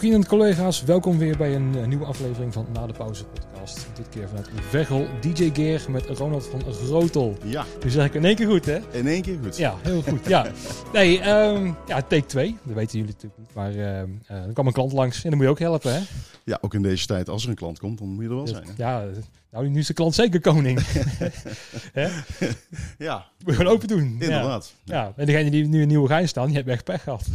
[0.00, 3.24] Vrienden en collega's, welkom weer bij een uh, nieuwe aflevering van Na de Pauze
[3.94, 7.36] Dit keer vanuit Veghel, DJ Geer met Ronald van Grotel.
[7.44, 7.64] Ja.
[7.84, 8.78] Nu zeg ik in één keer goed, hè?
[8.90, 9.56] In één keer goed.
[9.56, 10.26] Ja, heel goed.
[10.26, 10.46] ja.
[10.92, 12.56] Nee, um, ja, take 2.
[12.62, 13.54] Dat weten jullie natuurlijk niet.
[13.54, 16.00] Maar uh, uh, er kwam een klant langs en dan moet je ook helpen, hè?
[16.44, 17.28] Ja, ook in deze tijd.
[17.28, 18.64] Als er een klant komt, dan moet je er wel zijn.
[18.64, 18.72] Hè?
[18.76, 19.04] Ja,
[19.50, 20.80] nou, nu is de klant zeker koning.
[22.98, 23.30] ja.
[23.38, 24.16] Je gewoon open doen.
[24.20, 24.74] Inderdaad.
[24.84, 24.94] Ja.
[24.94, 25.12] ja.
[25.16, 27.26] En degene die nu in Nieuwe Gein staan, die hebben echt pech gehad.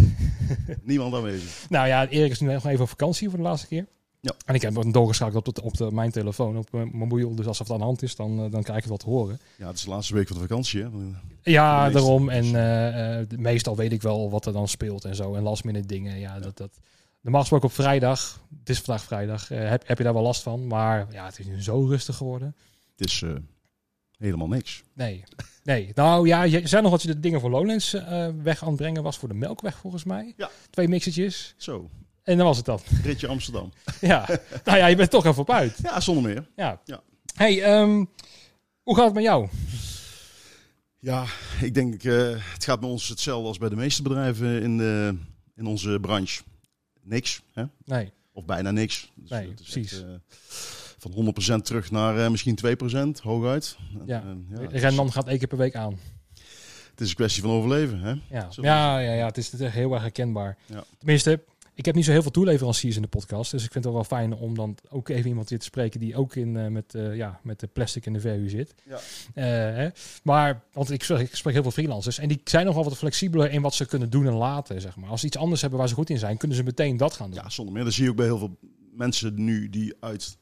[0.81, 1.65] Niemand aanwezig.
[1.69, 3.85] Nou ja, Erik is nu nog even op vakantie voor de laatste keer.
[4.25, 4.35] Ja.
[4.45, 7.35] En ik heb hem doorgeschakeld op, de, op de, mijn telefoon, op mijn mobiel.
[7.35, 9.39] Dus als het aan de hand is, dan, dan krijg je wat te horen.
[9.57, 10.89] Ja, het is de laatste week van de vakantie, hè?
[11.43, 12.29] Ja, daarom.
[12.29, 15.35] En uh, meestal weet ik wel wat er dan speelt en zo.
[15.35, 16.19] En last minute dingen.
[16.19, 16.39] Ja, ja.
[16.39, 16.57] dat...
[16.57, 16.79] dat
[17.21, 20.41] Normaal gesproken op vrijdag, het is vandaag vrijdag, uh, heb, heb je daar wel last
[20.41, 20.67] van.
[20.67, 22.55] Maar ja, het is nu zo rustig geworden.
[22.95, 23.35] Het is uh,
[24.17, 24.83] helemaal niks.
[24.93, 25.23] Nee,
[25.63, 25.91] nee.
[25.95, 27.91] Nou ja, je zei nog dat je de dingen voor Lowlands
[28.43, 30.33] weg aan het brengen was voor de Melkweg volgens mij.
[30.37, 30.49] Ja.
[30.69, 31.53] Twee mixertjes.
[31.57, 31.89] Zo.
[32.25, 32.79] En dan was het dan.
[33.03, 33.71] Ritje Amsterdam.
[34.01, 34.27] ja.
[34.63, 35.77] Nou ja, je bent toch even op uit.
[35.83, 36.47] Ja, zonder meer.
[36.55, 36.81] Ja.
[36.85, 37.01] ja.
[37.35, 38.09] Hey, um,
[38.83, 39.47] hoe gaat het met jou?
[40.99, 41.25] Ja,
[41.61, 45.17] ik denk uh, het gaat bij ons hetzelfde als bij de meeste bedrijven in, de,
[45.55, 46.41] in onze branche
[47.01, 47.41] niks.
[47.53, 47.63] Hè?
[47.83, 48.11] Nee.
[48.31, 49.11] Of bijna niks.
[49.15, 49.91] Dus nee, precies.
[49.91, 50.15] Echt, uh,
[50.97, 52.59] van 100% terug naar uh, misschien
[53.17, 53.77] 2% hooguit.
[54.05, 55.99] Ja, uh, ja Renman gaat één keer per week aan.
[56.91, 57.99] Het is een kwestie van overleven.
[57.99, 58.09] Hè?
[58.09, 60.57] Ja, ja, ja, ja, het is, het is heel erg herkenbaar.
[60.65, 60.83] Ja.
[60.97, 61.43] Tenminste,
[61.75, 63.51] ik heb niet zo heel veel toeleveranciers in de podcast.
[63.51, 66.15] Dus ik vind het wel fijn om dan ook even iemand weer te spreken die
[66.15, 68.75] ook in, uh, met, uh, ja, met de plastic in de verhuur zit.
[68.83, 68.95] Ja.
[68.95, 69.43] Uh,
[69.75, 69.89] hè.
[70.23, 73.61] Maar, want ik, ik spreek heel veel freelancers en die zijn nogal wat flexibeler in
[73.61, 74.81] wat ze kunnen doen en laten.
[74.81, 75.09] Zeg maar.
[75.09, 77.29] Als ze iets anders hebben waar ze goed in zijn, kunnen ze meteen dat gaan
[77.29, 77.39] doen.
[77.43, 77.83] Ja, zonder meer.
[77.83, 78.57] Dat zie je ook bij heel veel
[78.91, 80.37] mensen nu die uit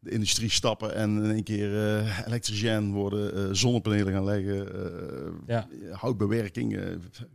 [0.00, 5.32] de industrie stappen en in één keer uh, elektricien worden, uh, zonnepanelen gaan leggen, uh,
[5.46, 5.68] ja.
[5.90, 6.80] houtbewerking,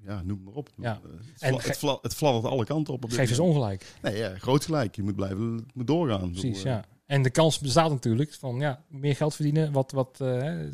[0.05, 0.69] ja, noem maar op.
[0.77, 1.01] Ja.
[1.33, 3.03] het, en het, fla het fladdert alle kanten op.
[3.03, 3.85] op geef eens ongelijk.
[4.01, 4.95] Nee, ja, groot gelijk.
[4.95, 6.31] Je moet blijven, moet doorgaan.
[6.31, 6.85] Precies, ja.
[7.05, 10.19] En de kans bestaat natuurlijk van ja, meer geld verdienen, wat, wat,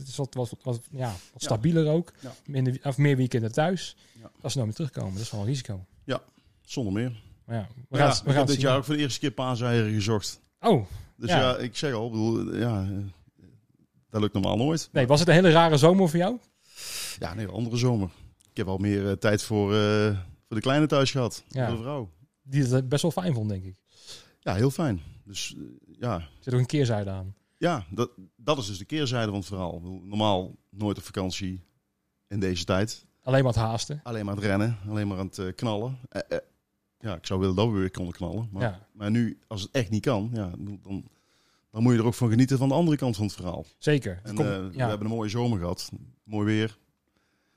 [0.08, 2.34] is wat, wat, wat, ja, wat stabieler ook, ja.
[2.46, 3.96] Minder, of meer weekenden thuis.
[4.42, 5.86] Als ze nou weer terugkomen, dat is wel een risico.
[6.04, 6.22] Ja,
[6.62, 7.22] zonder meer.
[7.46, 10.42] Maar ja, we gaan, we gaan dit jaar ook voor de eerste keer paaseieren gezocht.
[10.60, 10.86] Oh,
[11.20, 11.40] dus ja.
[11.40, 12.88] ja, ik zeg al, bedoel, ja,
[14.10, 14.90] dat lukt normaal nooit.
[14.92, 16.38] Nee, was het een hele rare zomer voor jou?
[17.20, 18.10] Ja, een hele andere zomer.
[18.52, 21.68] Ik heb al meer uh, tijd voor, uh, voor de kleine thuis gehad, ja.
[21.68, 22.10] voor de vrouw.
[22.42, 23.76] Die het best wel fijn vond, denk ik.
[24.40, 25.02] Ja, heel fijn.
[25.24, 25.64] Dus uh,
[26.00, 26.28] ja.
[26.40, 27.36] Zit ook een keerzijde aan.
[27.58, 29.82] Ja, dat, dat is dus de keerzijde van het verhaal.
[30.04, 31.64] Normaal nooit op vakantie
[32.28, 33.06] in deze tijd.
[33.24, 34.00] Alleen maar het haasten.
[34.04, 35.98] Alleen maar het rennen, alleen maar aan het knallen.
[37.00, 38.50] Ja, ik zou willen dat we weer konden knallen.
[38.52, 38.88] Maar, ja.
[38.94, 41.10] maar nu, als het echt niet kan, ja, dan,
[41.72, 43.66] dan moet je er ook van genieten van de andere kant van het verhaal.
[43.78, 44.20] Zeker.
[44.24, 44.70] En Kom, uh, ja.
[44.70, 45.92] we hebben een mooie zomer gehad.
[46.24, 46.78] Mooi weer.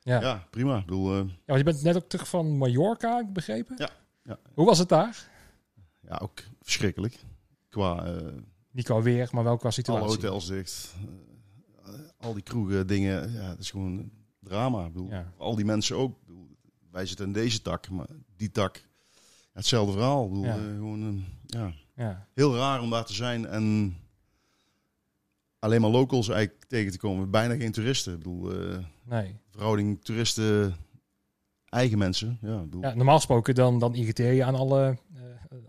[0.01, 0.79] Ja, ja prima.
[0.79, 3.75] Ik bedoel, uh, ja, want je bent net ook terug van Mallorca, ik begrepen?
[3.79, 3.91] Ja.
[4.23, 4.39] ja.
[4.55, 5.31] Hoe was het daar?
[6.01, 7.19] Ja, ook verschrikkelijk.
[7.69, 8.15] Qua...
[8.15, 8.29] Uh,
[8.71, 10.05] niet qua weer, maar wel qua situatie.
[10.05, 10.95] Alle hotels dicht.
[12.17, 13.33] al die kroegen, dingen.
[13.33, 14.11] Ja, het is gewoon
[14.41, 14.87] drama.
[14.87, 15.11] Ik bedoel.
[15.37, 16.19] Al die mensen ook.
[16.27, 16.57] Bedoel,
[16.91, 18.91] wij zitten in deze tak, maar die tak...
[19.53, 20.25] hetzelfde verhaal.
[20.25, 20.53] Ik bedoel, Ja.
[20.55, 21.73] gewoon, ja.
[21.97, 22.27] Ja.
[22.35, 23.97] Heel raar om daar te zijn en
[25.59, 27.31] alleen maar locals eigenlijk tegen te komen.
[27.31, 28.13] Bijna geen toeristen.
[28.13, 29.37] Ik bedoel, uh, nee.
[29.51, 30.75] verhouding toeristen,
[31.69, 32.39] eigen mensen.
[32.41, 32.83] Ja, bedoel.
[32.83, 35.21] ja, normaal gesproken dan, dan irriteer je aan alle uh,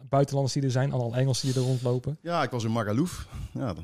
[0.09, 2.17] buitenlanders die er zijn, aan alle Engelsen die er rondlopen.
[2.21, 3.27] ja, ik was in Magaluf.
[3.53, 3.75] Ja,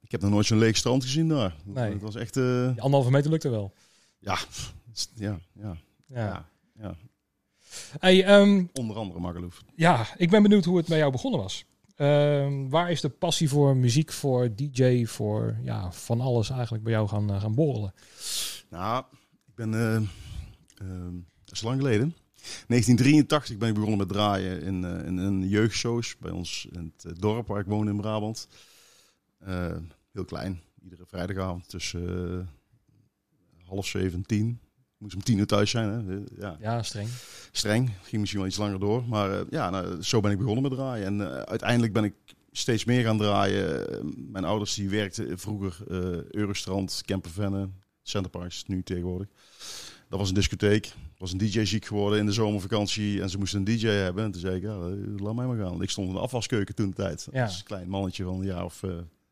[0.00, 1.54] ik heb nog nooit zo'n leeg strand gezien daar.
[1.64, 1.92] Nee.
[1.92, 2.36] Het was echt...
[2.36, 2.42] eh,
[2.72, 3.72] Die anderhalve meter lukt er wel.
[4.18, 4.38] ja,
[5.14, 5.76] ja, ja,
[6.06, 6.16] Ja.
[6.16, 6.48] ja,
[6.80, 6.94] ja.
[7.98, 9.62] Hey, ehm, Onder andere Magaluf.
[9.74, 11.64] ja, ik ben benieuwd hoe het bij jou begonnen was.
[11.96, 16.92] Ehm, waar is de passie voor muziek, voor DJ, voor ja, van alles eigenlijk bij
[16.92, 17.94] jou gaan, eh, gaan borrelen?
[18.70, 19.04] Nou,
[19.46, 19.74] ik ben...
[19.74, 22.14] eh, ehm, dat is lang geleden.
[22.66, 27.20] 1983 ben ik begonnen met draaien in, eh, in, in jeugdshows bij ons in het
[27.20, 28.48] dorp waar ik woon in Brabant.
[30.12, 32.48] Heel klein, iedere vrijdagavond tussen
[33.66, 34.60] half zeven en tien.
[35.02, 36.18] Moest om tien uur thuis zijn, hè?
[36.46, 37.08] Ja, Ja, streng.
[37.52, 37.90] streng.
[38.02, 39.04] Ging misschien wel iets langer door.
[39.08, 41.06] Maar eh, ja, nou, zo ben ik begonnen met draaien.
[41.06, 42.14] En eh, uiteindelijk ben ik
[42.52, 43.86] steeds meer gaan draaien.
[44.30, 47.68] Mijn ouders die werkten vroeger eh Eurostrand, Campervenne,
[48.02, 49.28] Centerparks, nu tegenwoordig.
[50.08, 50.92] Dat was een discotheek.
[51.18, 53.22] Was een DJ ziek geworden in de zomervakantie.
[53.22, 54.24] En ze moesten een DJ hebben.
[54.24, 54.76] En toen zei ik, ja,
[55.24, 55.82] laat mij maar gaan.
[55.82, 57.28] Ik stond in de afwaskeuken toen de tijd.
[57.32, 57.42] Ja.
[57.44, 58.90] Als klein mannetje van een jaar of eh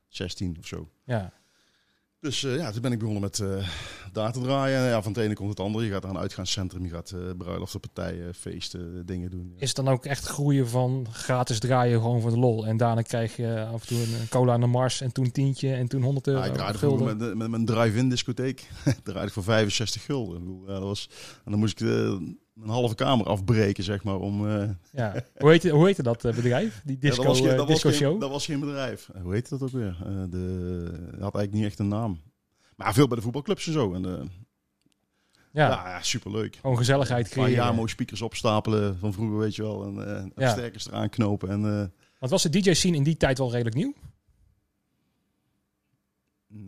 [0.08, 0.88] 16 of zo.
[1.04, 1.32] Ja.
[2.20, 3.68] Dus eh, ja, toen ben ik begonnen met eh,
[4.12, 4.78] daar te draaien.
[4.78, 5.84] En ja, van het ene komt het andere.
[5.84, 9.52] Je gaat naar een uitgaanscentrum, je gaat uh, bruiloften, partijen, feesten, dingen doen.
[9.54, 9.60] Ja.
[9.60, 12.66] Is het dan ook echt groeien van gratis draaien gewoon voor de lol?
[12.66, 15.74] En daarna krijg je af en toe een cola aan de Mars en toen tientje
[15.74, 16.40] en toen 100 euro.
[16.40, 18.68] Ja, ik draaide met, met, met mijn drive-in discotheek.
[19.02, 20.36] draaide ik voor 65 gulden.
[20.36, 21.08] Ik bedoel, Ja, dat was,
[21.44, 22.16] en dan moest ik eh,
[22.62, 24.16] een halve kamer afbreken, zeg maar.
[24.18, 25.24] Om, eh, Ja.
[25.38, 26.82] Hoe heette, hoe heette dat eh, bedrijf?
[26.84, 28.20] Die ja, disco, dat, was geen, eh, dat, was disco geen, show?
[28.20, 29.10] dat was geen bedrijf.
[29.22, 29.96] Hoe heet dat ook weer?
[30.04, 32.20] Eh, de, dat had eigenlijk niet echt een naam.
[32.76, 33.94] Maar veel bij de voetbalclubs en zo.
[33.94, 35.68] En, ja.
[35.68, 35.88] ja.
[35.88, 36.56] ja, superleuk.
[36.56, 37.52] Gewoon gezelligheid creëren.
[37.52, 39.84] Jamo speakers opstapelen van vroeger, weet je wel.
[39.84, 40.50] En Ja.
[40.50, 41.48] sterkers eraan knopen.
[41.48, 41.62] En,
[42.18, 43.94] Want was de DJ-scene in die tijd wel redelijk nieuw?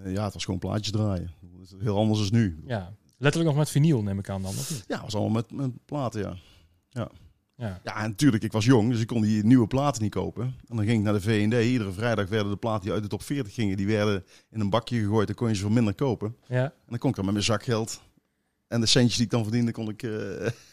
[0.05, 1.31] ja, het was gewoon plaatjes draaien.
[1.79, 2.63] Heel anders dan nu.
[2.67, 2.93] Ja.
[3.23, 4.85] Letterlijk nog met vinyl neem ik aan dan, of?
[4.87, 6.37] Ja, was allemaal met, met platen, ja.
[6.89, 7.11] Ja.
[7.57, 10.45] Ja, en natuurlijk, ik was jong, dus ik kon die nieuwe platen niet kopen.
[10.45, 11.65] En dan ging ik naar de V&D.
[11.65, 14.71] Iedere vrijdag werden de platen die uit de top 40 gingen, die werden in een
[14.71, 15.27] bakje gegooid.
[15.27, 16.37] Dan kon je ze voor minder kopen.
[16.47, 16.65] ja.
[16.65, 18.01] En dan kon ik dan met mijn zakgeld
[18.73, 20.03] en de centjes die ik dan verdiende, kon ik...
[20.03, 20.11] eh,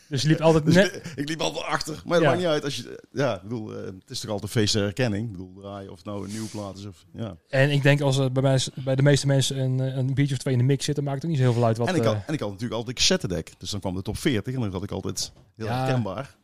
[0.08, 0.96] Dus je liep altijd dus net...
[0.96, 2.02] ik, ik liep altijd achter.
[2.06, 2.28] Maar dat Ja.
[2.28, 2.64] maakt niet uit.
[2.64, 5.26] Als je, ja, ik bedoel, eh, het is toch altijd feest der herkenning.
[5.26, 7.06] Ik bedoel, draaien of het nou een nieuwe plaat is of...
[7.14, 7.38] Ja.
[7.50, 10.36] En ik denk als er bij, mij, bij de meeste mensen een, eh, een biertje
[10.36, 11.78] of twee in de mix zit, dan maakt het ook niet zo heel veel uit
[11.78, 11.88] wat...
[11.88, 13.52] en, ik had, en ik had natuurlijk altijd een cassettedek.
[13.58, 15.78] Dus dan kwam de top 40 en dan had ik altijd heel Ja.
[15.78, 16.36] herkenbaar.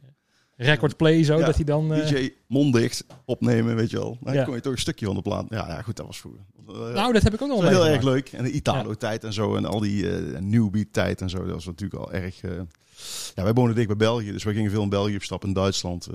[0.56, 1.46] Record play zo, Ja.
[1.46, 1.94] dat hij dan...
[1.94, 4.18] eh, DJ mond dicht opnemen, weet je wel.
[4.22, 4.44] Dan Ja.
[4.44, 5.46] kon je toch een stukje van de plaat.
[5.50, 6.42] Ja, ja goed, dat was vroeger.
[6.68, 8.30] Eh, nou, dat heb ik ook nog wel heel erg leuk.
[8.31, 9.56] En de Italo-tijd en zo.
[9.56, 11.38] En al die eh new beat tijd en zo.
[11.46, 12.42] Dat was natuurlijk al erg...
[12.44, 12.52] eh,
[13.36, 14.31] Ja, wij wonen dicht bij België.
[14.31, 15.44] Dus wij gingen veel in België op stap.
[15.44, 16.06] In Duitsland.
[16.07, 16.13] eh,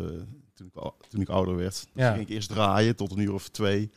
[0.55, 1.73] toen, ik, al- toen ik ouder werd.
[1.73, 2.11] Dus Ja.
[2.13, 3.91] ging ik eerst draaien tot een uur of twee.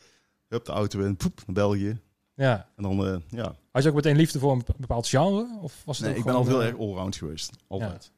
[0.48, 1.16] Hup, de auto in.
[1.16, 1.98] Poep, naar België.
[2.34, 2.68] Ja.
[2.76, 3.54] En dan, eh, ja.
[3.72, 5.58] Had je ook meteen liefde voor een bepaald genre?
[5.62, 7.50] Of was het Nee, ik ben altijd heel eh, erg allround geweest.
[7.68, 8.10] Altijd.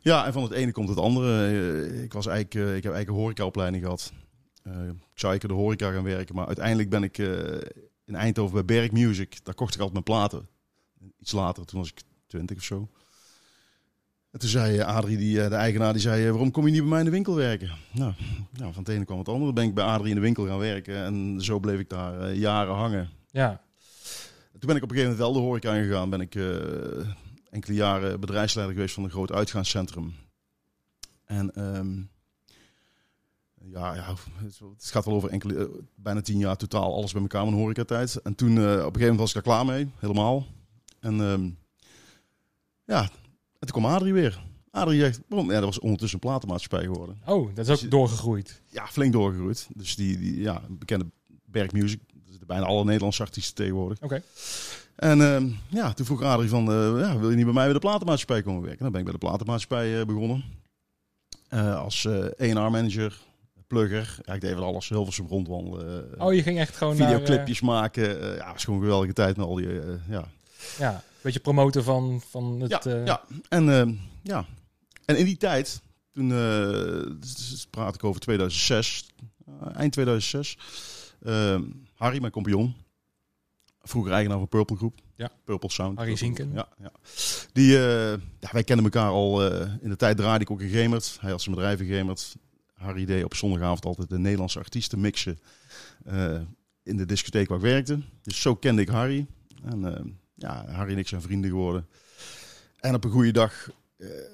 [0.00, 0.26] Ja.
[0.26, 1.46] en van het ene komt het andere.
[1.46, 4.12] Eh, ik, was eigenlijk, eh, ik heb eigenlijk een horecaopleiding gehad.
[4.62, 6.34] Eh ik zou eigenlijk de horeca gaan werken.
[6.34, 7.18] Maar uiteindelijk ben ik
[8.04, 9.44] in Eindhoven bij Berg Music.
[9.44, 10.48] Daar kocht ik altijd mijn platen.
[11.20, 12.88] Iets later, toen was ik twintig of zo.
[14.30, 16.30] En toen zei Adrie, die, de eigenaar, die zei...
[16.30, 17.70] waarom kom je niet bij mij in de winkel werken?
[17.92, 18.12] Nou,
[18.52, 19.52] nou, van het ene kwam het andere.
[19.52, 20.96] Ben ik bij Adrie in de winkel gaan werken.
[20.96, 23.10] En zo bleef ik daar jaren hangen.
[23.30, 23.60] Ja.
[24.58, 26.10] Toen ben ik op een gegeven moment wel de horeca ingegaan.
[26.10, 26.34] Ben ik
[27.50, 30.14] enkele jaren bedrijfsleider geweest van een groot uitgaanscentrum.
[31.24, 32.00] En ehm,
[33.70, 34.14] ja, ja,
[34.76, 35.64] het gaat wel over enkele, eh,
[35.94, 38.16] bijna tien jaar totaal alles bij elkaar in horecatijd.
[38.16, 40.46] En toen eh, op een gegeven moment was ik daar klaar mee, helemaal.
[41.00, 41.50] En ehm,
[42.84, 43.02] ja,
[43.58, 44.46] en toen kwam Adrie weer.
[44.70, 45.20] Adrie zegt?
[45.28, 47.18] Ja, dat was ondertussen een platenmaatschappij geworden.
[47.26, 48.62] Oh, dat is ook doorgegroeid.
[48.70, 49.68] Ja, flink doorgegroeid.
[49.74, 51.06] Dus die, die ja, bekende
[51.44, 52.00] Berg Music.
[52.40, 54.00] Er bijna alle Nederlandse artiesten tegenwoordig.
[54.00, 54.22] Oké.
[54.98, 57.72] En ehm, ja, toen vroeg Adrie van, eh, ja, wil je niet bij mij bij
[57.72, 58.82] de platenmaatschappij komen werken?
[58.82, 60.44] Dan ben ik bij de platenmaatschappij eh, begonnen.
[61.48, 62.06] Eh, als
[62.40, 63.18] A&R manager,
[63.66, 64.18] plugger.
[64.24, 66.20] Ja, ik deed van alles, heel veel rondwandelen.
[66.20, 67.08] Oh, je ging echt gewoon naar...
[67.08, 68.18] videoclipjes maken.
[68.18, 69.68] Ja, het was gewoon een geweldige tijd met al die,
[70.08, 70.24] ja.
[70.78, 72.84] ja, een beetje promoten van, van het...
[72.84, 73.22] Ja, ja.
[73.48, 73.92] En, ehm,
[74.22, 74.44] ja.
[75.04, 75.80] en in die tijd,
[76.12, 76.28] toen
[77.70, 79.06] praat ik over 2006,
[79.46, 80.58] eh, eind 2006.
[81.24, 81.62] ehm,
[81.94, 82.74] Harry, mijn compagnon,
[83.88, 84.94] vroeger eigenaar van Purple Groep.
[85.14, 85.30] Ja.
[85.44, 85.98] Purple Sound.
[85.98, 86.50] Harry Zinken.
[86.54, 86.92] Ja, ja.
[87.52, 90.68] Die, eh, ja, wij kennen elkaar al, eh, in de tijd draaide ik ook in
[90.68, 91.16] Gemert.
[91.20, 92.36] Hij had zijn bedrijf in Gemert.
[92.74, 95.38] Harry deed op zondagavond altijd de Nederlandse artiesten mixen
[96.04, 96.40] eh,
[96.82, 98.00] in de discotheek waar ik werkte.
[98.22, 99.26] Dus zo kende ik Harry.
[99.64, 101.86] En ja, Harry en ik zijn vrienden geworden.
[102.80, 103.70] En op een goede dag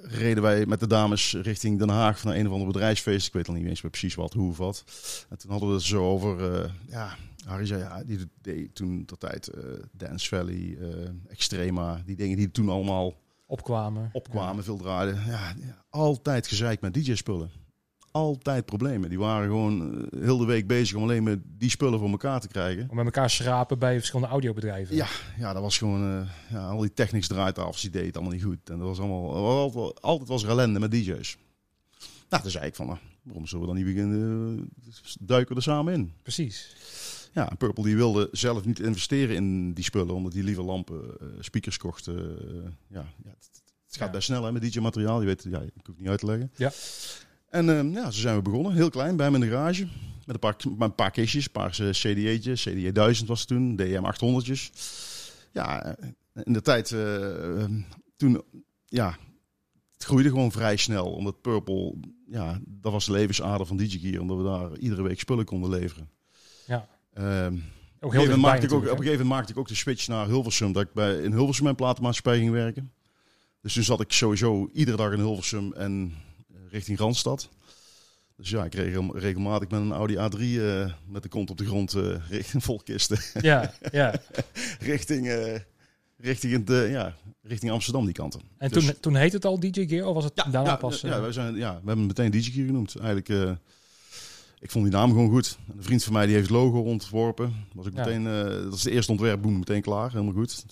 [0.03, 3.27] reden wij met de dames richting Den Haag naar een of ander bedrijfsfeest.
[3.27, 4.85] Ik weet al niet eens meer precies wat, hoe of wat.
[5.29, 9.21] En toen hadden we het zo over, ja, Harry zei, ja, die deed toen dat
[9.21, 9.63] tijd eh,
[9.93, 13.15] Dance Valley, eh, Extrema, die dingen die toen allemaal
[13.47, 14.11] Opkwamen.
[14.13, 15.15] opkwamen, veel draaiden.
[15.27, 17.51] Ja, ja, altijd gezeik met DJ-spullen.
[18.11, 19.09] Altijd problemen.
[19.09, 22.41] Die waren gewoon eh, heel de week bezig om alleen maar die spullen voor elkaar
[22.41, 22.87] te krijgen.
[22.91, 24.97] Om met elkaar schrapen bij verschillende audiobedrijven.
[24.97, 25.07] Ja,
[25.39, 28.71] ja, dat was gewoon, ja, al die technisch draaitafels, die deed het allemaal niet goed.
[28.71, 31.37] En dat was allemaal, altijd, altijd was ellende met DJ's.
[32.29, 34.69] Nou, toen zei ik van, nou, waarom zullen we dan niet beginnen,
[35.21, 36.13] duiken we er samen in.
[36.23, 36.77] Precies.
[37.35, 41.21] Ja, en Purple die wilde zelf niet investeren in die spullen, omdat die liever lampen,
[41.21, 42.39] eh, speakers kochten.
[42.39, 43.51] eh, ja, ja, het,
[43.87, 44.11] het gaat Ja.
[44.11, 46.53] best snel hè, met DJ-materiaal, je weet, ja, ik hoef het niet uit te leggen.
[46.57, 46.73] Ja.
[47.49, 49.83] En eh, ja, zo zijn we begonnen, heel klein, bij hem in de garage.
[50.27, 53.49] Met een paar, met een paar kistjes, een paar eh, CD'tjes, CDA 1000 was het
[53.49, 54.71] toen, DM 800'tjes.
[55.53, 55.97] Ja,
[56.45, 57.71] in de tijd, eh, eh,
[58.17, 58.43] toen,
[58.85, 59.17] ja,
[59.93, 61.13] het groeide gewoon vrij snel.
[61.13, 61.95] Omdat Purple,
[62.27, 64.21] ja, dat was de levensader van DigiGear.
[64.21, 66.09] Omdat we daar iedere week spullen konden leveren.
[66.67, 66.89] Ja.
[67.15, 69.53] Ehm, op, een gegeven moment dichtbij maakte ik ook, op een natuurlijk, gegeven moment maakte
[69.53, 70.73] ik ook de switch naar Hilversum.
[70.73, 72.93] Dat ik bij, in Hilversum mijn platenmaatschappij ging werken.
[73.61, 76.15] Dus toen zat ik sowieso iedere dag in Hilversum en
[76.49, 77.49] eh, richting Randstad.
[78.37, 81.57] Dus ja, ik reed regel- regelmatig met een Audi A3 eh, met de kont op
[81.57, 83.19] de grond eh, richting volkisten.
[83.41, 84.15] Ja, ja.
[84.81, 85.31] richting,
[86.17, 88.41] richting, het, eh, ja, richting Amsterdam die kanten.
[88.59, 90.77] En Dus- toen, toen heette het al DJ Gear of was het ja, daarna ja,
[90.77, 91.01] pas?
[91.01, 92.97] ja, wij zijn, ja, we hebben hem meteen DJ genoemd.
[92.97, 93.59] Eigenlijk,
[94.59, 95.59] ik vond die naam gewoon goed.
[95.77, 97.55] Een vriend van mij die heeft het logo ontworpen.
[97.75, 98.05] Was ik Ja.
[98.05, 100.11] meteen, eh, dat is de eerste ontwerp, boem, meteen klaar.
[100.11, 100.65] Helemaal goed.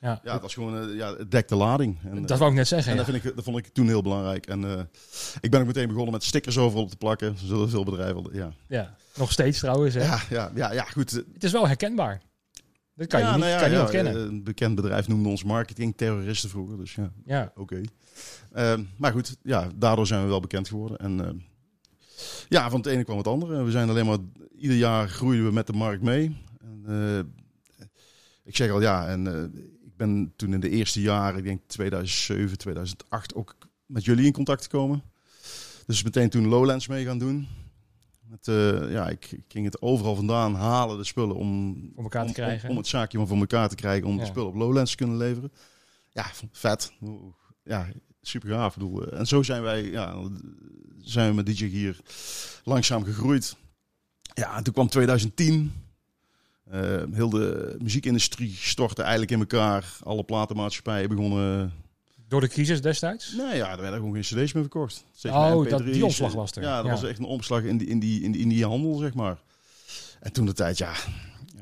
[0.00, 0.20] Ja.
[0.24, 1.98] Ja, het was gewoon, eh, ja, het dekt de lading.
[2.04, 2.92] En, dat wou ik net zeggen.
[2.92, 3.04] en ja.
[3.04, 4.46] dat, vind ik, dat vond ik toen heel belangrijk.
[4.46, 4.82] En eh,
[5.40, 7.36] ik ben ook meteen begonnen met stickers overal op te plakken.
[7.38, 8.24] Zullen veel bedrijven.
[8.32, 8.96] Ja, Ja.
[9.16, 9.94] Nog steeds trouwens.
[9.94, 10.02] Hè?
[10.04, 11.10] ja, ja, ja, ja goed.
[11.10, 12.20] Het is wel herkenbaar.
[12.94, 14.16] Dat kan je niet, nou kan je ontkennen.
[14.16, 16.76] Een bekend bedrijf noemde ons marketingterroristen vroeger.
[16.76, 17.52] Dus ja, ja.
[17.54, 17.80] oké.
[18.52, 20.98] Ehm, maar goed, ja, daardoor zijn we wel bekend geworden.
[20.98, 21.44] En
[22.48, 23.62] ja, van het ene kwam het andere.
[23.62, 24.18] We zijn alleen maar,
[24.58, 26.36] ieder jaar groeien we met de markt mee.
[26.60, 27.86] En, eh,
[28.44, 31.60] ik zeg al ja, en eh, ik ben toen in de eerste jaren, ik denk
[31.66, 33.56] 2007, 2008, ook
[33.86, 35.02] met jullie in contact gekomen.
[35.86, 37.48] Dus meteen toen Lowlands mee gaan doen.
[38.28, 42.22] Met, eh, ja, ik, ik ging het overal vandaan halen, de spullen, om, Voor elkaar
[42.22, 42.64] te om, krijgen.
[42.64, 44.20] Om, om het zaakje maar voor elkaar te krijgen, om Ja.
[44.20, 45.52] de spullen op Lowlands te kunnen leveren.
[46.10, 46.92] Ja, vet.
[47.64, 47.86] Ja,
[48.28, 48.76] super gaaf.
[48.76, 50.16] Ik bedoel, eh, en zo zijn wij, ja,
[51.00, 51.96] zijn we met DJ hier
[52.64, 53.56] langzaam gegroeid.
[54.34, 55.72] Ja, en toen kwam 2010.
[56.70, 59.96] Eh, heel de muziekindustrie stortte eigenlijk in elkaar.
[60.02, 61.72] Alle platenmaatschappijen begonnen...
[62.28, 63.32] Door de crisis destijds?
[63.36, 65.04] Nee, ja, er werden gewoon geen cd's meer verkocht.
[65.14, 65.92] Steeds Oh, dat- MP3's.
[65.92, 66.62] die omslag was er.
[66.62, 66.90] Ja, dat Ja.
[66.90, 69.38] was echt een omslag in die, in, die, in, die, in die handel, zeg maar.
[70.20, 70.92] En toen de tijd, ja...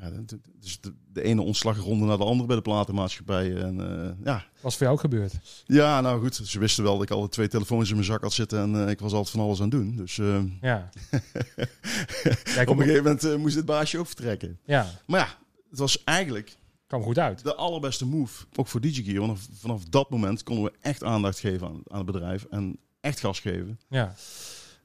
[0.04, 3.56] ja dus de, de ene ontslagronde naar de andere bij de platenmaatschappij.
[3.56, 5.32] En uh, ja, Was voor jou ook gebeurd?
[5.66, 6.34] ja, nou goed.
[6.34, 8.58] Ze wisten wel dat ik al twee telefoons in mijn zak had zitten.
[8.58, 9.96] En uh, ik was altijd van alles aan het doen.
[9.96, 10.88] Dus uh, ja.
[12.66, 14.58] op een gegeven moment moest dit baasje ook vertrekken.
[14.64, 14.90] Ja.
[15.06, 15.38] Maar ja,
[15.70, 16.56] het was eigenlijk...
[16.86, 17.42] Kwam goed uit.
[17.42, 19.26] De allerbeste move, ook voor DigiGear.
[19.26, 22.46] Want vanaf dat moment konden we echt aandacht geven aan, aan het bedrijf.
[22.50, 23.80] En echt gas geven.
[23.88, 24.14] Ja.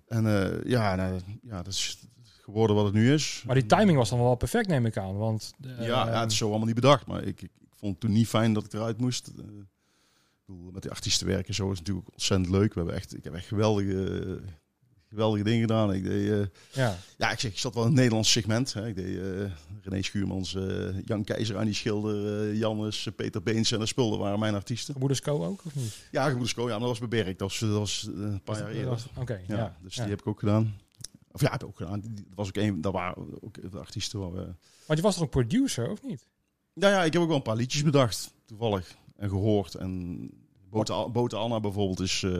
[0.08, 0.24] En
[0.66, 1.98] ja, nou, ja, dat is
[2.50, 3.44] geworden wat het nu is.
[3.46, 5.18] Maar die timing was dan wel perfect, neem ik aan.
[5.18, 7.06] Want, uh, ja, ja, het is zo allemaal niet bedacht.
[7.06, 9.32] Maar ik, ik, ik vond het toen niet fijn dat ik eruit moest.
[9.38, 9.46] Uh,
[10.46, 12.74] bedoel, met die artiesten werken zo is natuurlijk ontzettend leuk.
[12.74, 14.41] We hebben echt, ik heb echt geweldige,
[15.10, 15.94] geweldige dingen gedaan.
[15.94, 16.98] Ik deed, uh, ja.
[17.18, 18.74] ja, ik zeg, ik zat wel in het Nederlands segment.
[18.74, 18.88] Hè.
[18.88, 19.51] Ik deed uh,
[19.82, 24.56] René Schuurmans, uh, Jan Keizer, Annie Schilder, Jannes, Peter Beens en de spullen waren mijn
[24.56, 24.94] artiesten.
[24.94, 25.98] Gebroeders Co ook, of niet?
[26.12, 27.38] Ja, Gebroeders Co, ja, maar dat was Berk.
[27.38, 29.03] Dat was, dat was een paar dat, jaar eerder.
[29.10, 30.01] Oké, okay, ja, ja, Dus ja.
[30.01, 30.75] die heb ik ook gedaan.
[31.32, 32.02] Of ja, heb ik ook gedaan.
[32.02, 34.54] Dat was ook een, dat waren ook de artiesten waar we...
[34.86, 36.28] Want je was toch een producer, of niet?
[36.74, 38.96] Ja, ja, ik heb ook wel een paar liedjes bedacht, toevallig.
[39.16, 39.76] En gehoord.
[39.76, 40.30] En
[40.70, 42.40] Bote, Bote Anna bijvoorbeeld is uh,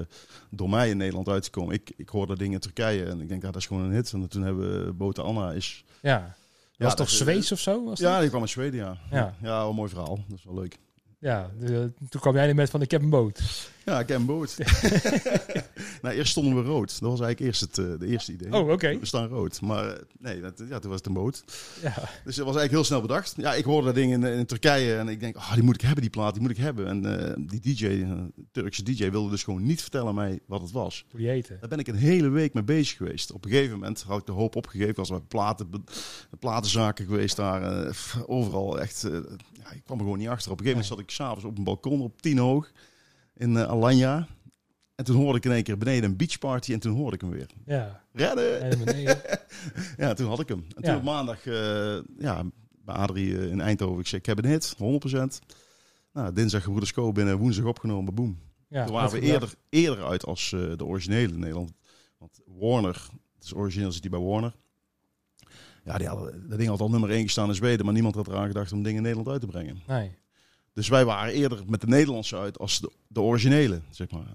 [0.50, 1.74] door mij in Nederland uitgekomen.
[1.74, 4.14] Ik, ik hoorde dingen in Turkije en ik denk, ja, dat is gewoon een hit.
[4.14, 5.84] En toen hebben we Bote Anna is...
[6.02, 6.36] Ja.
[6.78, 7.84] Was ja, toch Zweeds of zo?
[7.84, 8.20] Was ja, dat?
[8.20, 8.98] die kwam uit Zweden, ja.
[9.12, 10.16] Ja, ja wel een mooi verhaal.
[10.28, 10.78] Dat is wel leuk.
[11.22, 13.70] Ja, de, toen kwam jij er met van ik heb een boot.
[13.86, 14.58] Ja, ik heb een boot.
[16.02, 17.00] nou, eerst stonden we rood.
[17.00, 18.54] Dat was eigenlijk eerst het uh, de eerste idee.
[18.54, 18.72] Oh, oké.
[18.72, 19.00] Okay.
[19.00, 19.62] We staan rood.
[19.62, 21.44] Maar uh, nee, dat, ja, toen was het een boot.
[21.82, 21.94] Ja.
[22.24, 23.34] Dus dat was eigenlijk heel snel bedacht.
[23.38, 25.82] Ja, ik hoorde dat ding in, in Turkije en ik denk, oh, die moet ik
[25.82, 26.88] hebben, die plaat, die moet ik hebben.
[26.88, 28.06] En uh, die DJ,
[28.52, 31.06] Turkse DJ, wilde dus gewoon niet vertellen mij wat het was.
[31.10, 31.58] Hoe die heette.
[31.60, 33.32] Daar ben ik een hele week mee bezig geweest.
[33.32, 34.96] Op een gegeven moment had ik de hoop opgegeven.
[34.96, 35.70] Was bij platen,
[36.40, 37.86] platenzaken geweest daar.
[37.86, 37.92] Uh,
[38.26, 39.08] overal echt.
[39.70, 40.52] Ja, ik kwam er gewoon niet achter.
[40.52, 42.72] Op een gegeven moment zat ik s'avonds op een balkon op tien hoog
[43.36, 44.28] in uh, Alanya.
[44.96, 47.30] En toen hoorde ik in één keer beneden een beachparty en toen hoorde ik hem
[47.30, 47.50] weer.
[47.66, 48.04] Ja.
[48.14, 49.18] Redden!
[49.98, 50.66] ja, toen had ik hem.
[50.76, 50.98] En toen Ja.
[50.98, 52.44] op maandag, uh, ja,
[52.86, 55.46] bij Adrie uh, in Eindhoven, ik zei, ik heb een hit, 100%.
[56.14, 58.40] Nou, dinsdag Gebroeders Co binnen, woensdag opgenomen, boem.
[58.68, 61.72] Ja, toen waren we eerder, eerder uit als uh, de originele in Nederland.
[62.18, 64.56] Want Warner, het is origineel zit die bij Warner.
[65.86, 68.28] Ja, die hadden, dat ding had al nummer 1 gestaan in Zweden, maar niemand had
[68.28, 69.82] eraan gedacht om dingen in Nederland uit te brengen.
[69.88, 70.12] Nee.
[70.74, 74.26] Dus wij waren eerder met de Nederlandse uit als de, de originele, zeg maar.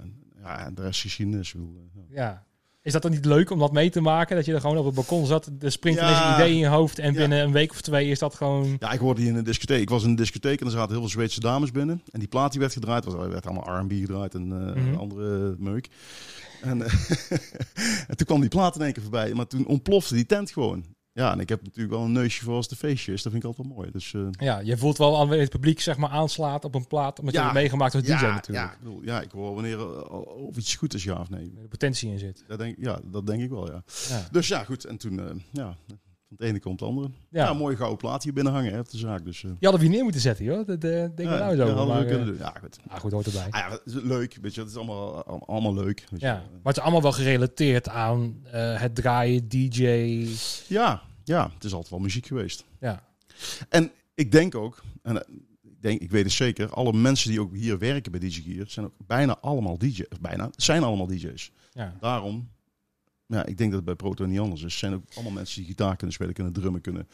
[0.42, 1.52] Ja, en de rest geschiedenis.
[1.52, 2.02] Wil, ja.
[2.22, 2.44] ja.
[2.82, 4.36] Is dat dan niet leuk om dat mee te maken?
[4.36, 6.06] Dat je er gewoon op het balkon zat, er springt Ja.
[6.06, 7.18] ineens een idee in je hoofd en Ja.
[7.18, 8.76] binnen een week of twee is dat gewoon...
[8.78, 9.80] Ja, ik hoorde die in een discotheek.
[9.80, 12.02] Ik was in een discotheek en er zaten heel veel Zweedse dames binnen.
[12.10, 15.54] En die plaat die werd gedraaid, was, er werd allemaal R&B gedraaid en uh, andere
[15.58, 15.88] meuk.
[16.62, 16.86] En, uh,
[18.08, 19.34] en toen kwam die plaat in één keer voorbij.
[19.34, 20.84] Maar toen ontplofte die tent gewoon.
[21.16, 23.22] Ja, en ik heb natuurlijk wel een neusje voor als de feestjes.
[23.22, 23.90] Dat vind ik altijd wel mooi.
[23.90, 27.18] Dus, uh, Ja, je voelt wel aan het publiek zeg maar aanslaat op een plaat,
[27.18, 27.40] omdat Ja.
[27.40, 28.66] je het meegemaakt als DJ ja, natuurlijk.
[28.66, 30.10] Ja, ik, bedoel, ja, ik hoor wanneer uh,
[30.46, 31.52] of iets goed is, ja of nee.
[31.56, 32.44] Er de potentie in zit.
[32.46, 33.82] Dat denk, ja, dat denk ik wel, ja.
[34.08, 34.28] Ja.
[34.30, 34.84] Dus ja, goed.
[34.84, 35.76] En toen, uh, ja,
[36.36, 37.08] van het ene komt het andere.
[37.30, 37.44] Ja.
[37.44, 39.24] Ja, een mooie gouden plaat hier binnen hangen hè, op de zaak.
[39.24, 40.66] Dus, uh, Je had er weer neer moeten zetten, joh.
[40.66, 41.66] Dat uh, denk ik ja, nou zo.
[41.66, 42.36] ja, hadden we maar, kunnen eh, doen.
[42.38, 42.78] Ja, goed.
[42.88, 43.46] ah, goed, hoort erbij.
[43.50, 46.04] Ah, ja, leuk, weet je, het is allemaal, allemaal, leuk.
[46.10, 46.26] Weet je.
[46.26, 50.26] Ja, maar het is allemaal wel gerelateerd aan eh, het draaien, DJ.
[50.68, 52.64] ja, ja, het is altijd wel muziek geweest.
[52.80, 53.02] Ja,
[53.68, 57.40] En ik denk ook, en eh, ik, denk, ik weet het zeker, alle mensen die
[57.40, 60.06] ook hier werken bij DJ Gear zijn ook bijna allemaal DJ's.
[60.20, 61.50] Bijna, zijn allemaal DJ's.
[61.72, 61.94] ja.
[62.00, 62.48] Daarom,
[63.34, 64.70] ja, ik denk dat het bij Proto niet anders is.
[64.70, 67.08] Het zijn ook allemaal mensen die gitaar kunnen spelen, kunnen drummen, kunnen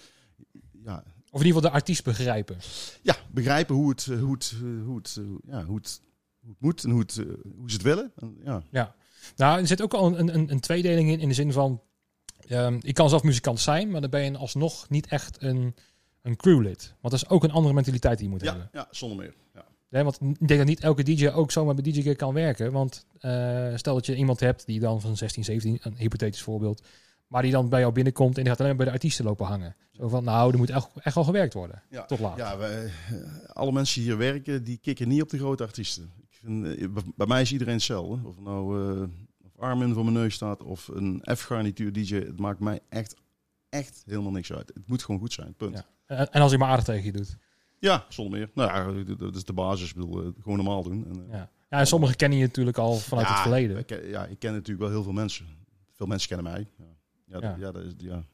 [0.85, 0.97] ja,
[1.31, 2.57] Of in ieder geval de artiest begrijpen.
[3.03, 6.01] ja, begrijpen hoe het, hoe het, hoe het, ja, hoe het,
[6.41, 7.25] hoe het moet en hoe, het, eh,
[7.57, 8.13] hoe ze het willen.
[8.17, 8.63] En, ja.
[8.71, 8.95] Ja.
[9.37, 11.83] Nou, er zit ook al een, een, een tweedeling in, in de zin van...
[12.49, 15.75] ehm, ik kan zelf muzikant zijn, maar dan ben je alsnog niet echt een,
[16.23, 16.95] een crewlid.
[17.01, 18.69] Want dat is ook een andere mentaliteit die je moet Ja, hebben.
[18.73, 19.35] ja, zonder meer.
[19.55, 19.65] Ja.
[19.91, 22.73] Nee, want ik denk dat niet elke DJ ook zomaar bij DJ kan werken.
[22.73, 26.83] Want eh, stel dat je iemand hebt die dan van 16, 17, een hypothetisch voorbeeld,
[27.27, 29.77] maar die dan bij jou binnenkomt en die gaat alleen bij de artiesten lopen hangen.
[29.93, 31.83] Zo van, nou, er moet echt, echt wel gewerkt worden.
[31.91, 32.05] Ja.
[32.05, 32.37] Tot laat.
[32.37, 32.91] Ja, wij, eh,
[33.47, 36.11] alle mensen die hier werken, die kikken niet op de grote artiesten.
[36.31, 38.29] Ik vind, eh, bij- mij is iedereen hetzelfde.
[38.29, 39.03] Of nou eh,
[39.45, 42.15] of Armin voor mijn neus staat of een F-garnituur DJ.
[42.15, 43.15] Het maakt mij echt,
[43.69, 44.71] echt helemaal niks uit.
[44.75, 45.75] Het moet gewoon goed zijn, punt.
[45.75, 45.85] Ja.
[46.07, 47.37] Ja, En, en als hij maar aardig tegen je doet.
[48.09, 48.51] Zonder meer.
[48.55, 49.89] Nou ja, dat is de basis.
[49.89, 51.05] Ik bedoel, eh, gewoon normaal doen.
[51.07, 51.51] En, eh, Ja.
[51.71, 53.79] ja, en sommigen kennen je natuurlijk al vanuit ja, het verleden.
[53.79, 55.47] Ik, ken- ja, ik ken natuurlijk wel heel veel mensen.
[55.93, 56.67] Veel mensen kennen mij.
[56.79, 56.85] Ja,
[57.27, 57.49] ja, Ja.
[57.49, 57.57] ja.
[57.67, 58.25] ja, dat is, ja.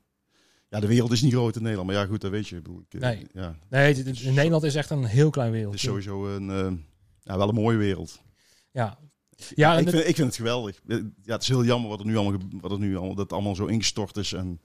[0.69, 1.89] ja de wereld is niet groot in Nederland.
[1.91, 2.57] Maar ja, goed, dat weet je.
[2.57, 3.27] Ik bedoel, ik, eh, Nee.
[3.33, 5.75] ja, Nee, het- het- in Nederland is echt een heel klein het wereld.
[5.75, 6.47] is sowieso een,
[7.23, 8.21] ja, wel een mooie wereld.
[8.71, 8.99] Ja,
[9.55, 10.81] ja ik, het- vind, ik vind het geweldig.
[10.87, 13.33] Ja, het is heel jammer wat er nu allemaal, wat er nu allemaal, dat het
[13.33, 14.33] allemaal zo ingestort is.
[14.33, 14.61] En,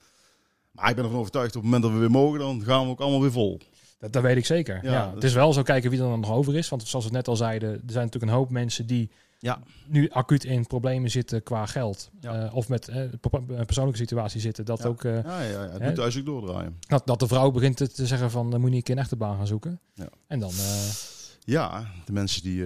[0.70, 2.90] maar ik ben ervan overtuigd, op het moment dat we weer mogen, dan gaan we
[2.90, 3.60] ook allemaal weer vol.
[4.02, 4.80] Dat, dat weet ik zeker.
[4.84, 6.68] Ja, Ja, het is wel zo kijken wie er dan nog over is.
[6.68, 9.62] Want zoals we net al zeiden, er zijn natuurlijk een hoop mensen die Ja.
[9.86, 12.10] nu acuut in problemen zitten qua geld.
[12.20, 12.44] Ja.
[12.44, 14.64] Eh, of met eh, een persoonlijke situatie zitten.
[14.64, 14.88] Dat Ja.
[14.88, 16.76] ook eh, Ja, ja, ja, het moet thuis ook doordraaien.
[16.80, 19.46] dat, dat de vrouw begint te, te zeggen van moet je een echte baan gaan
[19.46, 19.80] zoeken.
[19.94, 20.08] Ja.
[20.26, 20.52] En dan
[21.44, 22.64] Ja, de mensen die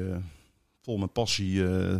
[0.82, 1.96] vol met passie eh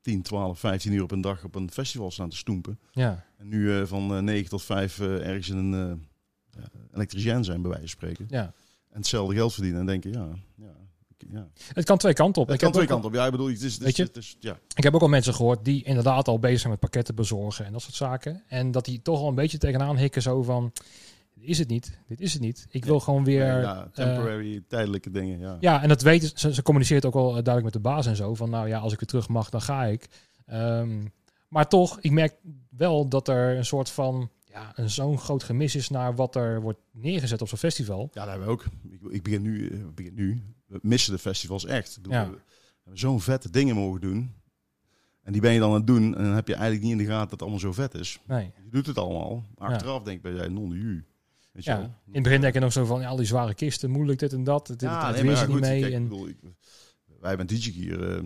[0.00, 2.78] 10, 12, 15 uur op een dag op een festival staan te stoempen.
[2.92, 3.24] ja.
[3.38, 6.06] En nu van eh, 9 tot 5 eh, ergens in een
[6.56, 8.26] eh elektricien zijn, bij wijze van spreken.
[8.28, 8.52] ja.
[8.90, 10.74] En hetzelfde geld verdienen en denken, ja, ja,
[11.32, 11.48] ja.
[11.72, 12.48] Het kan twee kanten op.
[12.48, 13.16] Het ik, kan heb twee kanten op.
[13.16, 14.02] Ja, ik bedoel, het is, het Weet is, je?
[14.02, 14.58] het is, ja.
[14.74, 17.72] ik heb ook al mensen gehoord die inderdaad al bezig zijn met pakketten bezorgen en
[17.72, 18.42] dat soort zaken.
[18.48, 20.72] En dat die toch al een beetje tegenaan hikken zo van,
[21.40, 22.66] is het niet, dit is het niet.
[22.70, 23.60] Ik wil gewoon weer...
[23.60, 25.56] ja, temporary, tijdelijke dingen, ja.
[25.60, 26.54] Ja, en dat weten ze.
[26.54, 28.34] Ze communiceert ook al eh, duidelijk met de baas en zo.
[28.34, 30.08] Van nou ja, als ik weer terug mag, dan ga ik.
[30.46, 31.04] Ehm,
[31.48, 32.34] maar toch, ik merk
[32.68, 36.60] wel dat er een soort van ja, een zo'n groot gemis is naar wat er
[36.60, 38.10] wordt neergezet op zo'n festival.
[38.12, 38.64] Ja, dat hebben we ook.
[38.90, 40.42] Ik, ik begin nu, eh, ik begin nu.
[40.66, 41.96] We missen de festivals echt.
[41.96, 42.30] Ik bedoel, Ja.
[42.30, 42.38] We
[42.82, 44.34] hebben zo'n vette dingen mogen doen.
[45.22, 46.16] En die ben je dan aan het doen.
[46.16, 48.18] En dan heb je eigenlijk niet in de gaten dat het allemaal zo vet is.
[48.26, 48.44] Nee.
[48.64, 49.44] Je doet het allemaal.
[49.58, 51.04] Maar achteraf denk ik bij jij non de ju.
[51.52, 51.76] Weet je Ja.
[51.76, 51.84] wel?
[51.86, 54.32] In het begin denk je nog zo van ja, al die zware kisten, moeilijk dit
[54.32, 54.68] en dat.
[54.68, 55.80] Het, Ja, nee, maar niet mee.
[55.80, 56.36] kijk, ik en, bedoel, ik-
[57.20, 58.22] wij bij DJ hier, eh,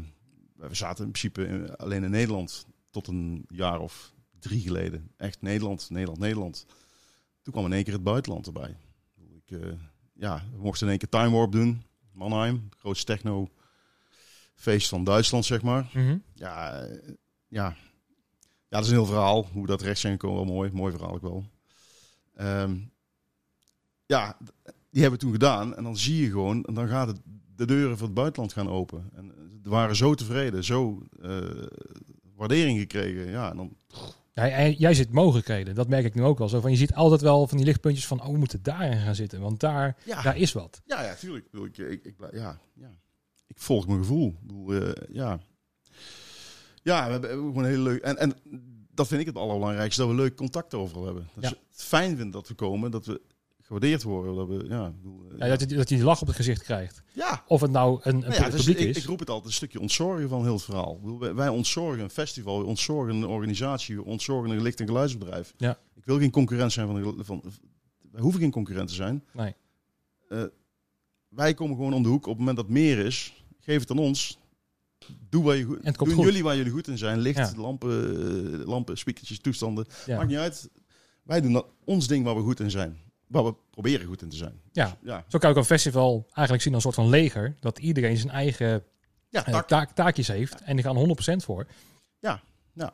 [0.54, 5.10] we zaten in principe in- alleen in Nederland tot een jaar of drie geleden.
[5.16, 6.66] Echt Nederland, Nederland, Nederland.
[7.42, 8.76] Toen kwam in één keer het buitenland erbij.
[9.34, 9.72] Ik eh,
[10.14, 11.82] ja, we mochten in één keer Time Warp doen.
[12.12, 13.48] Mannheim, het grootste techno
[14.54, 15.90] feest van Duitsland, zeg maar.
[15.92, 16.18] Mhm.
[16.34, 17.08] Ja, eh,
[17.48, 17.66] ja.
[17.68, 17.76] ja,
[18.68, 19.48] dat is een heel verhaal.
[19.52, 20.70] Hoe dat recht zijn gekomen, wel mooi.
[20.72, 21.44] Mooi verhaal ook wel.
[22.34, 22.76] Ehm,
[24.06, 24.36] ja,
[24.90, 25.76] die hebben we toen gedaan.
[25.76, 27.20] En dan zie je gewoon, en dan gaat het
[27.56, 29.10] de deuren voor het buitenland gaan open.
[29.14, 31.66] En we waren zo tevreden, zo eh,
[32.34, 33.30] waardering gekregen.
[33.30, 33.76] Ja, en dan,
[34.34, 35.74] Ja, jij zit mogelijkheden.
[35.74, 36.48] Dat merk ik nu ook wel.
[36.48, 39.14] Zo van, je ziet altijd wel van die lichtpuntjes van, oh, we moeten daarin gaan
[39.14, 39.40] zitten.
[39.40, 40.80] Want daar, ja, daar is wat.
[40.84, 41.46] ja, ja, tuurlijk.
[41.52, 42.90] Ik, ik, ik, ja, ja.
[43.46, 44.34] ik volg mijn gevoel.
[44.42, 45.38] Bedoel, eh, ja.
[46.82, 48.02] ja, we hebben gewoon een hele leuk.
[48.02, 48.34] En, en
[48.94, 51.28] dat vind ik het allerbelangrijkste, dat we leuk contact overal hebben.
[51.34, 51.48] Dat Ja.
[51.70, 53.20] het fijn vinden dat we komen, dat we
[53.70, 54.34] gewaardeerd worden.
[54.34, 56.36] Dat we, ja, ik bedoel, eh, Ja, dat, je, dat je die lach op het
[56.36, 57.02] gezicht krijgt.
[57.12, 57.44] ja.
[57.46, 58.96] Of het nou een, een Nou ja, publiek ik, is.
[58.96, 60.94] ik roep het altijd een stukje ontzorgen van heel het verhaal.
[60.94, 64.80] Ik bedoel, wij- wij ontzorgen een festival, we ontzorgen een organisatie, we ontzorgen een licht-
[64.80, 65.54] en geluidsbedrijf.
[65.56, 65.78] Ja.
[65.96, 67.42] Ik wil geen concurrent zijn van, de, van
[68.12, 69.24] wij hoeven geen concurrent te zijn.
[69.32, 69.54] Nee.
[70.28, 70.42] Eh,
[71.28, 73.44] wij komen gewoon om de hoek op het moment dat meer is.
[73.60, 74.38] Geef het aan ons.
[75.28, 76.24] Doe waar je goed, En doen goed.
[76.24, 77.18] jullie waar jullie goed in zijn.
[77.18, 77.52] Licht, Ja.
[77.56, 77.90] lampen,
[78.60, 79.86] eh, lampen, speakertjes, toestanden.
[80.06, 80.70] Maakt niet uit.
[81.22, 82.98] Wij doen dat, ons ding waar we goed in zijn.
[83.30, 84.60] Waar we proberen goed in te zijn.
[84.72, 84.96] Ja.
[85.02, 87.56] Ja, Zo kan ik een festival eigenlijk zien als een soort van leger.
[87.60, 88.84] Dat iedereen zijn eigen
[89.28, 90.60] ja, eh, taak, taakjes heeft.
[90.62, 91.66] En die gaan 100% voor.
[92.18, 92.92] ja, ja.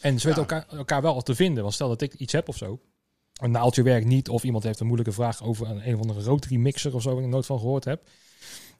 [0.00, 0.48] En ze weten Ja.
[0.48, 1.62] elkaar, elkaar wel te vinden.
[1.62, 2.80] Want stel dat ik iets heb of zo.
[3.40, 4.28] Een naaldje werkt niet.
[4.28, 7.14] Of iemand heeft een moeilijke vraag over een, een of andere rotary mixer of zo.
[7.14, 8.08] Waar ik nooit van gehoord heb.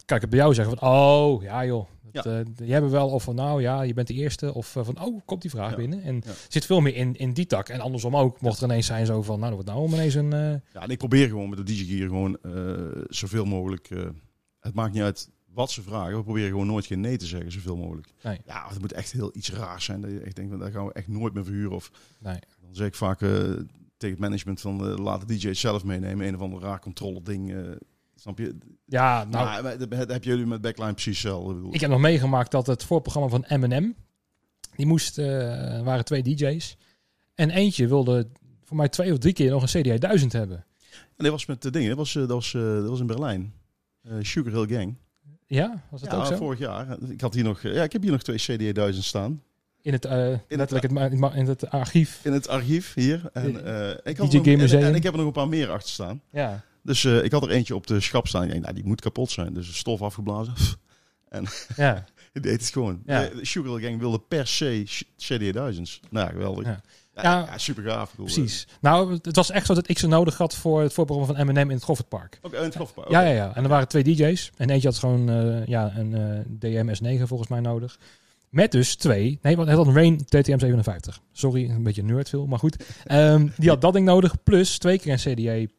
[0.06, 1.86] Kan ik het bij jou zeggen van, oh ja joh.
[2.12, 4.54] Dat, eh, die hebben wel of van, nou ja, je bent de eerste.
[4.54, 5.76] Of eh, van, oh, komt die vraag Ja.
[5.76, 6.02] binnen.
[6.02, 6.32] En Ja.
[6.48, 7.68] zit veel meer in, in die tak.
[7.68, 8.40] En andersom ook.
[8.40, 10.32] Mocht er ineens zijn zo van, nou, wordt nou om ineens een...
[10.32, 13.90] eh, Ja, en ik probeer gewoon met de DigiGear gewoon eh, zoveel mogelijk.
[13.90, 14.04] eh,
[14.60, 16.16] het maakt niet uit wat ze vragen.
[16.16, 18.08] We proberen gewoon nooit geen nee te zeggen, zoveel mogelijk.
[18.22, 18.38] Nee.
[18.46, 20.00] Ja, het moet echt heel iets raars zijn.
[20.00, 21.72] Dat je echt denkt, van, daar gaan we echt nooit meer verhuren.
[21.76, 22.38] Of nee.
[22.60, 23.28] dan zeg ik vaak eh,
[23.96, 26.26] tegen het management van eh, laat de DJ zelf meenemen.
[26.26, 27.54] Een of ander raar controle ding.
[27.54, 27.60] eh,
[28.16, 28.58] snap je?
[28.84, 31.50] Ja, nou, maar dat, jullie met backline precies hetzelfde.
[31.50, 33.94] Ik bedoel, Ik heb nog meegemaakt dat het voorprogramma van Eminem,
[34.76, 35.26] die moest, eh,
[35.82, 36.76] waren twee DJ's.
[37.34, 38.28] En eentje wilde
[38.64, 40.64] voor mij twee of drie keer nog een CDI 1000 hebben.
[40.90, 41.88] En dat was met de dingen.
[41.88, 43.52] Dat was, eh, dat was, eh, dat was in Berlijn.
[44.02, 44.94] Eh, Sugar Hill Gang.
[45.46, 46.36] Ja, was dat ja, ook zo?
[46.36, 46.96] vorig jaar.
[47.08, 49.42] Ik had hier nog, ja, ik heb hier nog twee CD 1000 staan.
[49.82, 50.12] In het, eh
[50.48, 52.20] letterlijk het, in het archief.
[52.24, 53.30] In het archief hier.
[53.32, 53.48] En,
[54.04, 56.20] ik had DJ nog, en, en ik heb er nog een paar meer achter staan.
[56.30, 58.42] Ja, Dus eh, ik had er eentje op de schap staan.
[58.42, 59.52] Ik denk, nou, die moet kapot zijn.
[59.54, 60.54] Dus stof afgeblazen.
[61.76, 63.02] Ja, Ik deed het gewoon.
[63.06, 63.20] Ja.
[63.28, 66.00] De Sugar Gang wilde per se Sh- CD1000's.
[66.10, 66.64] Nou, geweldig.
[66.66, 66.80] Ja.
[67.22, 67.58] Ja.
[67.58, 68.02] Super gaaf.
[68.10, 68.66] Ik bedoel, precies.
[68.80, 71.68] Nou, het was echt zo dat ik ze nodig had voor het voorprogramma van Eminem
[71.70, 72.34] in het Goffertpark.
[72.34, 72.76] eh, Oké, in het.
[73.08, 73.54] Ja, ja, ja.
[73.56, 74.50] En er waren twee DJ's.
[74.56, 77.98] En eentje had gewoon eh, ja, een eh DMS9 volgens mij nodig.
[78.48, 79.38] Met dus twee.
[79.42, 81.22] Nee, want hij had een Rain TTM57.
[81.32, 82.84] Sorry, een beetje nerdveel, maar goed.
[83.04, 84.42] Ehm, die had dat ding nodig.
[84.42, 85.72] Plus twee keer een CDA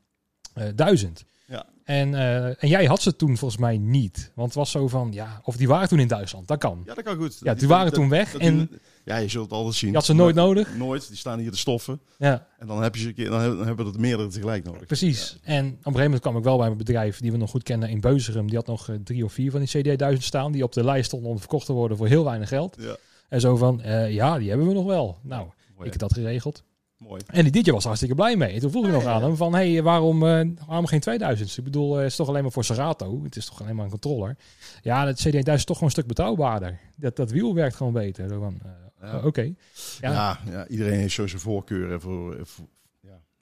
[0.58, 1.26] eh 1000.
[1.46, 1.66] Ja.
[1.84, 4.32] En, eh, en jij had ze toen volgens mij niet.
[4.36, 6.48] Want het was zo van, ja, of die waren toen in Duitsland.
[6.48, 6.82] Dat kan.
[6.86, 7.34] Ja, dat kan goed.
[7.40, 8.32] Ja, Dat- die waren dat- toen weg.
[8.32, 8.70] dat En
[9.06, 9.90] ja, je zult het altijd zien.
[9.90, 10.76] je had ze nooit nodig.
[10.78, 11.08] Nooit.
[11.08, 12.00] Die staan hier te stoffen.
[12.18, 14.86] Ja, En dan, heb je ze dan hebben dan hebben we er meerdere tegelijk nodig.
[14.86, 15.38] precies.
[15.44, 17.64] En op een gegeven moment kwam ik wel bij een bedrijf die we nog goed
[17.64, 18.48] kennen in Beuzerum.
[18.48, 20.52] Die had nog eh, drie of vier van die CD 1000 staan.
[20.52, 22.76] Die op de lijst stonden om verkocht te worden voor heel weinig geld.
[22.80, 22.96] Ja,
[23.30, 25.18] En zo van, ja, die hebben we nog wel.
[25.22, 25.48] Nou,
[25.84, 26.64] ik heb dat geregeld.
[26.98, 27.22] Mooi.
[27.26, 28.54] En die DJ was hartstikke blij mee.
[28.54, 31.00] En toen vroeg ik Ja, nog ja, aan hem van, hey, waarom, eh, waarom geen
[31.00, 31.58] 2000?
[31.58, 33.24] Ik bedoel, eh, het is toch alleen maar voor Serato.
[33.24, 34.38] Het is toch alleen maar een controller.
[34.82, 36.80] Ja, het CD 1000 is toch gewoon een stuk betrouwbaarder.
[36.96, 38.30] Dat, dat wiel werkt gewoon beter.
[38.30, 39.22] Zo van, eh, Ja.
[39.24, 39.42] Oké.
[39.42, 40.12] Ja.
[40.12, 40.40] Ja.
[40.52, 42.66] Ja, iedereen heeft zo zijn voorkeuren voor, voor-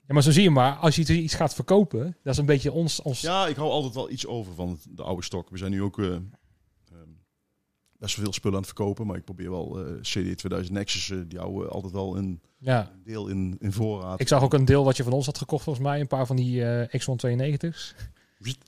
[0.08, 2.72] Ja, maar zo zie je maar, als je iets gaat verkopen, dat is een beetje
[2.72, 3.02] ons...
[3.02, 5.50] ons Ja, ik hou altijd wel iets over van de oude stok.
[5.50, 6.00] We zijn nu ook
[7.98, 11.10] best wel veel spullen aan het verkopen, maar ik probeer wel eh CD 2000 Nexus,
[11.10, 12.90] eh, die houden altijd wel een ja.
[13.04, 14.20] deel in, in voorraad.
[14.20, 16.00] Ik zag ook een deel wat je van ons had gekocht volgens mij.
[16.00, 17.94] Een paar van die eh X192's.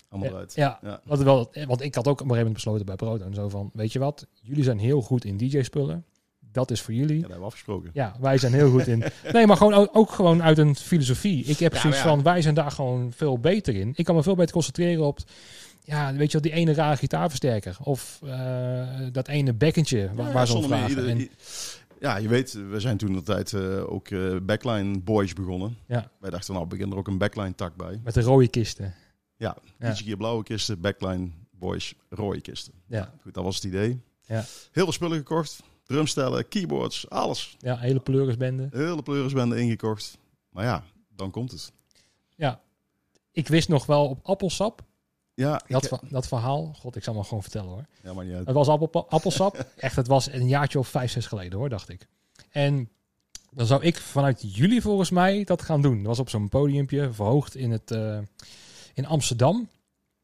[0.09, 0.55] Allemaal uit.
[0.55, 0.79] ja.
[0.83, 1.01] Ja.
[1.05, 3.49] Wat wel, want ik had ook op een gegeven moment besloten bij Proto en zo
[3.49, 6.05] van, weet je wat, jullie zijn heel goed in DJ-spullen.
[6.53, 7.15] Dat is voor jullie.
[7.15, 7.91] Ja, dat hebben we afgesproken.
[7.93, 9.05] Ja, wij zijn heel goed in.
[9.33, 11.45] Nee, maar gewoon ook, ook gewoon uit een filosofie.
[11.45, 13.93] Ik heb Ja, zoiets van, wij zijn daar gewoon veel beter in.
[13.95, 15.19] Ik kan me veel beter concentreren op,
[15.89, 17.77] ja, weet je wel, die ene rare gitaarversterker.
[17.83, 20.89] Of eh, dat ene bekkentje wa- Ja, waar ze om vragen.
[20.89, 21.31] ieder- En, i-
[22.01, 25.77] ja, je weet, we zijn toen de tijd eh, ook eh, backline boys begonnen.
[25.87, 26.11] Ja.
[26.21, 28.01] Wij dachten, nou, begin er ook een backline tak bij.
[28.05, 28.95] met de rode kisten.
[29.37, 29.91] Ja, Ja.
[29.91, 32.73] ietsje keer blauwe kisten, backline boys, rode kisten.
[32.87, 34.01] Ja, Goed, dat was het idee.
[34.27, 34.35] Ja.
[34.73, 35.63] Heel veel spullen gekocht.
[35.85, 37.57] Drumstellen, keyboards, alles.
[37.59, 38.69] ja hele pleurisbende.
[38.73, 40.19] Hele pleurisbende ingekocht.
[40.51, 40.85] Maar ja,
[41.17, 41.73] dan komt het.
[42.37, 42.61] Ja,
[43.33, 44.83] ik wist nog wel op appelsap,
[45.39, 46.73] Ja, dat, ik, dat verhaal.
[46.75, 47.87] God, ik zal maar gewoon vertellen hoor.
[48.03, 48.47] ja maar niet uit.
[48.47, 49.67] Het was appel, appelsap.
[49.77, 52.07] Echt, het was een jaartje of vijf, zes geleden hoor, dacht ik.
[52.51, 52.89] En
[53.51, 55.97] dan zou ik vanuit jullie volgens mij dat gaan doen.
[55.97, 58.19] Dat was op zo'n podiumpje, verhoogd in, het, eh,
[58.95, 59.69] in Amsterdam.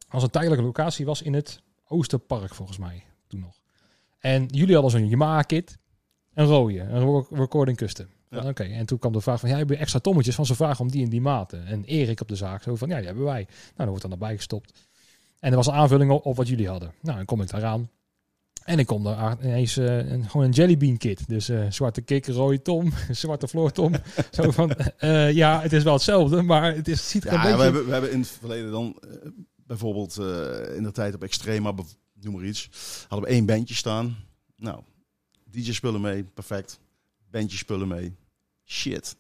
[0.09, 3.61] Als een tijdelijke locatie was in het Oosterpark volgens mij, toen nog.
[4.19, 5.79] En jullie hadden zo'n Yamaha-kit,
[6.35, 8.07] een rode, een recording custom.
[8.31, 8.49] Ja.
[8.49, 10.81] Oké, en toen kwam de vraag van, ja, heb je extra tommetjes van ze vragen
[10.81, 11.67] om die en die maten?
[11.67, 13.45] En Erik op de zaak zo van, ja, die hebben wij.
[13.45, 14.73] Nou, dan wordt dan erbij gestopt.
[15.45, 16.93] En er was een aanvulling op, op wat jullie hadden.
[17.01, 17.91] Nou, dan kom ik daaraan.
[18.63, 21.29] En ik kom daar ineens eh, een, gewoon een jellybean kit.
[21.29, 23.95] Dus eh, zwarte kik, rode tom, zwarte floortom.
[24.31, 27.37] Zo van, eh, ja, het is wel hetzelfde, maar het, is, het ziet er Ja,
[27.37, 27.57] een beetje...
[27.57, 29.03] we, hebben, we hebben in het verleden dan
[29.67, 30.17] bijvoorbeeld
[30.77, 31.75] in de tijd op Extrema,
[32.21, 32.71] noem maar iets,
[33.09, 34.17] hadden we één bandje staan.
[34.57, 34.81] Nou,
[35.51, 36.81] DJ-spullen mee, perfect.
[37.31, 38.17] Bandje spullen mee,
[38.65, 39.17] shit.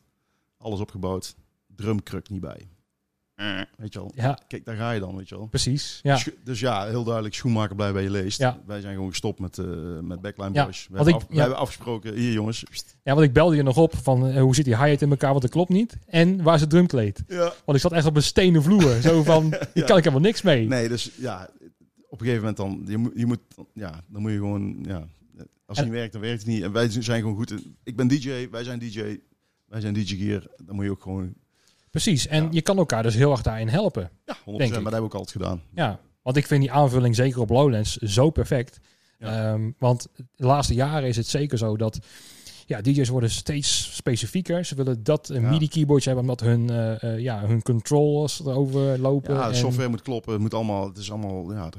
[0.58, 1.34] Alles opgebouwd,
[1.66, 2.68] drumkruk niet bij.
[3.76, 4.12] Weet je wel.
[4.14, 5.46] Ja, Kijk, daar ga je dan, weet je wel.
[5.46, 6.00] precies.
[6.02, 6.16] Ja.
[6.16, 8.38] Scho- Dus ja, heel duidelijk, schoenmaker blij bij je leest.
[8.38, 8.58] Ja.
[8.66, 9.66] Wij zijn gewoon gestopt met, eh
[10.00, 10.86] met Backline Ja, Boys.
[10.90, 11.40] We, hebben, ik- af- we ja.
[11.40, 12.62] hebben afgesproken, hier jongens.
[12.70, 12.96] pst.
[13.02, 15.30] ja, want ik belde je nog op van eh, hoe zit die hi-hat in elkaar,
[15.30, 15.96] want dat klopt niet.
[16.06, 17.22] En waar is het drumkleed?
[17.28, 17.52] Ja.
[17.64, 19.00] Want ik zat echt op een stenen vloer.
[19.02, 19.84] Zo van, hier Ja.
[19.84, 20.66] kan ik helemaal niks mee.
[20.66, 21.50] Nee, dus ja,
[22.08, 23.40] op een gegeven moment dan, je moet, je moet
[23.74, 25.06] ja, dan moet je gewoon, ja,
[25.66, 26.62] als het En- niet werkt, dan werkt het niet.
[26.62, 27.50] En wij zijn gewoon goed.
[27.50, 29.18] in- Ik ben DJ, wij zijn DJ,
[29.66, 30.46] wij zijn DJ Gear.
[30.64, 31.34] Dan moet je ook gewoon,
[31.94, 32.26] Precies.
[32.26, 32.48] En Ja.
[32.50, 34.10] je kan elkaar dus heel erg daarin helpen.
[34.24, 34.82] ja, 100%, Denk ik.
[34.82, 35.62] maar dat hebben we ook altijd gedaan.
[35.74, 38.80] Ja, want ik vind die aanvulling zeker op Lowlands zo perfect.
[39.18, 39.52] Ja.
[39.52, 41.98] Ehm, want de laatste jaren is het zeker zo dat
[42.66, 44.64] ja, DJ's worden steeds specifieker.
[44.64, 45.50] Ze willen dat een Ja.
[45.50, 49.34] MIDI-keyboardje hebben omdat hun, eh, ja, hun controllers erover lopen.
[49.34, 51.74] Ja, de en- software moet kloppen, het moet allemaal, het is allemaal, ja, het,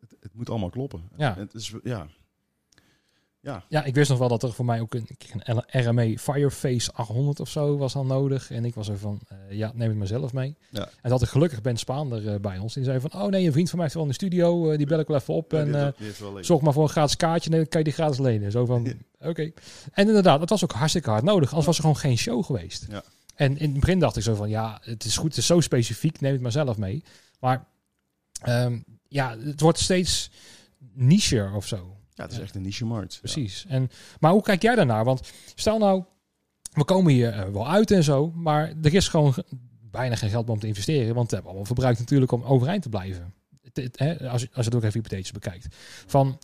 [0.00, 1.00] het, het moet allemaal kloppen.
[1.16, 1.34] Ja.
[1.38, 2.06] Het is, ja,
[3.68, 5.08] Ja, ik wist nog wel dat er voor mij ook een,
[5.42, 8.50] een RME Fireface 800 of zo was dan nodig.
[8.50, 10.56] En ik was er van, eh, ja, neem het maar zelf mee.
[10.70, 10.88] Ja.
[11.02, 12.74] En had ik gelukkig Ben Spaander eh, bij ons.
[12.74, 14.70] Die zei van, oh nee, een vriend van mij is wel in de studio.
[14.70, 15.52] eh, die bel ik wel even op.
[15.52, 15.94] Ja, en
[16.44, 17.50] zorg maar voor een gratis kaartje.
[17.50, 18.50] Dan kan je die gratis lenen.
[18.50, 18.84] Zo van,
[19.20, 19.28] Ja.
[19.28, 19.42] oké.
[19.92, 21.48] En inderdaad, het was ook hartstikke hard nodig.
[21.48, 22.86] Anders was er gewoon geen show geweest.
[22.90, 23.02] Ja.
[23.34, 25.28] En in het begin dacht ik zo van, ja, het is goed.
[25.28, 26.20] Het is zo specifiek.
[26.20, 27.04] Neem het maar zelf mee.
[27.40, 27.64] Maar
[28.42, 28.78] ehm,
[29.08, 30.30] ja, het wordt steeds
[30.92, 31.96] nicher of zo.
[32.14, 33.18] Ja, het is echt een niche-markt.
[33.18, 33.64] Precies.
[33.68, 35.04] En, maar hoe kijk jij daarnaar?
[35.04, 36.04] Want stel nou,
[36.72, 39.44] we komen hier eh, wel uit en zo, maar er is gewoon ge-
[39.90, 42.82] bijna geen geld meer om te investeren, want we hebben allemaal verbruikt natuurlijk om overeind
[42.82, 43.34] te blijven.
[44.30, 45.66] Als, je, als je het ook even hypothetisch bekijkt.
[46.06, 46.38] Van,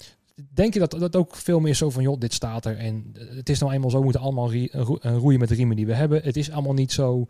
[0.52, 3.36] denk je dat dat ook veel meer zo van, joh, dit staat er en eh,
[3.36, 4.52] het is nou eenmaal zo, we moeten allemaal
[5.00, 6.22] roeien met de riemen die we hebben.
[6.22, 7.26] Het is allemaal niet zo,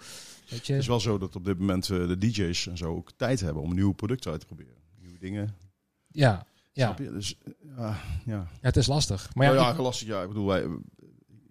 [0.49, 0.73] weet je.
[0.73, 3.41] Het is wel zo dat op dit moment eh, de DJ's en zo ook tijd
[3.41, 4.75] hebben om nieuwe producten uit te proberen.
[5.01, 5.55] Nieuwe dingen.
[6.13, 6.85] Ja, ja.
[6.87, 7.13] Snap je?
[7.13, 7.87] Dus eh, ja,
[8.25, 8.35] ja.
[8.37, 9.31] ja, het is lastig.
[9.35, 10.09] Maar ja, ja, ik- lastig.
[10.09, 10.61] Ja, ik bedoel, wij,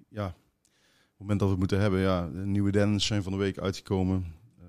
[0.10, 0.34] ja, op
[1.10, 3.58] het moment dat we het moeten hebben, ja, de nieuwe Dens zijn van de week
[3.58, 4.26] uitgekomen.
[4.60, 4.66] Eh,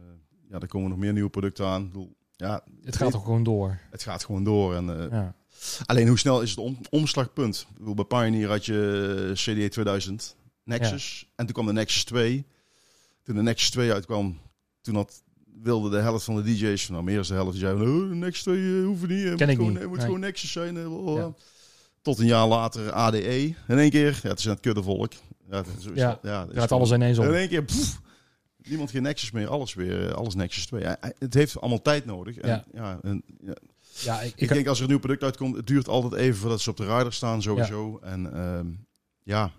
[0.49, 1.83] ja, er komen nog meer nieuwe producten aan.
[1.83, 3.79] Ik bedoel, ja, het gaat ook gewoon door.
[3.91, 4.75] het gaat gewoon door.
[4.75, 5.35] En, eh, Ja.
[5.87, 7.67] Alleen hoe snel is het om, omslagpunt?
[7.71, 11.27] Ik bedoel, bij Pioneer had je CDA 2000, Nexus.
[11.37, 12.47] En toen kwam de Nexus 2.
[13.23, 14.39] Toen de Nexus 2 uitkwam,
[14.81, 15.23] toen had,
[15.63, 18.43] wilde de helft van de DJ's, nou meer dan de helft, die zeiden, oh, Nexus
[18.43, 19.25] 2 eh, hoeven niet.
[19.25, 19.79] Het Ken moet, ik gewoon, niet.
[19.79, 20.07] het moet Nee.
[20.07, 20.77] gewoon Nexus zijn.
[20.77, 21.15] eh.
[21.17, 21.33] Ja.
[22.03, 23.55] Tot een jaar later ADE.
[23.69, 24.45] In één keer, ja, het is.
[25.51, 27.25] Ja, zo is Ja, ja, is Gaat gewoon- alles ineens om.
[27.25, 28.01] In één keer, pff,
[28.57, 29.49] niemand geen Nexus meer.
[29.49, 30.83] Alles weer, eh, alles Nexus 2.
[30.83, 32.37] Ja, het heeft allemaal tijd nodig.
[32.39, 32.65] En, Ja.
[32.75, 32.99] ja.
[33.03, 33.55] en, ja,
[34.05, 36.41] Ja, ik, ik, ik, denk als er een nieuw product uitkomt, het duurt altijd even
[36.41, 37.99] voordat ze op de rider staan, sowieso.
[38.03, 38.67] En ehm,
[39.23, 39.51] ja.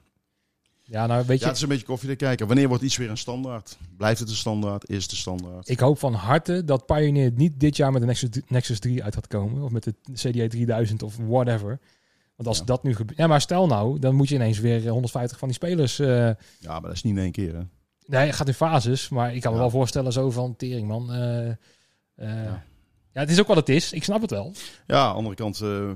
[0.91, 2.47] Ja, nou weet ja, je, het is een beetje koffie te kijken.
[2.47, 3.77] Wanneer wordt iets weer een standaard?
[3.97, 4.89] Blijft het een standaard?
[4.89, 5.69] Is het een standaard?
[5.69, 9.13] ik hoop van harte dat Pioneer niet dit jaar met de Nexus, Nexus 3 uit
[9.13, 9.61] gaat komen.
[9.63, 11.79] Of met de CDA 3000 of whatever.
[12.35, 12.63] Want als Ja.
[12.65, 13.17] dat nu gebeurt...
[13.17, 15.99] Ja, maar stel nou, dan moet je ineens weer 150 van die spelers...
[15.99, 16.07] eh,
[16.59, 17.55] Ja, maar dat is niet in één keer.
[17.55, 17.61] Hè?
[18.05, 19.63] Nee, het gaat in fases, maar ik kan me Ja.
[19.63, 21.11] wel voorstellen zo van tering man.
[21.13, 21.55] eh, eh,
[22.15, 22.63] Ja.
[23.13, 23.19] ja.
[23.19, 23.91] het is ook wat het is.
[23.93, 24.53] Ik snap het wel.
[24.87, 25.91] Ja, aan de andere kant, eh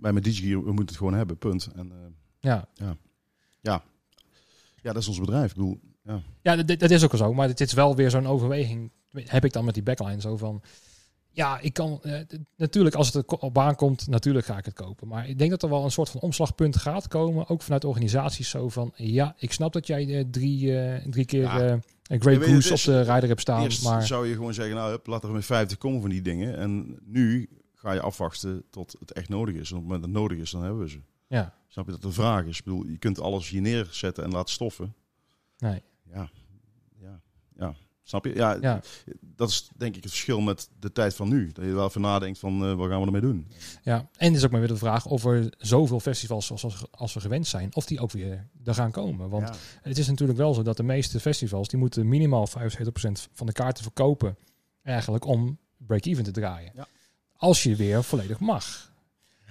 [0.00, 1.68] bij mijn DigiGear, we moeten het gewoon hebben, punt.
[1.76, 1.96] En eh,
[2.40, 2.68] Ja,
[3.60, 3.82] ja,
[4.82, 5.50] dat is ons bedrijf.
[5.50, 5.80] Ik bedoel,
[6.42, 7.34] ja dat, dat is ook wel zo.
[7.34, 8.92] Maar het is wel weer zo'n overweging.
[9.10, 10.62] Heb ik dan met die backline zo van.
[11.32, 12.20] Ja, ik kan eh,
[12.56, 15.08] natuurlijk als het op baan komt, natuurlijk ga ik het kopen.
[15.08, 18.48] Maar ik denk dat er wel een soort van omslagpunt gaat komen, ook vanuit organisaties
[18.50, 18.92] zo van.
[18.96, 21.60] Ja, ik snap dat jij eh, drie, eh, drie keer Ja.
[21.60, 23.62] eh, een Great Goose op de rider hebt staan.
[23.62, 26.22] Eerst maar zou je gewoon zeggen, nou, hup, laat er met 50 komen van die
[26.22, 26.56] dingen.
[26.56, 29.70] En nu ga je afwachten tot het echt nodig is.
[29.70, 31.00] En op het moment dat het nodig is, dan hebben we ze.
[31.30, 32.58] Ja, Snap je dat de vraag is?
[32.58, 34.94] Ik bedoel, je kunt alles hier neerzetten en laten stoffen.
[35.58, 35.82] nee.
[36.12, 36.30] Ja,
[37.00, 37.20] ja,
[37.56, 37.74] ja.
[38.02, 38.34] Snap je?
[38.34, 38.80] Ja, Ja.
[39.20, 41.52] dat is denk ik het verschil met de tijd van nu.
[41.52, 43.46] Dat je wel even nadenkt van, eh, wat gaan we ermee doen?
[43.82, 46.84] Ja, en het is ook maar weer de vraag of er zoveel festivals zoals als,
[46.90, 49.28] als we gewend zijn, of die ook weer er gaan komen.
[49.28, 49.54] Want ja.
[49.82, 52.52] het is natuurlijk wel zo dat de meeste festivals, die moeten minimaal 75%
[53.32, 54.36] van de kaarten verkopen,
[54.82, 56.72] eigenlijk om break-even te draaien.
[56.74, 56.86] Ja.
[57.36, 58.89] Als je weer volledig mag.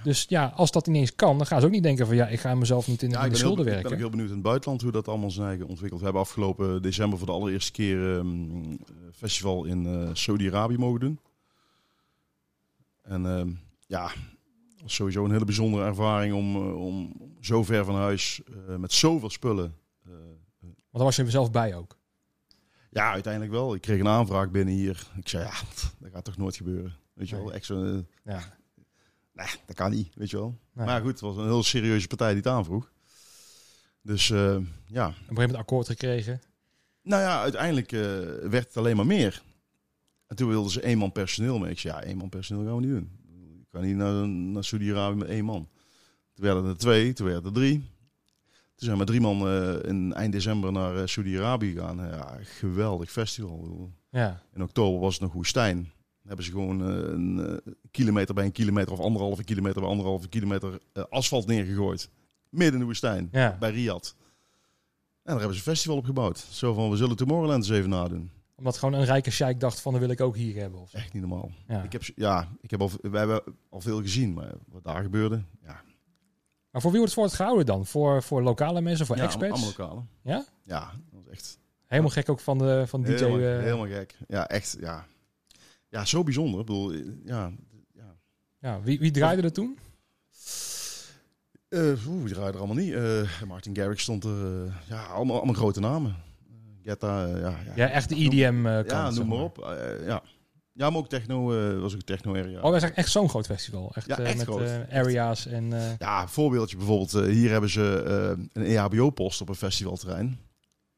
[0.03, 2.39] Dus ja, als dat ineens kan, dan gaan ze ook niet denken van ja, ik
[2.39, 3.91] ga mezelf niet in, Ja, in ik de schulden ik ben werken.
[3.91, 5.99] ook heel benieuwd in het buitenland hoe dat allemaal zijn eigen ontwikkeld.
[5.99, 8.79] We hebben afgelopen december voor de allereerste keer ehm, een
[9.13, 11.19] festival in eh, Saudi-Arabië mogen doen.
[13.01, 13.49] En ehm,
[13.87, 14.11] ja,
[14.85, 19.29] sowieso een hele bijzondere ervaring om, eh, om zo ver van huis eh, met zoveel
[19.29, 19.75] spullen.
[20.05, 20.11] eh,
[20.61, 21.97] Want daar was je er zelf bij ook.
[22.91, 23.75] ja, uiteindelijk wel.
[23.75, 25.07] Ik kreeg een aanvraag binnen hier.
[25.17, 25.51] Ik zei, ja,
[25.99, 26.95] dat gaat toch nooit gebeuren.
[27.13, 28.57] Weet je wel, echt zo, eh, Ja.
[29.45, 30.57] Nee, dat kan niet, weet je wel.
[30.73, 30.85] Nee.
[30.85, 32.91] Maar goed, het was een heel serieuze partij die het aanvroeg.
[34.01, 36.41] Dus eh, ja, Op een gegeven moment akkoord gekregen.
[37.01, 37.99] Nou ja, uiteindelijk eh,
[38.49, 39.41] werd het alleen maar meer.
[40.27, 41.71] En toen wilden ze één man personeel mee.
[41.71, 43.11] Ik zei, ja, één man personeel gaan we niet doen.
[43.59, 45.69] Ik kan niet naar, naar Saudi-Arabië met één man.
[46.33, 47.73] Toen werden er twee, toen werden er drie.
[47.73, 51.97] Toen zijn we met drie man eh, in eind december naar Saudi-Arabië gegaan.
[51.97, 53.91] Ja, geweldig festival.
[54.09, 55.91] Ja, In oktober was het nog woestijn.
[56.29, 60.27] Hebben ze gewoon eh, een eh, kilometer bij een kilometer of anderhalve kilometer bij anderhalve
[60.27, 62.09] kilometer eh, asfalt neergegooid.
[62.49, 63.57] Midden in de woestijn, ja.
[63.59, 64.07] bij Riyadh.
[64.07, 64.15] En
[65.23, 66.37] daar hebben ze een festival op gebouwd.
[66.37, 68.31] Zo van, we zullen Tomorrowland eens even nadoen.
[68.55, 70.79] Omdat gewoon een rijke sheik dacht van, dat wil ik ook hier hebben.
[70.79, 70.93] Of.
[70.93, 71.51] Echt niet normaal.
[71.67, 71.83] Ja.
[71.83, 75.43] Ik heb, ja, ik heb al, wij hebben al veel gezien, maar wat daar gebeurde,
[75.63, 75.81] ja.
[76.71, 77.85] Maar voor wie wordt het voor het gehouden dan?
[77.85, 79.53] Voor, voor lokale mensen, voor ja experts?
[79.53, 80.09] Allemaal lokalen.
[80.21, 80.45] Ja?
[80.63, 83.11] Ja, dat was echt Helemaal gek ook van de van DJ.
[83.11, 84.17] helemaal, helemaal gek.
[84.27, 85.05] Ja, echt, ja.
[85.89, 86.59] Ja, zo bijzonder.
[86.59, 87.51] Ik bedoel, eh, ja.
[87.93, 88.15] ja.
[88.59, 89.77] ja, wie, wie draaide er toen?
[91.73, 92.93] Oeh, die draaide er allemaal niet.
[92.93, 94.65] Eh, Martin Garrix stond er.
[94.87, 96.15] ja, allemaal, allemaal grote namen.
[96.49, 97.73] Uh, Getta, eh, ja, ja.
[97.75, 98.89] Ja, echt de EDM eh kant.
[98.89, 99.57] ja, noem maar op.
[100.05, 100.21] Ja.
[100.73, 101.45] ja, maar ook techno,
[101.79, 102.61] was ook techno area.
[102.61, 103.91] Oh, wij zijn echt zo'n groot festival.
[103.93, 104.69] Echt, Ja, echt met groot.
[104.91, 105.69] areas en...
[105.99, 107.11] Ja, een voorbeeldje bijvoorbeeld.
[107.11, 108.03] hier hebben ze
[108.53, 110.39] een EHBO-post op een festivalterrein.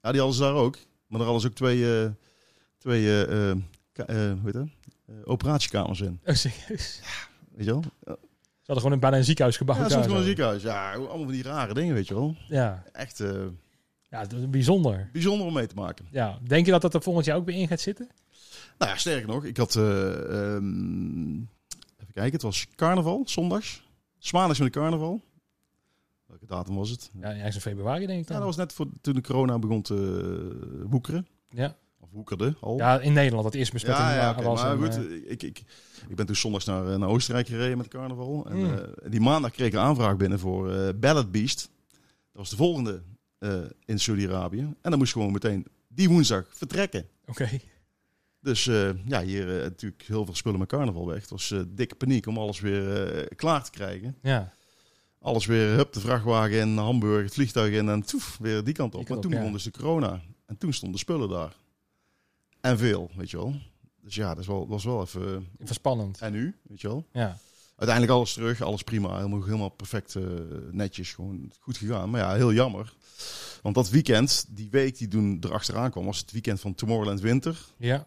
[0.02, 0.78] Ja, die hadden ze daar ook.
[1.08, 2.10] Maar daar hadden ze ook twee,
[2.78, 3.26] twee
[3.96, 4.68] hoe heet dat?
[5.08, 6.20] Eh, operatiekamers in.
[6.26, 7.02] oh, serieus?
[7.52, 7.82] Weet je wel?
[7.84, 9.80] Ze hadden gewoon een, bijna een ziekenhuis gebouwd.
[9.80, 10.62] Ja, soms gewoon een ziekenhuis.
[10.64, 12.36] Ja, allemaal van die rare dingen, weet je wel.
[12.48, 13.46] Ja, Echt eh,
[14.10, 15.10] ja bijzonder.
[15.14, 16.06] bijzonder om mee te maken.
[16.12, 16.40] Ja.
[16.44, 18.10] Denk je dat dat er volgend jaar ook weer in gaat zitten?
[18.78, 19.76] Nou ja, sterker nog, ik had...
[19.76, 21.36] eh, ehm,
[21.98, 23.90] even kijken, het was carnaval, zondags.
[24.20, 25.22] 's maandags met de carnaval.
[26.26, 27.12] Welke datum was het?
[27.20, 28.38] Ja, ergens in februari denk ik Ja, dan.
[28.46, 31.28] dat was net voor, toen de corona begon te woekeren.
[31.50, 31.76] Ja.
[32.12, 32.78] Woekerde al.
[32.78, 33.44] Ja, in Nederland.
[33.44, 35.64] Dat eerste besmetting Ja, ja, was maar goed, eh, ik, ik,
[36.08, 38.46] ik ben toen zondags naar, eh, naar Oostenrijk gereden met carnaval.
[38.50, 38.74] En Mm.
[38.74, 41.70] eh, die maandag kreeg ik een aanvraag binnen voor Ballad Beast.
[42.32, 43.02] Dat was de volgende
[43.86, 44.60] in Saudi-Arabië.
[44.60, 47.08] En dan moest gewoon meteen die woensdag vertrekken.
[47.26, 47.50] Oké.
[48.40, 48.64] Dus
[49.06, 51.22] ja, hier natuurlijk heel veel spullen met carnaval weg.
[51.22, 54.18] Het was dikke paniek om alles weer klaar te krijgen.
[54.22, 54.54] Ja.
[55.20, 58.94] Alles weer, hup, de vrachtwagen in Hamburg, het vliegtuig in en toef, weer die kant
[58.96, 59.00] op.
[59.00, 59.38] Die kant maar op, toen ja.
[59.38, 60.22] begon dus de corona.
[60.46, 61.56] En toen stonden spullen daar.
[62.62, 63.56] En veel, weet je wel.
[64.02, 65.48] Dus ja, dat is wel, was wel even...
[65.58, 66.20] Even spannend.
[66.20, 67.06] En nu, weet je wel.
[67.12, 67.38] Ja.
[67.76, 69.16] Uiteindelijk alles terug, alles prima.
[69.16, 70.24] Helemaal, helemaal perfect, eh,
[70.72, 72.10] netjes, gewoon goed gegaan.
[72.10, 72.94] Maar ja, heel jammer.
[73.62, 77.66] Want dat weekend, die week die toen erachteraan kwam, was het weekend van Tomorrowland Winter.
[77.78, 78.06] Ja.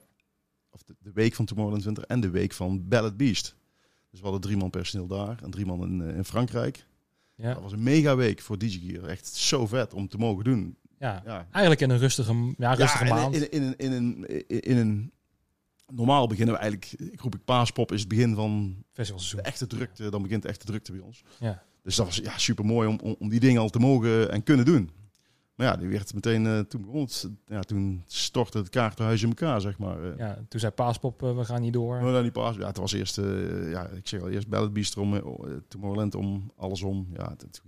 [0.71, 3.55] Of de, de week van Tomorrowland Winter en de week van Ballad Beast.
[4.11, 6.87] Dus we hadden drie man personeel daar en drie man in, eh, in Frankrijk.
[7.35, 7.55] Ja.
[7.55, 9.05] Dat was een mega week voor DigiGear.
[9.05, 10.77] Echt zo vet om te mogen doen.
[11.09, 11.23] Ja.
[11.25, 13.35] Ja, Eigenlijk in een rustige, ja, rustige ja, maand.
[13.35, 15.13] in, in, in, in, een, in, in een...
[15.93, 20.11] Normaal beginnen we eigenlijk, ik roep ik paaspop, is het begin van de echte drukte.
[20.11, 21.23] Dan begint de echte drukte bij ons.
[21.41, 21.63] Ja.
[21.83, 24.65] Dus dat was ja, super mooi om, om, die dingen al te mogen en kunnen
[24.65, 24.91] doen.
[25.55, 29.29] Maar ja, die werd meteen, eh, toen begon het, ja, toen stortte het kaartenhuis in
[29.29, 30.05] elkaar, zeg maar.
[30.05, 30.19] eh.
[30.19, 32.01] Ja, toen zei Paaspop, eh, we gaan niet door.
[32.01, 33.17] Dan die paas, ja, het was eerst,
[33.71, 35.21] ja, ik zeg al, eerst Ballad Beast om,
[35.69, 37.09] Tomorrowland om, alles om.
[37.13, 37.63] Ja, het,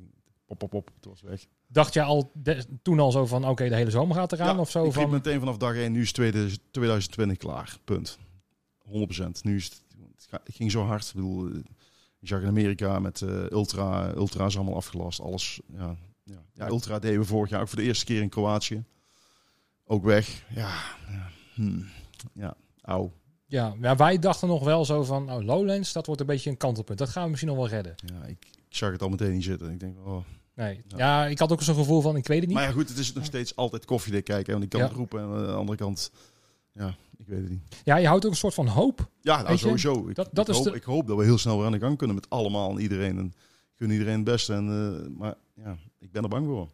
[0.46, 1.46] pop, pop, pop, het was weg.
[1.76, 4.60] Dacht jij al de- toen al zo van, oké, de hele zomer gaat eraan Ja,
[4.60, 4.84] of zo?
[4.84, 8.18] ik Van, meteen vanaf dag 1, nu is 2000 2020 klaar, punt.
[8.78, 9.42] 100%.
[9.42, 11.06] Nu is het, ging zo hard.
[11.08, 11.54] Ik bedoel, eh,
[12.18, 15.20] je zag in Amerika met eh, Ultra, Ultra is allemaal afgelast.
[15.20, 16.42] Alles, ja, ja.
[16.54, 18.84] ja, Ultra deden we vorig jaar ook voor de eerste keer in Kroatië.
[19.84, 20.44] Ook weg.
[20.54, 20.74] Ja,
[21.08, 21.86] ja, hmm,
[22.32, 23.12] ja auw.
[23.46, 26.56] ja, ja, wij dachten nog wel zo van, nou, Lowlands, dat wordt een beetje een
[26.56, 26.98] kantelpunt.
[26.98, 27.94] Dat gaan we misschien nog wel redden.
[27.96, 29.70] Ja, ik, ik zag het al meteen niet zitten.
[29.70, 30.24] Ik denk, oh.
[30.57, 30.83] Nee.
[30.88, 31.27] Ja.
[31.27, 32.57] Ik had ook zo'n gevoel van, ik weet het niet.
[32.57, 34.55] Maar ja, goed, het is nog steeds altijd koffiedik kijken.
[34.55, 34.97] Aan die kant Ja.
[34.97, 36.11] roepen en aan de andere kant,
[36.73, 37.61] ja, ik weet het niet.
[37.85, 39.11] Ja, je houdt ook een soort van hoop.
[39.21, 40.09] Ja, nou, sowieso.
[40.09, 41.73] Ik, dat- dat ik, is hoop, de- ik hoop dat we heel snel weer aan
[41.73, 43.19] de gang kunnen met allemaal en iedereen.
[43.19, 43.33] En ik
[43.75, 44.53] gun iedereen het beste.
[44.55, 46.69] En, eh, maar ja, ik ben er bang voor.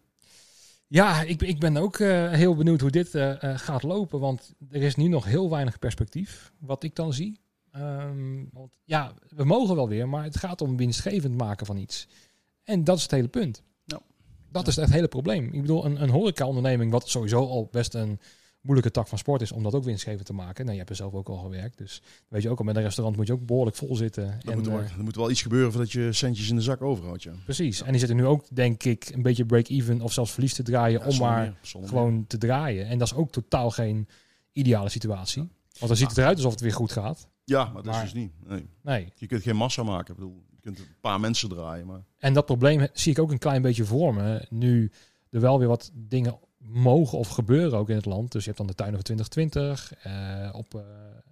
[0.86, 4.20] Ja, ik, ik ben ook eh, heel benieuwd hoe dit eh, eh, gaat lopen.
[4.20, 7.40] Want er is nu nog heel weinig perspectief, wat ik dan zie.
[7.70, 12.08] Ehm, want ja, we mogen wel weer, maar het gaat om winstgevend maken van iets.
[12.64, 13.62] En dat is het hele punt.
[14.52, 15.48] Dat is het hele probleem.
[15.52, 18.20] Ik bedoel, een, een horecaonderneming, wat sowieso al best een
[18.60, 20.60] moeilijke tak van sport is om dat ook winstgevend te maken.
[20.60, 22.82] Nou, je hebt er zelf ook al gewerkt, dus weet je ook al, met een
[22.82, 24.24] restaurant moet je ook behoorlijk vol zitten.
[24.24, 26.62] Er, En, moet wel, eh, er moet wel iets gebeuren voordat je centjes in de
[26.62, 27.22] zak overhoudt.
[27.22, 27.32] Ja.
[27.44, 27.82] precies.
[27.82, 31.00] En die zitten nu ook, denk ik, een beetje break-even of zelfs verlies te draaien
[31.00, 31.40] Ja, om maar
[31.72, 32.86] meer, gewoon te draaien.
[32.86, 34.08] En dat is ook totaal geen
[34.52, 35.42] ideale situatie.
[35.42, 37.28] Want dan ziet het eruit alsof het weer goed gaat.
[37.44, 38.32] Ja, maar dat Maar- is dus niet.
[38.48, 38.66] Nee.
[38.82, 39.12] Nee.
[39.14, 40.14] Je kunt geen massa maken.
[40.14, 41.86] Ik bedoel, kunt een paar mensen draaien.
[41.86, 44.46] Maar En dat probleem zie ik ook een klein beetje vormen.
[44.50, 44.90] Nu
[45.30, 48.32] er wel weer wat dingen mogen of gebeuren ook in het land.
[48.32, 50.84] Dus je hebt dan de tuinen van 2020 eh, op,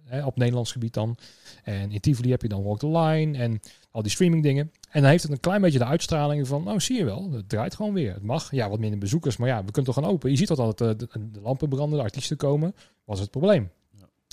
[0.05, 1.17] eh, op Nederlands gebied dan.
[1.63, 3.59] En in Tivoli heb je dan Walk the Line en
[3.91, 4.71] al die streaming dingen.
[4.89, 7.49] En dan heeft het een klein beetje de uitstraling van, nou zie je wel, het
[7.49, 8.13] draait gewoon weer.
[8.13, 10.29] Het mag, ja, wat minder bezoekers, maar ja, we kunnen toch gaan open.
[10.29, 12.75] Je ziet dat altijd eh, de, de lampen branden, de artiesten komen.
[13.05, 13.69] Was het probleem.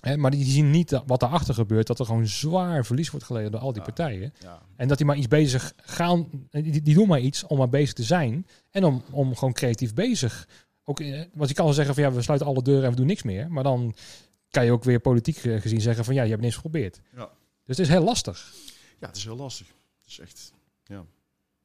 [0.00, 3.50] Hè, maar die zien niet wat daarachter gebeurt, dat er gewoon zwaar verlies wordt geleden
[3.50, 3.86] door al die Ja.
[3.92, 4.32] partijen.
[4.40, 7.68] ja, En dat die maar iets bezig gaan, die, die doen maar iets om maar
[7.68, 8.46] bezig te zijn.
[8.70, 10.48] En om, om gewoon creatief bezig.
[10.84, 12.96] Ook, eh, want je kan wel zeggen van ja, we sluiten alle deuren en we
[12.96, 13.50] doen niks meer.
[13.52, 13.94] Maar dan
[14.50, 17.00] kan je ook weer politiek eh, gezien zeggen van ja, je hebt niks geprobeerd.
[17.16, 17.28] Ja.
[17.64, 18.52] Dus het is heel lastig.
[19.00, 19.66] ja, het is heel lastig.
[20.00, 20.52] Het is echt,
[20.84, 21.04] ja.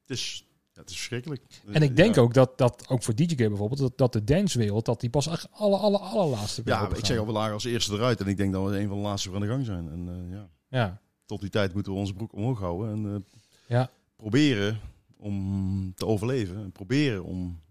[0.02, 1.42] Het is, ja, het is verschrikkelijk.
[1.72, 2.22] En ik denk Ja.
[2.22, 5.48] ook dat, dat ook voor DJ bijvoorbeeld, dat, dat de dancewereld, dat die pas echt
[5.52, 8.20] alle, alle, allerlaatste Ja, ik zeg al, we lagen als eerste eruit.
[8.22, 9.90] En ik denk dat we een van de laatste aan de gang zijn.
[9.90, 12.90] En eh, ja, Ja, tot die tijd moeten we onze broek omhoog houden.
[13.06, 13.20] En eh,
[13.68, 13.90] Ja.
[14.16, 14.80] proberen
[15.18, 16.56] om te overleven.
[16.58, 17.62] En proberen om...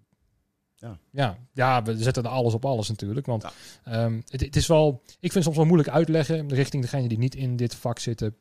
[1.11, 3.27] ja, ja, we zetten er alles op alles natuurlijk.
[3.27, 3.53] Want Ja.
[3.85, 7.19] ehm, het, het is wel, ik vind het soms wel moeilijk uitleggen richting degene die
[7.19, 8.37] niet in dit vak zitten.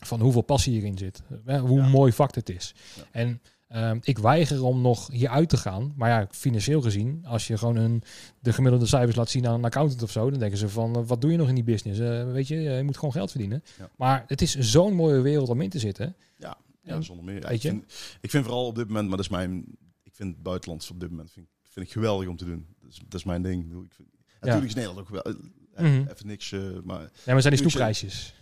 [0.00, 1.22] Van hoeveel passie hierin zit.
[1.44, 1.88] Eh, Hoe Ja.
[1.88, 2.74] mooi vak het is.
[2.96, 3.02] Ja.
[3.10, 3.40] En
[3.72, 5.92] ehm, ik weiger om nog hieruit te gaan.
[5.96, 8.02] Maar ja, financieel gezien, als je gewoon een,
[8.40, 11.02] de gemiddelde cijfers laat zien aan een accountant of zo, dan denken ze van, eh,
[11.06, 12.00] wat doe je nog in die business?
[12.00, 13.62] Eh, weet je, eh, je moet gewoon geld verdienen.
[13.78, 13.90] Ja.
[13.96, 16.16] Maar het is zo'n mooie wereld om in te zitten.
[16.38, 17.40] Ja, En- zonder meer.
[17.42, 17.84] Ja, ik, vind,
[18.20, 19.64] ik vind vooral op dit moment, maar dat is mijn...
[20.02, 22.66] Ik vind het buitenlands op dit moment vind, ik- vind ik geweldig om te doen.
[22.80, 23.64] Dat is, dat is mijn ding.
[23.84, 24.08] Ik vind,
[24.40, 25.34] Natuurlijk is Nederland ook wel...
[25.76, 25.86] Mhm.
[26.10, 26.50] Even niks,
[26.84, 27.00] maar...
[27.00, 28.34] Ja, maar zijn die snoepreisjes.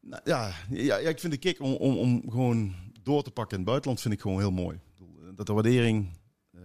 [0.00, 2.74] Nou, ja, ja, ja, ik vind de kick om, om, om gewoon
[3.04, 4.78] door te pakken in het buitenland vind ik gewoon heel mooi.
[4.98, 5.04] Eh,
[5.36, 6.08] Dat de waardering...
[6.54, 6.60] eh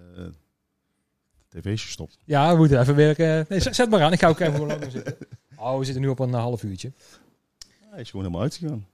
[1.50, 2.18] tv's gestopt.
[2.26, 3.46] Ja, we moeten even werken.
[3.50, 4.14] Nee, zet, maar aan.
[4.14, 5.18] Ik ga ook even langer zitten.
[5.62, 6.92] Oh, we zitten nu op een eh, half uurtje.
[7.80, 8.88] Hij is gewoon helemaal uitgegaan.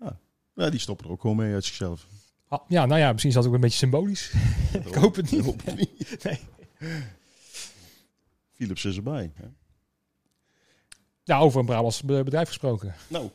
[0.00, 0.18] Ja.
[0.54, 2.06] ja, die stoppen er ook gewoon mee uit zichzelf.
[2.48, 4.32] Ah, ja, nou ja, misschien is dat ook een beetje symbolisch.
[4.86, 5.40] Ik hoop het niet.
[5.40, 6.16] Ik hoop het niet.
[6.24, 6.40] Nee.
[8.52, 9.32] Philips is erbij.
[9.34, 9.44] Hè?
[11.24, 12.94] Ja, over een Brabants be- bedrijf gesproken.
[13.08, 13.30] Nou,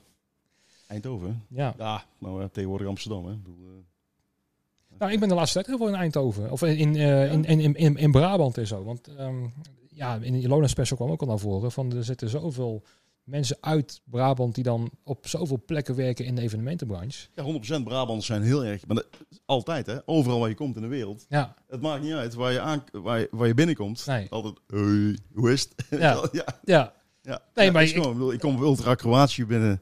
[0.87, 1.43] Eindhoven.
[1.49, 1.73] Ja.
[1.77, 3.25] Ja, nou tegenwoordig Amsterdam.
[3.25, 3.31] Hè.
[3.31, 6.51] Ik bedoel, eh, Nou, ik ben de laatste tijd heel veel in Eindhoven.
[6.51, 8.83] Of in, eh, in, in, in, in Brabant en zo.
[8.83, 9.45] Want ehm,
[9.87, 11.71] ja, in de Ilona Special kwam ook al naar voren.
[11.71, 12.83] Van, er zitten zoveel
[13.23, 17.27] mensen uit Brabant die dan op zoveel plekken werken in de evenementenbranche.
[17.35, 17.43] ja,
[17.79, 18.87] 100% Brabanders zijn heel erg.
[18.87, 19.07] Maar dat,
[19.45, 19.97] altijd, hè?
[20.05, 21.25] Overal waar je komt in de wereld.
[21.29, 24.05] Ja, Het maakt niet uit waar je, aan, waar je, waar je binnenkomt.
[24.05, 24.27] nee.
[24.29, 25.99] Altijd, hey, hoe is het?
[25.99, 26.27] Ja.
[26.31, 27.41] ja, Ja, ja.
[27.53, 29.81] Nee, maar ik- ik, bedoel, ik kom Ultra Kroatië binnen.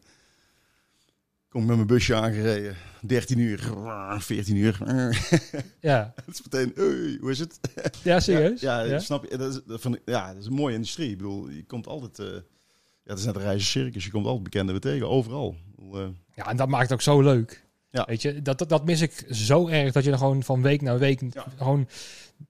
[1.55, 2.75] Kom ik met mijn busje aangereden.
[3.01, 3.71] 13 uur,
[4.17, 4.77] 14 uur.
[5.79, 6.13] ja.
[6.25, 7.59] Het is meteen, hey, hoe is het?
[8.03, 8.61] Ja, serieus?
[8.61, 8.99] Ja, ja, Ja?
[8.99, 9.37] snap je?
[9.37, 11.09] Dat is, van, ja, dat is een mooie industrie.
[11.09, 12.19] Ik bedoel, je komt altijd...
[12.19, 12.41] eh, ja,
[13.11, 14.03] het is net een reizen circus.
[14.05, 15.55] Je komt altijd bekenden tegen, overal.
[15.93, 15.99] Eh,
[16.35, 17.63] Ja, en dat maakt het ook zo leuk.
[17.91, 18.05] Ja.
[18.07, 20.81] Weet je, dat, dat, dat mis ik zo erg dat je er gewoon van week
[20.81, 21.45] naar week Ja.
[21.57, 21.87] gewoon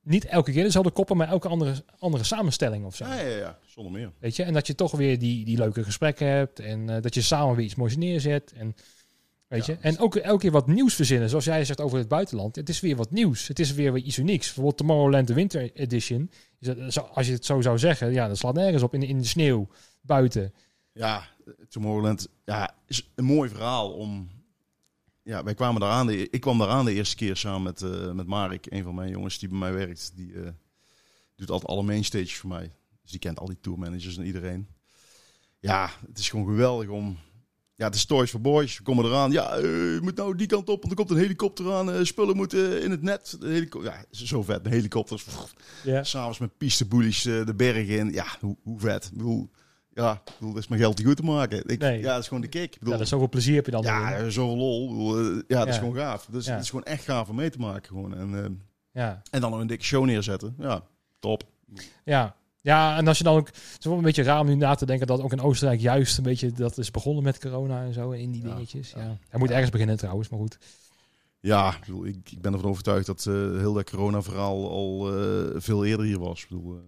[0.03, 3.05] niet elke keer dezelfde koppen, maar elke andere, andere samenstelling of zo.
[3.05, 4.11] ja, ja, ja, zonder meer.
[4.19, 7.13] Weet je, en dat je toch weer die, die leuke gesprekken hebt en eh, dat
[7.13, 8.53] je samen weer iets moois neerzet.
[8.57, 8.75] En,
[9.47, 9.73] weet Ja.
[9.73, 12.55] je, en ook elke keer wat nieuws verzinnen, zoals jij zegt over het buitenland.
[12.55, 13.47] Het is weer wat nieuws.
[13.47, 14.45] Het is weer iets unieks.
[14.45, 16.29] Bijvoorbeeld Tomorrowland de Winter Edition.
[17.13, 19.25] Als je het zo zou zeggen, ja, dat slaat nergens op in, de- in de
[19.25, 19.67] sneeuw
[20.01, 20.53] buiten.
[20.91, 21.27] Ja,
[21.69, 24.29] Tomorrowland ja, is een mooi verhaal om...
[25.23, 26.07] Ja, wij kwamen daar aan.
[26.07, 28.95] De, ik kwam daar aan de eerste keer samen met, eh, met Marek, een van
[28.95, 30.11] mijn jongens die bij mij werkt.
[30.15, 30.49] Die eh,
[31.35, 32.71] doet altijd alle mainstages voor mij.
[33.01, 34.67] Dus die kent al die tourmanagers en iedereen.
[35.59, 37.17] Ja, het is gewoon geweldig om...
[37.77, 38.77] Ja, het is Toys for Boys.
[38.77, 39.31] We komen eraan.
[39.31, 41.91] Ja, eh, je moet nou die kant op, want er komt een helikopter aan.
[41.91, 43.37] eh, spullen moeten in het net.
[43.39, 44.65] De ja, zo vet.
[44.65, 45.23] Een helikopter.
[45.83, 46.03] Ja.
[46.03, 48.11] S'avonds met pisteboelies eh, de bergen in.
[48.11, 49.11] Ja, hoe, hoe vet.
[49.13, 49.49] Bedoel,
[49.93, 51.67] ja, ik bedoel, dat is mijn geld niet goed te maken.
[51.69, 51.99] Ik, Nee.
[51.99, 52.63] Ja, dat is gewoon de kick.
[52.63, 54.87] Ik Ja, bedoel, dat is zoveel plezier heb je dan ja, zoveel lol.
[54.89, 55.79] Bedoel, eh, ja, dat is Ja.
[55.79, 56.27] gewoon gaaf.
[56.31, 56.51] Dus Ja.
[56.53, 57.87] het is gewoon echt gaaf om mee te maken.
[57.87, 58.15] Gewoon.
[58.17, 58.49] En, eh,
[59.01, 59.21] Ja.
[59.31, 60.55] en dan nog een dikke show neerzetten.
[60.59, 60.83] Ja,
[61.19, 61.43] top.
[62.05, 62.35] Ja.
[62.65, 63.47] Ja, en als je dan ook...
[63.47, 65.79] Het is wel een beetje raar om nu na te denken dat ook in Oostenrijk
[65.81, 66.51] juist een beetje...
[66.51, 68.91] Dat is begonnen met corona en zo, in die Ja, dingetjes.
[68.91, 69.01] Ja.
[69.01, 69.17] ja.
[69.29, 70.57] Hij moet ergens beginnen trouwens, maar goed.
[71.39, 75.45] Ja, ik, bedoel, ik, ik ben ervan overtuigd dat eh, heel dat corona-verhaal al eh,
[75.55, 76.41] veel eerder hier was.
[76.41, 76.81] Ik bedoel, eh,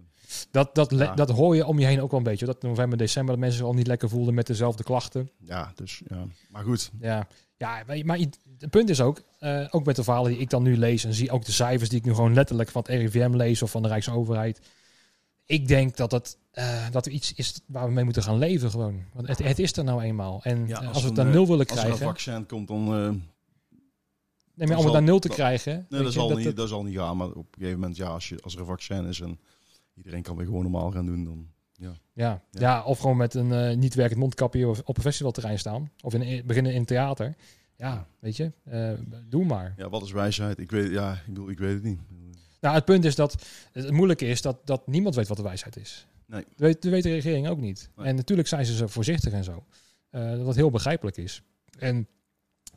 [0.50, 1.14] Dat, dat, Ja.
[1.14, 2.46] dat hoor je om je heen ook wel een beetje.
[2.46, 5.30] Dat november, december, dat mensen zich al niet lekker voelden met dezelfde klachten.
[5.38, 6.24] ja, dus ja.
[6.50, 6.90] Maar goed.
[7.00, 7.26] Ja,
[7.56, 10.62] ja maar, maar het punt is ook, eh, ook met de verhalen die ik dan
[10.62, 13.34] nu lees en zie, ook de cijfers die ik nu gewoon letterlijk van het RIVM
[13.34, 14.60] lees of van de Rijksoverheid.
[15.48, 16.38] Ik denk dat het
[16.90, 19.02] dat er iets is waar we mee moeten gaan leven gewoon.
[19.12, 20.40] Want het, het is er nou eenmaal.
[20.42, 22.06] En Ja, eh, als als, we het naar eh, nul willen Als er een krijgen,
[22.06, 22.80] vaccin komt, dan...
[22.94, 23.10] eh,
[24.54, 25.86] nee, maar om het naar nul te dat- krijgen.
[25.88, 27.16] Nee, dat zal, dat- niet, dat- dat zal niet gaan.
[27.16, 29.38] Maar op een gegeven moment, ja, als, je, als er een vaccin is en
[29.94, 31.48] iedereen kan weer gewoon normaal gaan doen, dan...
[31.72, 32.42] Ja, Ja.
[32.50, 32.82] ja.
[32.84, 35.90] of gewoon met een eh, niet werkend mondkapje op een festivalterrein staan.
[36.02, 37.34] Of in, beginnen in theater.
[37.76, 38.90] Ja, weet je, eh,
[39.28, 39.74] doe maar.
[39.76, 40.58] Ja, wat is wijsheid?
[40.58, 42.00] Ik weet, ja, ik bedoel, ik weet het niet.
[42.60, 45.76] Nou, het punt is dat het moeilijke is dat, dat niemand weet wat de wijsheid
[45.76, 46.06] is.
[46.26, 46.42] Nee.
[46.42, 47.90] Dat weet, dat weet de regering ook niet.
[47.96, 48.06] Nee.
[48.06, 49.64] En natuurlijk zijn ze zo voorzichtig en zo.
[50.10, 51.42] Eh, wat heel begrijpelijk is.
[51.78, 52.08] En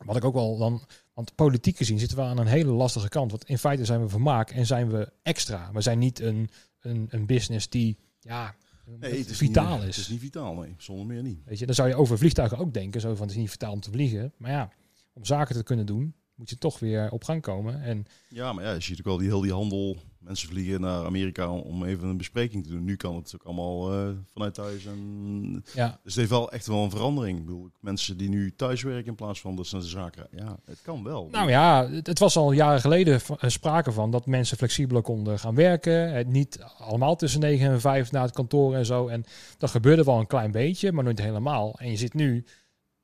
[0.06, 0.82] wat ik ook wel dan...
[1.14, 3.32] Want politiek gezien zitten we aan een hele lastige kant.
[3.32, 5.70] Want in feite zijn we vermaak en zijn we extra.
[5.74, 8.56] We zijn niet een, een, een business die ja,
[9.00, 9.96] Nee, het is vitaal niet, is.
[9.96, 10.76] Het is niet vitaal, nee.
[10.78, 11.44] Zonder meer niet.
[11.46, 13.02] Weet je, dan zou je over vliegtuigen ook denken.
[13.02, 14.34] Zo van, het is niet vitaal om te vliegen.
[14.38, 14.70] Maar ja,
[15.14, 17.82] om zaken te kunnen doen, moet je toch weer op gang komen.
[17.82, 19.98] En Ja, maar ja, je ziet ook al die heel die handel.
[20.20, 22.84] Mensen vliegen naar Amerika om even een bespreking te doen.
[22.84, 24.86] Nu kan het ook allemaal eh, vanuit thuis.
[24.86, 25.64] En...
[25.74, 27.40] ja, Dus het heeft wel echt wel een verandering.
[27.40, 30.28] Ik bedoel, mensen die nu thuis werken in plaats van dat ze naar de zaken.
[30.32, 31.28] Ja, het kan wel.
[31.32, 35.56] Nou ja, het, was al jaren geleden eh, sprake van dat mensen flexibeler konden gaan
[35.56, 36.14] werken.
[36.14, 39.08] Het niet allemaal tussen 9 en 5 naar het kantoor en zo.
[39.08, 39.24] En
[39.58, 41.80] dat gebeurde wel een klein beetje, maar nooit helemaal.
[41.80, 42.46] En je ziet nu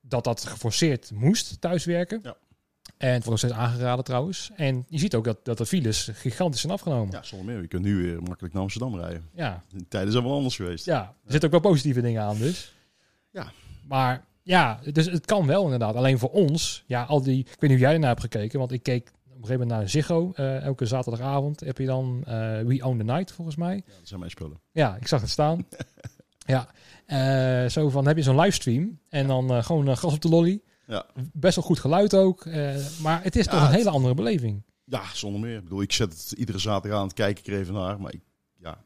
[0.01, 2.19] dat dat geforceerd moest thuiswerken.
[2.23, 2.37] Ja.
[2.97, 4.51] En het wordt nog steeds aangeraden trouwens.
[4.55, 7.11] En je ziet ook dat, dat de files gigantisch zijn afgenomen.
[7.13, 7.61] Ja, zonder meer.
[7.61, 9.29] Je kunt nu weer makkelijk naar Amsterdam rijden.
[9.33, 10.85] Ja, De tijden zijn wel anders geweest.
[10.85, 11.01] ja.
[11.25, 12.75] er zitten ook wel positieve dingen aan dus.
[13.31, 13.51] Ja.
[13.87, 15.95] Maar ja, dus het kan wel inderdaad.
[15.95, 17.39] Alleen voor ons, ja, al die...
[17.39, 19.79] Ik weet niet hoe jij ernaar hebt gekeken, want ik keek op een gegeven moment
[19.79, 20.31] naar Ziggo.
[20.35, 23.75] Eh, elke zaterdagavond heb je dan eh, We Own the Night, volgens mij.
[23.75, 24.59] Ja, dat zijn mijn spullen.
[24.71, 25.67] Ja, ik zag het staan.
[26.45, 26.67] ja,
[27.05, 30.61] Eh, zo van heb je zo'n livestream en dan gewoon gas op de lolly.
[30.87, 31.05] Ja.
[31.33, 32.45] Best wel goed geluid ook.
[32.45, 34.63] eh, maar het is toch een hele andere beleving.
[34.83, 35.57] Ja, zonder meer.
[35.57, 37.99] Ik bedoel, ik zet het iedere zaterdag aan het kijken ik er even naar.
[38.01, 38.21] Maar ik,
[38.59, 38.77] ja,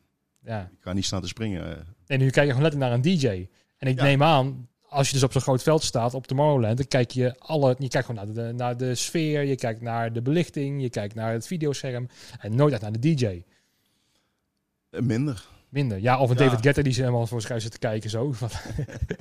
[0.44, 0.62] Ja.
[0.62, 1.66] ik ga niet staan te springen.
[1.78, 1.84] eh.
[2.08, 3.48] En nu kijk je gewoon letterlijk naar een DJ.
[3.78, 6.88] En ik neem aan, als je dus op zo'n groot veld staat op Tomorrowland, dan
[6.88, 10.22] kijk je alle, je kijkt gewoon naar de, naar de sfeer, je kijkt naar de
[10.22, 12.08] belichting, je kijkt naar het videoscherm
[12.40, 13.44] en nooit echt naar de DJ.
[14.90, 15.46] Eh, Minder.
[15.70, 15.98] Minder.
[16.00, 16.44] Ja, of een Ja.
[16.44, 18.32] David Guetta die ze helemaal voor zich uit zit te kijken zo.
[18.32, 18.50] Van-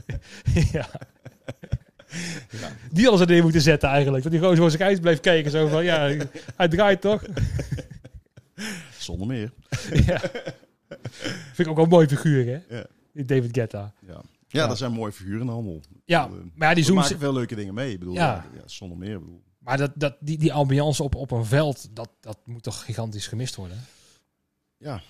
[0.73, 0.89] ja.
[2.93, 4.23] Die ze erin moeten zetten eigenlijk.
[4.23, 5.51] Dat die gewoon voor zich uit bleef kijken.
[5.51, 6.15] Zo van, ja,
[6.57, 7.23] hij draait toch?
[8.99, 9.53] Zonder meer.
[10.07, 10.21] ja.
[11.53, 12.77] Vind ik ook wel een mooi figuur, hè?
[12.77, 12.87] Ja.
[13.13, 13.93] David Guetta.
[14.07, 14.13] Ja.
[14.13, 14.23] Ja,
[14.61, 14.67] Ja.
[14.67, 15.81] dat zijn mooie figuren in de handel.
[16.05, 17.93] Ja, Ik bedoel, eh, maar ja, die we zoomt maken veel leuke dingen mee.
[17.93, 18.21] Ik bedoel, Ja.
[18.35, 18.45] ja.
[18.55, 19.13] ja, zonder meer.
[19.15, 19.43] Ik bedoel.
[19.59, 23.27] Maar dat, dat, die, die ambiance op, op een veld, dat, dat moet toch gigantisch
[23.27, 23.81] gemist worden?
[24.77, 25.03] Ja.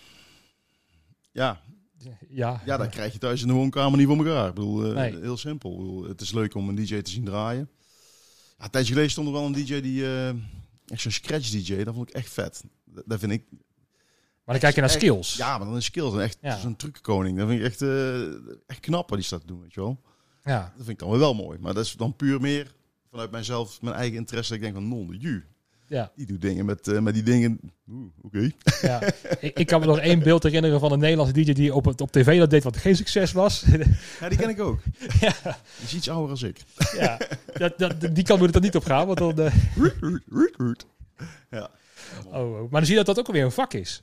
[1.33, 1.61] Ja,
[2.29, 4.49] Ja, ja, dat krijg je thuis in de woonkamer niet voor elkaar.
[4.49, 5.19] Ik bedoel, eh, Nee.
[5.21, 5.71] heel simpel.
[5.73, 7.69] Ik bedoel, het is leuk om een DJ te zien draaien.
[8.59, 10.05] Ja, een tijdje geleden stond er wel een DJ die...
[10.05, 10.29] eh,
[10.87, 12.65] echt zo'n scratch DJ, dat vond ik echt vet.
[12.85, 13.45] Dat, dat vind ik...
[14.45, 15.37] Maar dan kijk je naar echt- skills.
[15.37, 16.17] Ja, maar dan is skills.
[16.17, 16.59] Echt Ja.
[16.59, 17.39] zo'n trucenkoning.
[17.39, 18.21] Dat vind ik echt, eh,
[18.67, 20.01] echt knap wat die staat te doen, weet je wel.
[20.45, 20.61] Ja.
[20.61, 21.59] Dat vind ik dan wel mooi.
[21.59, 22.75] Maar dat is dan puur meer
[23.11, 24.55] vanuit mijzelf, mijn eigen interesse.
[24.55, 25.45] Ik denk van, non de ju.
[25.91, 26.13] Ja.
[26.17, 27.61] Die doet dingen met, eh, met die dingen.
[28.23, 28.51] Oké.
[28.83, 29.03] ja.
[29.41, 32.11] ik, ik kan me nog één beeld herinneren van een Nederlandse DJ die op, op
[32.13, 33.65] tv dat deed wat geen succes was.
[34.21, 34.81] Ja, die ken ik ook.
[35.21, 36.63] ja, Die is iets ouder als ik.
[36.97, 37.19] ja.
[37.55, 39.07] Dat, dat, die kan er niet op gaan.
[39.07, 40.87] Want dan, eh, Root, root, root, root.
[41.51, 41.71] Ja.
[42.27, 42.61] oh, oh.
[42.61, 44.03] Maar dan zie je dat dat ook alweer een vak is.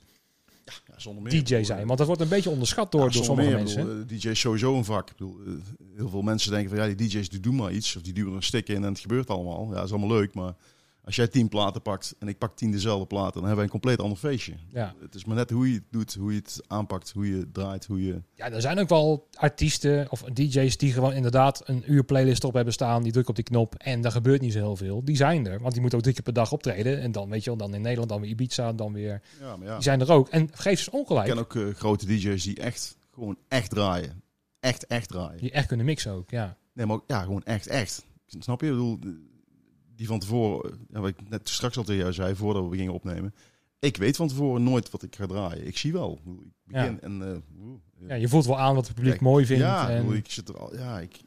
[0.64, 1.44] ja, zonder meer.
[1.44, 1.80] DJ zijn.
[1.80, 3.58] eh, Want dat wordt een beetje onderschat door, ja, door sommige meer.
[3.58, 3.86] Mensen.
[3.86, 5.10] bedoel, DJ is sowieso een vak.
[5.10, 5.38] Ik bedoel,
[5.96, 7.96] heel veel mensen denken van ja, die DJ's die doen maar iets.
[7.96, 9.66] Of die duwen een stick in en het gebeurt allemaal.
[9.68, 10.34] Ja, dat is allemaal leuk.
[10.34, 10.54] Maar
[11.08, 13.70] als jij tien platen pakt en ik pak tien dezelfde platen, dan hebben wij een
[13.70, 14.52] compleet ander feestje.
[14.72, 14.94] Ja.
[15.00, 17.86] Het is maar net hoe je het doet, hoe je het aanpakt, hoe je draait,
[17.86, 18.22] hoe je...
[18.34, 22.54] ja, er zijn ook wel artiesten of DJ's die gewoon inderdaad een uur playlist op
[22.54, 23.02] hebben staan.
[23.02, 25.04] Die drukken op die knop en daar gebeurt niet zo heel veel.
[25.04, 25.60] Die zijn er.
[25.60, 27.00] Want die moeten ook drie keer per dag optreden.
[27.00, 29.22] En dan, weet je wel, dan in Nederland, dan weer Ibiza, dan weer...
[29.40, 29.74] Ja, maar ja.
[29.74, 30.28] Die zijn er ook.
[30.28, 31.26] En geef ze Ik ongelijk.
[31.26, 34.22] ken ook eh, grote DJ's die echt, gewoon echt draaien.
[34.60, 35.40] Echt, echt draaien.
[35.40, 36.56] Die echt kunnen mixen ook, ja.
[36.72, 38.06] Nee, maar ook, ja, gewoon echt, echt.
[38.26, 38.66] Snap je?
[38.66, 38.98] Ik bedoel,
[39.98, 42.76] die van tevoren, eh, ja, wat ik net straks al tegen jou zei, voordat we
[42.76, 43.34] gingen opnemen.
[43.78, 45.66] Ik weet van tevoren nooit wat ik ga draaien.
[45.66, 46.20] Ik zie wel.
[46.24, 46.32] Ik
[46.64, 46.98] begin Ja.
[47.00, 47.22] en...
[47.22, 48.14] eh, oeh, ja.
[48.14, 49.62] Je voelt wel aan wat het publiek Kijk, mooi vindt.
[49.62, 50.76] Ja, en, ik zit er al.
[50.76, 51.20] Ja, ik,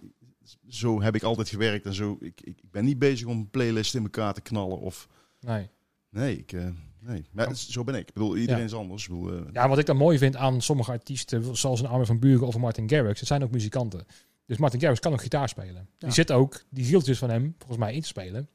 [0.68, 2.18] zo heb ik altijd gewerkt en zo.
[2.20, 5.08] Ik, ik, ik ben niet bezig om een playlist in elkaar te knallen of.
[5.40, 5.70] nee.
[6.10, 6.68] Nee, ik, eh,
[7.00, 7.26] nee.
[7.32, 8.08] Maar zo ben ik.
[8.08, 8.66] Ik bedoel, iedereen Ja.
[8.68, 9.04] is anders.
[9.04, 12.06] Ik bedoel, eh, Ja, wat ik dan mooi vind aan sommige artiesten, zoals een Armin
[12.06, 14.06] van Buren of Martin Garrix, het zijn ook muzikanten.
[14.46, 15.88] Dus Martin Garrix kan ook gitaar spelen.
[15.98, 18.50] Die zit ook die zieltjes van hem, volgens mij, in te spelen.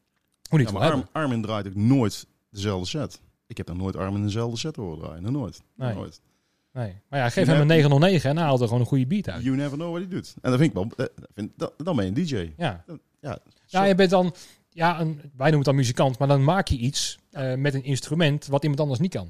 [0.48, 3.20] Hoe niet ja, ja, maar Arm, Armin draait ook nooit dezelfde set.
[3.46, 5.22] Ik heb dan nooit Armin dezelfde set horen draaien.
[5.22, 5.60] Nog nooit.
[5.76, 5.96] Nog Nee.
[5.96, 6.20] nooit.
[6.72, 6.94] Nee.
[7.08, 9.28] Maar ja, geef hem een hebt- 909 en hij haalt er gewoon een goede beat
[9.28, 9.42] uit.
[9.44, 10.34] You never know what hij doet.
[10.42, 11.06] En dat vind ik wel.
[11.06, 12.52] eh, vind, dat, dan ben je een DJ.
[12.56, 12.84] Ja.
[13.20, 14.34] Ja, ja, je bent dan,
[14.70, 17.84] ja, een, wij noemen het dan muzikant, maar dan maak je iets eh, met een
[17.84, 19.28] instrument wat iemand anders niet kan.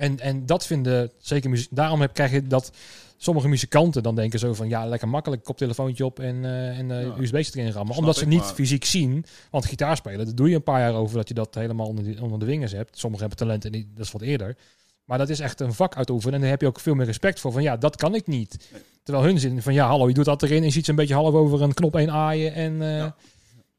[0.00, 1.68] En, en dat vinden zeker muziek.
[1.70, 2.72] Daarom heb, krijg je dat
[3.16, 7.02] sommige muzikanten dan denken zo van ja, lekker makkelijk koptelefoontje op en, eh en eh
[7.02, 7.14] Ja.
[7.18, 7.96] USB-stick erin rammen.
[7.96, 9.24] Omdat ze ik, niet maar- fysiek zien.
[9.50, 12.04] Want gitaar spelen, dat doe je een paar jaar over dat je dat helemaal onder,
[12.04, 12.98] die- onder de vingers hebt.
[12.98, 14.56] Sommigen hebben talent en die, dat is wat eerder.
[15.04, 16.34] Maar dat is echt een vak uitoefenen.
[16.34, 17.52] En daar heb je ook veel meer respect voor.
[17.52, 18.68] Van ja, dat kan ik niet.
[18.72, 18.82] Nee.
[19.02, 20.58] Terwijl hun zin van ja, hallo, je doet dat erin.
[20.58, 22.54] En je ziet ze een beetje half over een knop 1 aaien.
[22.54, 23.16] En eh, Ja.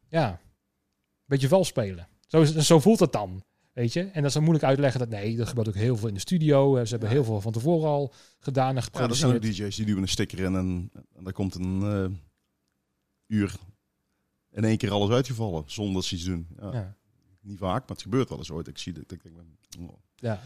[0.09, 0.29] ja.
[0.29, 0.37] een
[1.25, 2.07] beetje vals spelen.
[2.27, 3.43] Zo, zo voelt het dan.
[3.73, 3.99] Weet je?
[4.01, 6.19] En dat is dan moeilijk uitleggen dat nee, dat gebeurt ook heel veel in de
[6.19, 6.75] studio.
[6.77, 7.15] Eh, Ze hebben Ja.
[7.15, 9.57] heel veel van tevoren al gedaan en Ja, er zijn ook geproduceerd.
[9.69, 12.17] DJ's die duwen een sticker in en, en daar komt een eh,
[13.37, 13.55] uur
[14.51, 16.47] in één keer alles uitgevallen zonder dat ze iets doen.
[16.59, 16.95] Ja, Ja.
[17.41, 18.67] Niet vaak, maar het gebeurt wel eens ooit.
[18.67, 19.11] Ik zie dat.
[19.11, 19.35] Ik denk,
[19.79, 19.89] oh.
[20.15, 20.39] Ja.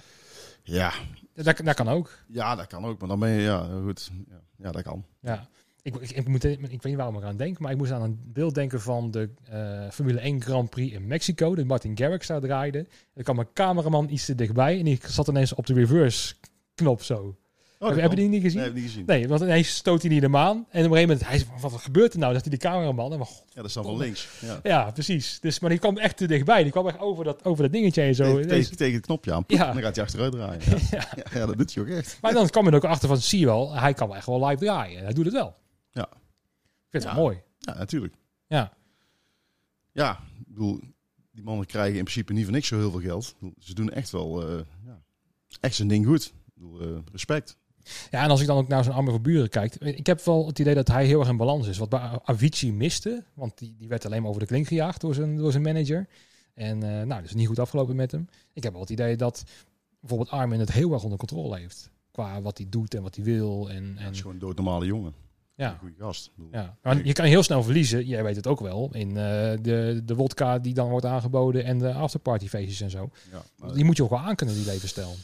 [0.64, 0.94] ja,
[1.34, 2.18] Dat, dat kan ook.
[2.28, 3.00] ja, dat kan ook.
[3.00, 4.12] Maar dan ben je, ja, goed.
[4.30, 5.06] Ja, ja dat kan.
[5.20, 5.48] Ja.
[5.86, 8.02] Ik, ik, ik, moet, ik weet niet waarom ik aan denk, maar ik moest aan
[8.02, 11.56] een beeld denken van de eh, Formule 1 Grand Prix in Mexico.
[11.56, 12.88] Dat Martin Garrix daar draaide.
[13.14, 16.36] Er kwam een cameraman iets te dichtbij en die zat ineens op de reverse
[16.76, 17.36] knop zo.
[17.80, 18.58] Oh, heb, heb je die niet gezien?
[18.58, 19.06] Nee, heb ik niet gezien.
[19.06, 20.56] Nee, want ineens stoot hij niet de maan.
[20.56, 22.34] En op een gegeven moment, hij wat gebeurt er nou?
[22.34, 23.12] Dat hij de cameraman.
[23.12, 24.28] En, maar, god, Ja, dat staat wel links.
[24.42, 24.60] Ja.
[24.64, 25.40] ja, precies.
[25.40, 26.64] Dus, maar die kwam echt te dichtbij.
[26.64, 28.34] Die kwam echt over dat, over dat dingetje en zo.
[28.34, 29.44] Tegen, tegen, tegen het knopje aan.
[29.48, 29.68] Ja.
[29.68, 30.62] En dan gaat hij achteruit draaien.
[30.92, 31.08] Ja.
[31.34, 31.46] Ja.
[31.46, 32.18] Dat doet hij ook echt.
[32.22, 34.26] Maar dan kwam je er ook achter van, zie je wel, hij kan wel echt
[34.26, 35.04] wel live draaien.
[35.04, 35.56] Hij doet het wel.
[35.96, 36.08] Ja.
[36.12, 37.20] Ik vind het Ja.
[37.20, 37.42] mooi.
[37.60, 38.14] Ja, natuurlijk.
[38.48, 38.74] Ja.
[39.92, 40.80] Ja, ik bedoel,
[41.32, 43.36] die mannen krijgen in principe niet voor niks zo heel veel geld.
[43.60, 45.02] Ze doen echt wel eh, ja,
[45.60, 46.26] echt zijn ding goed.
[46.26, 47.58] Ik bedoel, eh, respect.
[48.12, 49.76] Ja, en als ik dan ook naar zo'n Armin van Buren kijk.
[49.76, 51.78] Ik heb wel het idee dat hij heel erg in balans is.
[51.78, 53.24] Wat bij Avicii miste.
[53.34, 56.08] Want die, die werd alleen maar over de klink gejaagd door zijn, door zijn manager.
[56.54, 58.28] En eh, nou, dat is niet goed afgelopen met hem.
[58.54, 59.44] Ik heb wel het idee dat
[60.00, 61.92] bijvoorbeeld Armin het heel erg onder controle heeft.
[62.12, 63.70] Qua wat hij doet en wat hij wil.
[63.70, 65.14] En, en, is gewoon een doodnormale jongen.
[65.56, 65.72] Ja.
[65.72, 66.32] Een goede gast.
[66.52, 68.06] Ja, maar je kan heel snel verliezen.
[68.06, 68.90] Jij weet het ook wel.
[68.94, 69.16] In eh,
[69.62, 73.10] de, de wodka die dan wordt aangeboden en de afterpartyfeestjes en zo.
[73.32, 75.16] ja, maar, Die moet je ook wel aankunnen, die levensstijl.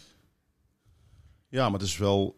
[1.48, 2.36] ja, maar het is wel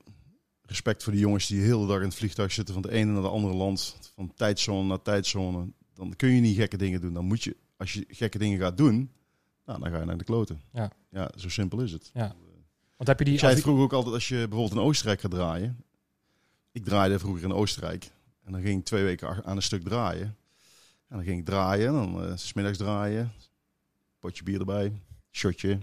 [0.62, 3.12] respect voor die jongens die de hele dag in het vliegtuig zitten van het ene
[3.12, 3.98] naar het andere land.
[4.16, 5.72] Van tijdzone naar tijdzone.
[5.94, 7.14] Dan kun je niet gekke dingen doen.
[7.14, 9.12] Dan moet je, als je gekke dingen gaat doen,
[9.66, 10.62] nou, dan ga je naar de kloten.
[10.72, 10.92] Ja.
[11.10, 12.12] ja zo simpel is het.
[12.98, 13.34] Want heb je die...
[13.34, 15.84] Ik zei vroeger ook altijd als je bijvoorbeeld in Oostenrijk gaat draaien.
[16.74, 18.12] Ik draaide vroeger in Oostenrijk.
[18.44, 20.36] En dan ging ik twee weken aan een stuk draaien.
[21.08, 21.88] En dan ging ik draaien.
[21.88, 23.32] En dan eh, s smiddags draaien.
[24.20, 24.94] Potje bier erbij.
[25.32, 25.78] Shotje.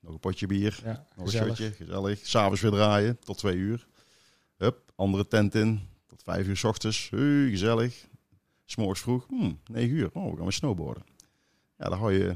[0.00, 0.80] Nog een potje bier.
[0.84, 1.70] ja, Nog een shotje.
[1.72, 2.26] Gezellig.
[2.26, 3.18] S'avonds weer draaien.
[3.18, 3.86] Tot twee uur.
[4.56, 4.92] Hup.
[4.96, 5.80] Andere tent in.
[6.06, 8.08] Tot vijf uur s ochtends, hey, gezellig.
[8.64, 11.02] S'morgens vroeg, hmm, negen uur, oh, we gaan we snowboarden.
[11.78, 12.34] Ja, dan hou je,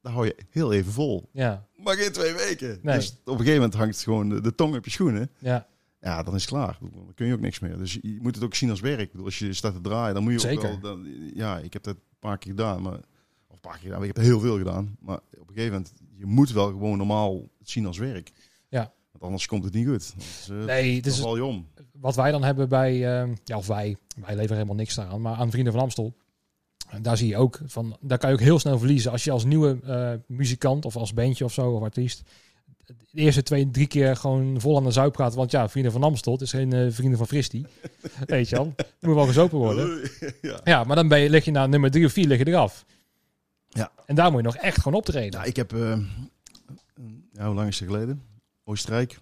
[0.00, 1.28] dan hou je heel even vol.
[1.32, 2.78] Ja, Maar geen twee weken.
[2.82, 2.96] Nee.
[2.96, 5.30] Dus op een gegeven moment hangt het gewoon de, de tong op je schoenen.
[5.38, 5.66] ja,
[6.04, 6.78] Ja, dan is het klaar.
[6.80, 7.78] Dan kun je ook niks meer.
[7.78, 9.10] Dus je moet het ook zien als werk.
[9.10, 10.70] Bedoel, als je staat te draaien, dan moet je Zeker.
[10.70, 10.96] ook wel...
[10.96, 12.82] Dan, ja, ik heb dat een paar keer gedaan.
[12.82, 12.98] Maar,
[13.46, 13.98] of een paar keer gedaan.
[13.98, 14.96] maar Ik heb heel veel gedaan.
[15.00, 18.32] Maar op een gegeven moment, je moet wel gewoon normaal het zien als werk.
[18.68, 18.92] Ja.
[19.10, 20.14] Want anders komt het niet goed.
[20.16, 21.68] Dus, eh, nee, val je om.
[21.92, 25.36] wat wij dan hebben bij, eh, ja, of wij, wij leveren helemaal niks aan, maar
[25.36, 26.16] aan Vrienden van Amstel.
[26.88, 29.30] En daar zie je ook van, daar kan je ook heel snel verliezen als je
[29.30, 32.22] als nieuwe eh, muzikant of als bandje of zo of artiest
[32.86, 35.34] de eerste twee, drie keer gewoon vol aan de zuip gaat.
[35.34, 37.66] Want ja, Vrienden van Amstel, het is geen eh, Vrienden van Fristi.
[38.26, 40.10] Weet je al, er moet wel gezopen worden.
[40.42, 40.60] ja.
[40.64, 42.84] Ja, maar dan ben je, lig je na nummer drie of vier lig je eraf.
[43.68, 43.92] Ja.
[44.06, 45.30] En daar moet je nog echt gewoon optreden.
[45.30, 45.72] Nou, ik heb...
[45.72, 45.98] eh,
[47.32, 48.22] ja, hoe lang is het geleden?
[48.64, 49.18] Oostenrijk.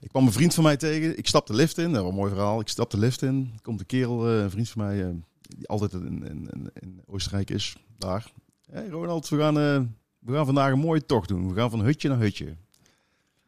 [0.00, 1.18] Ik kwam een vriend van mij tegen.
[1.18, 1.92] Ik stap de lift in.
[1.92, 2.60] Dat was een mooi verhaal.
[2.60, 3.58] Ik stap de lift in.
[3.62, 7.76] Komt een kerel, eh, een vriend van mij, die altijd in, in, in, Oostenrijk is.
[7.98, 8.32] Daar.
[8.70, 9.96] Hey Ronald, we gaan,
[10.28, 11.48] we gaan vandaag een mooie tocht doen.
[11.48, 12.56] We gaan van hutje naar hutje.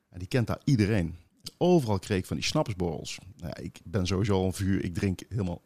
[0.09, 1.17] En die kent daar iedereen.
[1.57, 3.19] Overal kreeg ik van die snappersborrels.
[3.37, 4.85] Nou, ja, ik ben sowieso al een vuur.
[4.85, 5.63] Ik drink helemaal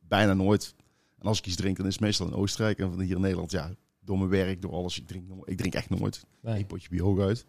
[0.00, 0.74] bijna nooit.
[1.18, 2.78] En als ik iets drink, dan is het meestal in Oostenrijk.
[2.78, 4.98] En van hier in Nederland, ja, door mijn werk, door alles.
[4.98, 6.24] Ik drink, ik drink echt nooit.
[6.40, 6.58] Nee.
[6.58, 7.46] Een potje bier hooguit.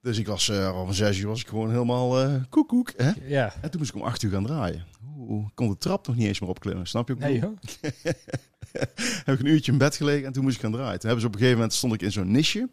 [0.00, 2.92] Dus ik was al van zes uur was ik gewoon helemaal eh koekoek.
[2.96, 3.10] Hè?
[3.26, 4.86] Ja, En toen moest ik om acht uur gaan draaien.
[5.18, 6.86] Oeh, ik kon de trap nog niet eens meer opklimmen.
[6.86, 7.14] Snap je?
[7.14, 7.56] ik nee joh.
[9.24, 10.92] heb ik een uurtje in bed gelegen en toen moest ik gaan draaien.
[11.00, 12.68] Toen hebben ze op een gegeven moment stond ik in zo'n nisje.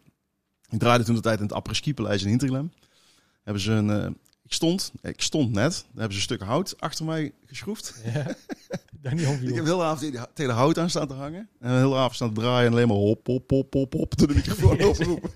[0.70, 2.72] Ik draaide toen de tijd in het apres-ski paleis in Hinterglem.
[3.42, 4.10] Hebben ze een, eh,
[4.44, 5.72] ik stond, ik stond net.
[5.72, 7.94] Daar hebben ze een stuk hout achter mij geschroefd.
[8.14, 8.26] Ja.
[9.02, 11.48] Daar niet om Ik heb heel de avond tegen- de hout aan staan te hangen.
[11.60, 14.16] En de hele avond staan te draaien en alleen maar hop, hop, hop, hop, hop.
[14.18, 15.30] De microfoon oproepen.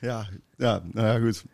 [0.00, 1.44] ja, ja, nou ja, goed.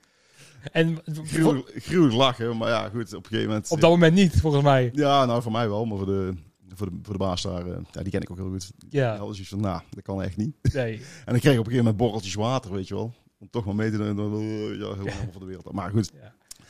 [0.72, 3.70] En Gruwelijk, gruwelijk lachen, maar ja, goed, op een gegeven moment...
[3.70, 4.90] op dat moment niet, volgens mij.
[4.94, 6.34] Ja, nou, voor mij wel, maar voor de,
[6.74, 8.72] voor de, voor de baas daar, eh, ja, die ken ik ook heel goed.
[8.88, 9.18] Ja, Ja.
[9.18, 10.54] Alles iets van, nou, dat kan echt niet.
[10.72, 11.00] nee.
[11.24, 13.14] En ik kreeg op een gegeven moment borreltjes water, weet je wel.
[13.38, 14.06] Om toch maar mee te doen.
[14.06, 15.72] en dan, eh, Ja, heel helemaal van de wereld.
[15.72, 16.10] Maar goed.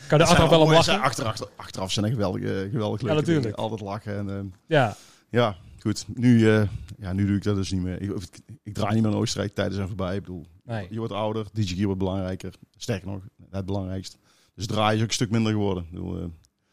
[0.09, 1.01] Kan er achteraf wel om lachen?
[1.01, 3.43] Achter, achter, achteraf zijn er geweldige, geweldig leuke natuurlijk.
[3.45, 3.57] dingen.
[3.59, 4.17] Altijd lachen.
[4.19, 4.97] En, eh, Ja,
[5.31, 6.05] ja, goed.
[6.15, 8.01] Nu, eh, ja, nu doe ik dat dus niet meer.
[8.03, 9.55] Ik, ik, ik draai niet meer in Oostenrijk.
[9.55, 10.15] Tijden zijn voorbij.
[10.17, 10.87] Ik bedoel, nee.
[10.91, 11.47] je wordt ouder.
[11.53, 12.55] DJ wordt belangrijker.
[12.77, 14.19] Sterker nog, het belangrijkst.
[14.55, 15.83] Dus draaien is ook een stuk minder geworden.
[15.85, 16.25] Ik bedoel, eh,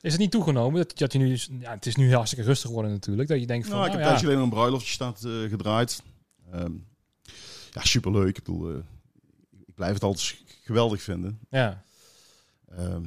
[0.02, 0.80] Is het niet toegenomen?
[0.80, 3.30] Dat, dat je nu, ja, het is nu hartstikke rustig geworden natuurlijk.
[3.30, 5.32] Dat je denkt van, nou, ik nou, heb ja, thuis alleen een bruiloftje staat eh,
[5.32, 6.04] gedraaid.
[6.52, 6.72] Ehm,
[7.72, 8.38] ja, superleuk.
[8.38, 8.76] Ik bedoel, eh,
[9.66, 11.40] ik blijf het altijd geweldig vinden.
[11.50, 11.84] ja,
[12.70, 13.02] Ehm,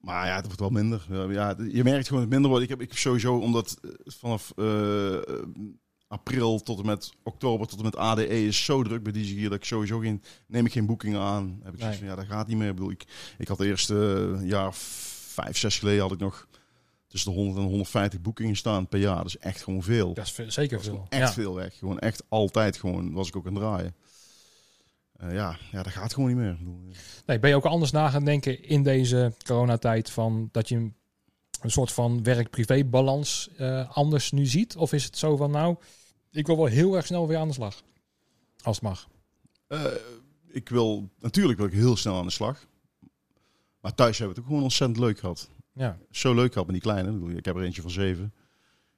[0.00, 1.06] maar ja, het wordt wel minder.
[1.10, 2.64] Ja, Ja, je merkt gewoon dat het minder wordt.
[2.64, 4.52] Ik heb, ik heb sowieso, omdat eh, vanaf
[6.08, 9.48] april tot en met oktober tot en met ADE is zo druk bij DJ Gear
[9.50, 11.60] dat ik sowieso geen, neem ik geen boekingen aan.
[11.62, 12.68] Heb ik zoiets van, ja, dat gaat niet meer.
[12.68, 13.04] Ik bedoel, ik,
[13.38, 14.74] ik had eerst een jaar
[15.42, 16.46] vijf, zes geleden had ik nog
[17.06, 19.16] tussen de 100 en 150 boekingen staan per jaar.
[19.16, 20.14] Dat is echt gewoon veel.
[20.14, 21.06] dat is zeker veel.
[21.08, 21.32] echt ja.
[21.32, 21.78] veel weg.
[21.78, 23.94] Gewoon echt altijd gewoon was ik ook aan het draaien.
[25.12, 26.58] Eh, ja, ja, dat gaat gewoon niet meer.
[26.60, 30.76] Eh, Nee, ben je ook anders na gaan denken in deze coronatijd van dat je
[30.76, 34.76] een, soort van werk-privé-balans eh, anders nu ziet?
[34.76, 35.76] Of is het zo van, nou,
[36.30, 37.82] ik wil wel heel erg snel weer aan de slag?
[38.62, 39.08] Als het mag.
[40.48, 42.66] Ik wil, natuurlijk wil ik heel snel aan de slag.
[43.80, 45.48] Maar thuis hebben we het ook gewoon ontzettend leuk gehad.
[45.72, 47.36] Ja, Zo leuk gehad met die kleine.
[47.36, 48.32] Ik heb er eentje van zeven.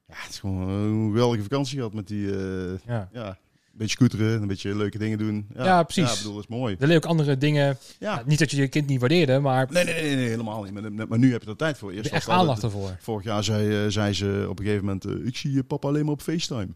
[0.07, 3.09] Ja, het is gewoon een geweldige vakantie gehad met die, eh, ja.
[3.11, 5.47] ja, een beetje scooteren, een beetje leuke dingen doen.
[5.55, 6.03] Ja, precies.
[6.03, 6.75] Ja, ik bedoel, dat is mooi.
[6.79, 7.77] Er ook andere dingen.
[7.99, 8.15] Ja.
[8.15, 10.73] Ja, niet dat je je kind niet waardeerde, maar Nee, nee, nee, nee, helemaal niet.
[10.73, 11.89] Maar, maar nu heb je er tijd voor.
[11.89, 12.97] er Eerst echt aandacht ervoor.
[12.99, 15.87] Vorig jaar zei, eh, zei ze op een gegeven moment, eh, ik zie je papa
[15.87, 16.69] alleen maar op FaceTime.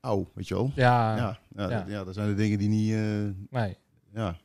[0.00, 0.72] Auw, weet je wel.
[0.74, 1.78] Ja, Ja, ja, ja.
[1.78, 2.94] Dat, ja, zijn de dingen die niet...
[3.50, 3.76] nee.
[4.14, 4.36] ja,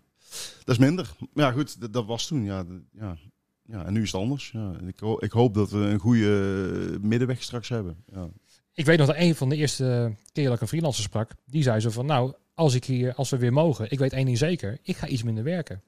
[0.63, 1.11] dat is minder.
[1.33, 2.43] Maar ja, goed, dat, dat was toen.
[2.43, 3.17] Ja, ja.
[3.65, 4.51] ja, en nu is het anders.
[4.51, 8.03] Ja, en ik, ho- ik hoop dat we een goede middenweg straks hebben.
[8.05, 8.29] Ja.
[8.73, 11.63] Ik weet nog dat een van de eerste keer dat ik een freelancer sprak, die
[11.63, 14.37] zei zo van, nou, als ik hier, als we weer mogen, ik weet één ding
[14.37, 15.81] zeker, ik ga iets minder werken.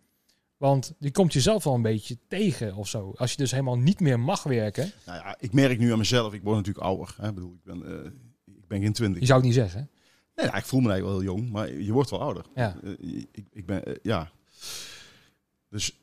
[0.58, 3.14] Want je komt jezelf wel een beetje tegen of zo.
[3.16, 6.34] Als je dus helemaal niet meer mag werken, Nou ja, ik merk nu aan mezelf,
[6.34, 7.16] ik word natuurlijk ouder.
[7.18, 7.28] Hè.
[7.28, 8.06] Ik bedoel, ik ben, eh,
[8.46, 9.20] ik ben geen twintig.
[9.20, 9.90] je zou het niet zeggen.
[10.36, 12.46] Nee, ja, ik voel me eigenlijk wel heel jong, maar je wordt wel ouder.
[12.56, 12.80] Ja.
[12.84, 14.32] Eh, ik, ik ben, eh, ja.
[15.70, 16.02] Dus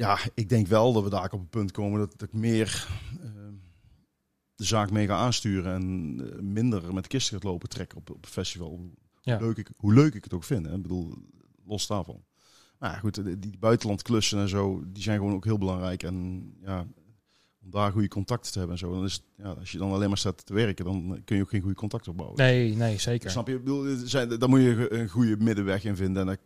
[0.00, 2.86] ja, ik denk wel dat we daar op een punt komen dat, dat ik meer
[3.20, 3.30] eh,
[4.54, 8.24] de zaak mee ga aansturen en eh, minder met kisten gaat lopen trekken op, op
[8.24, 8.90] een festival.
[9.20, 9.38] Ja.
[9.38, 10.66] Hoe, leuk ik, hoe leuk ik het ook vind.
[10.66, 10.74] Hè.
[10.74, 11.14] Ik bedoel,
[11.64, 12.24] los daarvan.
[12.78, 16.02] Maar ja, goed, die, die buitenlandklussen en zo, die zijn gewoon ook heel belangrijk.
[16.02, 16.86] En ja,
[17.64, 18.92] om daar goede contacten te hebben en zo.
[18.92, 21.48] Dan is, ja, als je dan alleen maar staat te werken, dan kun je ook
[21.50, 22.36] geen goede contact opbouwen.
[22.38, 23.30] Nee, nee, zeker.
[23.30, 23.54] Snap je?
[23.54, 26.28] Ik bedoel, zijn, daar moet je een goede middenweg in vinden.
[26.28, 26.38] En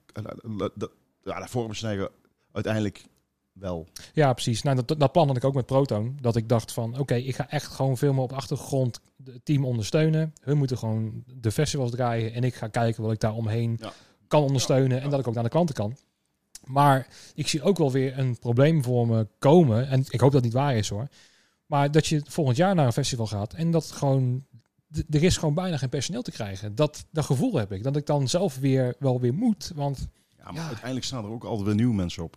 [0.59, 0.91] dat, dat,
[1.23, 2.11] ja, dat vormen snijden
[2.53, 3.05] uiteindelijk
[3.53, 3.87] wel.
[4.13, 4.63] Ja, precies.
[4.63, 6.19] Nou, dat, dat plan had ik ook met Proton.
[6.21, 9.45] Dat ik dacht van, oké, ik ga echt gewoon veel meer op de achtergrond het
[9.45, 10.33] team ondersteunen.
[10.41, 12.33] Hun moeten gewoon de festivals draaien.
[12.33, 13.93] En ik ga kijken wat ik daar omheen Ja.
[14.29, 15.01] kan ondersteunen.
[15.01, 15.97] En dat ik ook naar de klanten kan.
[16.65, 19.89] Maar ik zie ook wel weer een probleem voor me komen.
[19.89, 21.09] En ik hoop dat het niet waar is hoor.
[21.67, 23.53] Maar dat je volgend jaar naar een festival gaat.
[23.53, 24.45] En dat gewoon...
[25.11, 26.75] Er is gewoon bijna geen personeel te krijgen.
[26.75, 27.83] Dat, dat gevoel heb ik.
[27.83, 29.73] Dat ik dan zelf weer wel weer moet.
[29.75, 30.09] Want
[30.39, 30.67] Ja, maar Ja.
[30.67, 32.37] uiteindelijk staan er ook altijd weer nieuwe mensen op.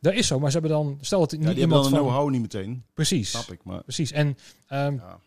[0.00, 0.38] dat is zo.
[0.38, 0.98] Maar ze hebben dan...
[1.00, 2.22] Stel dat het Ja, niet die hebben iemand dan een van...
[2.22, 2.84] know-how niet meteen.
[2.94, 3.30] Precies.
[3.30, 3.64] Snap ik.
[3.64, 4.12] Maar Precies.
[4.12, 5.18] En, ehm, ja.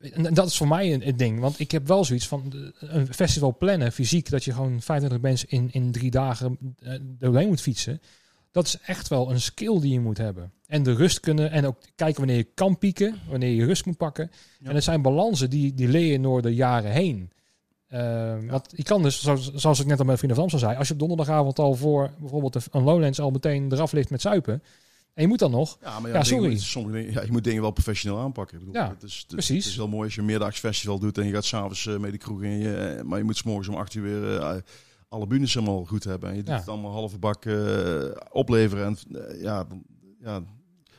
[0.00, 1.40] En dat is voor mij een, een ding.
[1.40, 5.20] Want ik heb wel zoiets van de- een festival plannen, fysiek, dat je gewoon 25
[5.20, 8.00] mensen in, in drie dagen eh, doorheen moet fietsen.
[8.52, 10.52] Dat is echt wel een skill die je moet hebben.
[10.66, 13.96] En de rust kunnen en ook kijken wanneer je kan pieken, wanneer je rust moet
[13.96, 14.30] pakken.
[14.60, 14.68] Ja.
[14.68, 17.30] En het zijn balansen die, die leer je door de jaren heen.
[17.88, 20.78] Ehm, Want je kan dus, zoals, zoals ik net al met Vrienden van Amstel zei,
[20.78, 24.20] als je op donderdagavond al voor bijvoorbeeld de- een Lowlands al meteen eraf ligt met
[24.20, 24.62] zuipen.
[25.14, 26.48] En je moet dan nog, Ja, maar Ja, sorry.
[26.48, 28.58] Dingen, sommige dingen, ja, je moet dingen wel professioneel aanpakken.
[28.58, 29.56] Ik bedoel, Ja, het is, het, precies.
[29.56, 31.96] Het is heel mooi als je een meerdaags festival doet en je gaat s'avonds uh,
[31.98, 32.58] mee de kroeg in.
[32.58, 34.56] Je, eh, maar je moet 's morgens om acht uur weer eh,
[35.08, 36.30] alle bunes helemaal goed hebben.
[36.30, 37.44] En je doet het allemaal halve bak
[38.30, 38.86] opleveren.
[38.86, 38.96] En
[39.40, 39.82] ja, dan,
[40.20, 40.42] ja,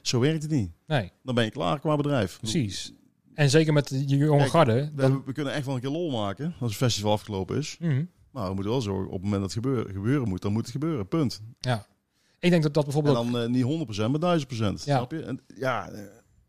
[0.02, 0.72] zo werkt het niet.
[0.88, 2.38] nee, Dan ben je klaar qua bedrijf.
[2.38, 2.94] precies.
[3.34, 4.92] En zeker met de jonge Kijk, garde.
[4.96, 7.78] We, Dan, we kunnen echt wel een keer lol maken als het festival afgelopen is.
[7.80, 8.04] Mhm.
[8.32, 10.62] Maar we moeten wel zorgen, op het moment dat het gebeuren, gebeuren moet, dan moet
[10.62, 11.08] het gebeuren.
[11.08, 11.42] Punt.
[11.60, 11.86] Ja.
[12.42, 13.32] Ik denk dat dat En bijvoorbeeld.
[13.32, 14.48] dan eh, niet 100%, maar 1000%.
[14.58, 14.76] Ja.
[14.78, 15.24] Snap je?
[15.24, 16.02] En, ja, eh,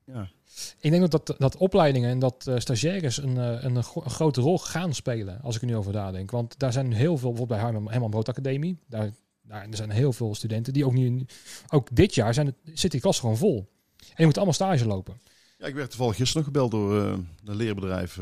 [0.04, 0.30] ja.
[0.78, 4.40] Ik denk dat, dat, dat opleidingen en dat eh, stagiaires een, een, gro- een grote
[4.40, 5.40] rol gaan spelen.
[5.42, 6.30] Als ik er nu over nadenk.
[6.30, 8.78] Want daar zijn heel veel, bijvoorbeeld bij Herman, Herman Brood Academie.
[8.88, 9.10] Daar,
[9.42, 11.24] daar er zijn heel veel studenten die ook nu.
[11.68, 13.68] Ook dit jaar zijn zit die klas gewoon vol.
[13.96, 15.20] En je moet allemaal stage lopen.
[15.58, 17.02] Ja, ik werd toevallig gisteren nog gebeld door
[17.44, 18.20] een leerbedrijf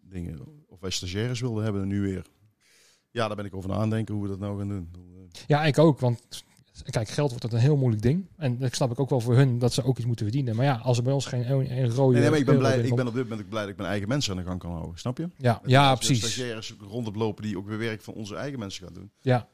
[0.00, 0.38] dingen.
[0.68, 2.26] Of wij stagiaires wilden hebben en nu weer.
[3.10, 4.90] Ja, daar ben ik over na aan denken hoe we dat nou gaan doen.
[5.46, 6.00] Ja, ik ook.
[6.00, 6.44] Want
[6.82, 8.26] kijk, geld wordt dat een heel moeilijk ding.
[8.36, 10.56] En dat snap ik ook wel voor hun dat ze ook iets moeten verdienen.
[10.56, 12.12] Maar ja, als er bij ons geen een, rode.
[12.12, 13.76] Nee, nee, maar ik ben, blij, ik ben op dit moment ook blij dat ik
[13.76, 14.98] mijn eigen mensen aan de gang kan houden.
[14.98, 15.28] Snap je?
[15.38, 16.18] Ja, Dat ja precies.
[16.18, 19.10] stagiaires rond op lopen die ook weer werk van onze eigen mensen gaan doen.
[19.20, 19.48] Ja.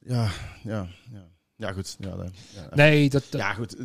[0.00, 0.28] Ja,
[0.62, 1.26] ja, ja.
[1.56, 1.96] Ja, goed.
[1.98, 3.76] Ja, daar- ja, Nee, dat, ja goed.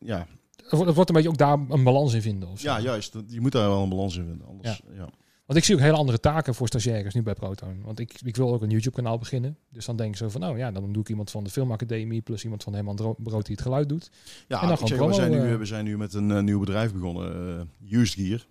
[0.00, 0.26] Ja.
[0.56, 2.48] het wordt- een beetje ook daar een balans in vinden.
[2.48, 2.66] Of zo.
[2.68, 3.14] ja, juist.
[3.26, 4.46] Je moet daar wel een balans in vinden.
[4.46, 5.08] Anders, ja.
[5.48, 7.82] Want ik zie ook hele andere taken voor stagiaires nu bij Proton.
[7.84, 9.58] Want ik, ik wil ook een YouTube-kanaal beginnen.
[9.70, 12.20] Dus dan denk ik zo van, nou ja, dan doe ik iemand van de Filmacademie...
[12.20, 14.10] plus iemand van Herman Brood die het geluid doet.
[14.48, 15.58] Ja, En dan ik gewoon zeg, we, zijn nu, eh.
[15.58, 17.58] we zijn nu met een eh, nieuw bedrijf begonnen.
[17.80, 18.46] eh Used Gear.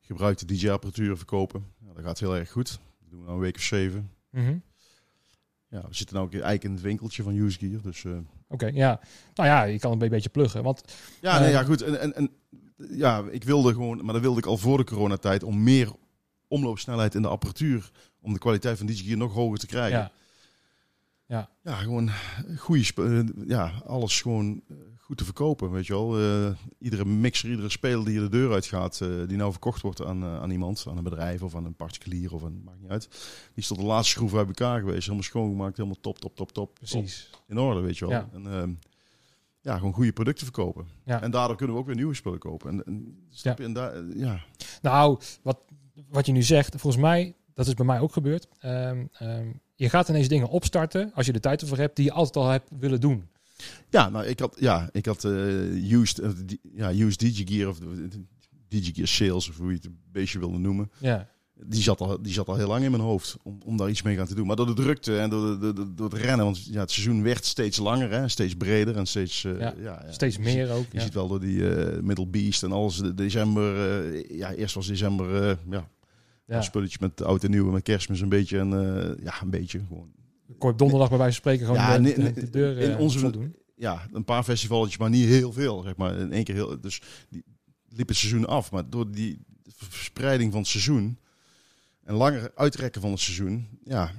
[0.00, 1.64] Gebruikte DJ-apparatuur verkopen.
[1.86, 2.68] Ja, dat gaat heel erg goed.
[2.70, 4.10] Dat doen we nou een week of zeven.
[4.30, 4.56] Mhm.
[5.68, 7.82] Ja, we zitten nou ook eigenlijk in het winkeltje van Used Gear.
[7.82, 8.04] Dus
[8.48, 9.00] Oké, ja.
[9.34, 10.62] Nou ja, je kan een beetje pluggen.
[10.62, 10.82] Want
[11.20, 11.82] ja, nee, ja, goed.
[11.82, 12.30] En, en, en
[12.76, 15.92] ja, ik wilde gewoon, maar dat wilde ik al voor de coronatijd, om meer
[16.48, 17.90] omloopsnelheid in de apparatuur.
[18.20, 20.10] Om de kwaliteit van DJ Gear nog hoger te krijgen.
[21.26, 22.10] ja, Ja, gewoon
[22.56, 26.18] goede, eh, ja, alles gewoon eh, goed te verkopen, weet je wel.
[26.18, 30.04] Eh, iedere mixer, iedere speler die er de deur uitgaat, eh die nou verkocht wordt
[30.04, 33.08] aan, aan iemand, aan een bedrijf of aan een particulier of een, maakt niet uit.
[33.10, 36.52] Die is tot de laatste schroef uit elkaar geweest, helemaal schoongemaakt, helemaal top, top, top,
[36.52, 36.74] top.
[36.74, 37.28] precies.
[37.30, 38.14] top, in orde, weet je wel.
[38.14, 38.28] Ja.
[38.32, 38.70] En, ehm,
[39.66, 40.86] ja, gewoon goede producten verkopen.
[41.04, 41.22] Ja.
[41.22, 42.70] En daardoor kunnen we ook weer nieuwe spullen kopen.
[42.70, 43.64] En, en, snap je?
[43.64, 44.40] En daar, eh, ja.
[44.82, 45.58] Nou, wat,
[46.08, 48.48] wat je nu zegt, volgens mij, dat is bij mij ook gebeurd.
[48.58, 52.12] Ehm, ehm, je gaat ineens dingen opstarten, als je de tijd ervoor hebt, die je
[52.12, 53.28] altijd al hebt willen doen.
[53.90, 57.78] Ja, nou, ik had, ja, ik had eh, used, eh, di- ja, used DigiGear of
[58.68, 60.90] DigiGear Sales, of hoe je het een beetje wilde noemen.
[60.98, 61.28] Ja,
[61.64, 64.02] Die zat, al, die zat al heel lang in mijn hoofd om, om daar iets
[64.02, 64.46] mee gaan te doen.
[64.46, 67.22] Maar door de drukte en door, de, de- door het rennen, want ja, het seizoen
[67.22, 69.44] werd steeds langer, hè, steeds breder en steeds...
[69.44, 70.12] eh, Ja, ja, ja.
[70.12, 70.84] steeds meer ook.
[70.92, 72.96] Je ziet wel door die eh Middle Beast en alles.
[72.96, 75.88] De, december, eh, ja, eerst was december, ja,
[76.46, 78.58] een spulletje met oud en nieuw en met kerstmis een beetje.
[78.58, 78.68] En
[79.22, 80.10] ja, een beetje gewoon.
[80.58, 83.30] Kort donderdag bij wijze van spreken gewoon Ja, de, de, nee, de deur in onze-
[83.30, 83.54] doen.
[83.76, 86.16] Ja, een paar festivalletjes, maar niet heel veel, zeg maar.
[86.18, 87.44] In één keer heel, dus die,
[87.88, 88.70] liep het seizoen af.
[88.70, 89.38] Maar door die
[89.76, 91.18] verspreiding van het seizoen
[92.06, 94.10] en langer uitrekken van het seizoen, ja,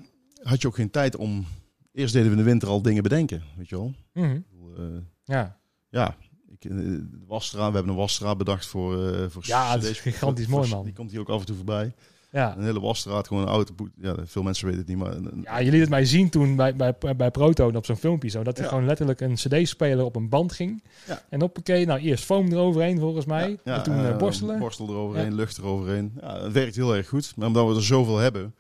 [0.43, 1.45] had je ook geen tijd om...
[1.91, 3.93] Eerst deden we in de winter al dingen bedenken, weet je wel.
[4.13, 4.39] Mhm.
[4.77, 4.83] Eh,
[5.23, 5.59] Ja.
[5.89, 6.15] ja,
[6.47, 9.07] ik, eh, de wasstraat, we hebben een wasstraat bedacht voor...
[9.13, 10.83] eh voor Ja, dat is gigantisch Voor- mooi, man.
[10.83, 11.93] Die komt hier ook af en toe voorbij.
[12.38, 12.57] Ja.
[12.57, 13.73] Een hele wasstraat, gewoon een auto.
[14.01, 15.13] Ja, veel mensen weten het niet, maar...
[15.15, 18.29] een- ja, je liet het mij zien toen bij, bij, bij Proton op zo'n filmpje
[18.29, 18.43] zo.
[18.43, 18.69] Dat er Ja.
[18.69, 20.83] gewoon letterlijk een cd-speler op een band ging.
[21.07, 21.23] Ja.
[21.29, 23.57] En hoppakee, nou eerst foam eroverheen volgens mij.
[23.63, 24.59] Ja, en toen eh, eh, borstelen.
[24.59, 26.11] Borstel eroverheen, lucht eroverheen.
[26.21, 27.33] Ja, het werkt heel erg goed.
[27.35, 28.55] Maar omdat we er zoveel hebben,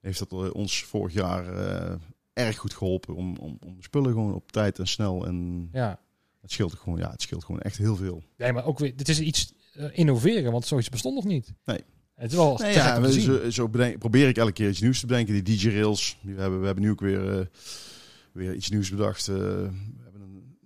[0.00, 1.44] heeft dat eh, ons vorig jaar
[2.32, 5.26] erg goed geholpen om, om, om spullen gewoon op tijd en snel.
[5.26, 5.98] En ja.
[6.40, 8.22] het scheelt gewoon, ja, het scheelt gewoon echt heel veel.
[8.36, 9.52] Nee, maar ook weer, dit is iets
[9.92, 11.52] innoveren, want zoiets bestond nog niet.
[11.64, 11.80] Nee.
[12.14, 15.00] Het is wel Nee, ja, we- zo, zo bedenk- probeer ik elke keer iets nieuws
[15.00, 15.44] te bedenken.
[15.44, 17.46] Die DJ-rails, die we hebben, we hebben nu ook weer, eh,
[18.32, 19.28] weer iets nieuws bedacht.
[19.28, 20.56] Eh, we hebben een,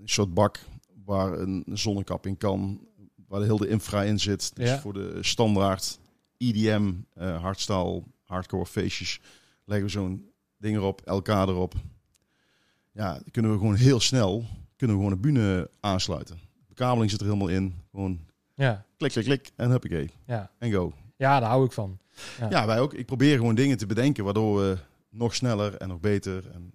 [0.00, 0.58] een soort bak
[1.04, 2.80] waar een zonnekap in kan,
[3.28, 4.56] waar de hele infra in zit.
[4.56, 4.80] Dus Ja.
[4.80, 5.98] voor de standaard
[6.38, 9.20] EDM, eh hardstyle, hardcore feestjes,
[9.64, 11.74] leggen we zo'n ding erop, LK erop.
[12.92, 14.44] Ja, dan kunnen we gewoon heel snel,
[14.76, 16.36] kunnen we gewoon een bühne aansluiten.
[16.36, 17.74] De bekabeling zit er helemaal in.
[17.90, 18.20] Gewoon
[18.56, 20.10] Ja, klik, klik, klik en huppakee.
[20.26, 20.50] ja.
[20.58, 20.92] En go.
[21.16, 21.98] ja, daar hou ik van.
[22.40, 22.46] Ja.
[22.50, 22.94] Ja, wij ook.
[22.94, 24.76] Ik probeer gewoon dingen te bedenken waardoor we
[25.10, 26.50] nog sneller en nog beter.
[26.54, 26.72] En,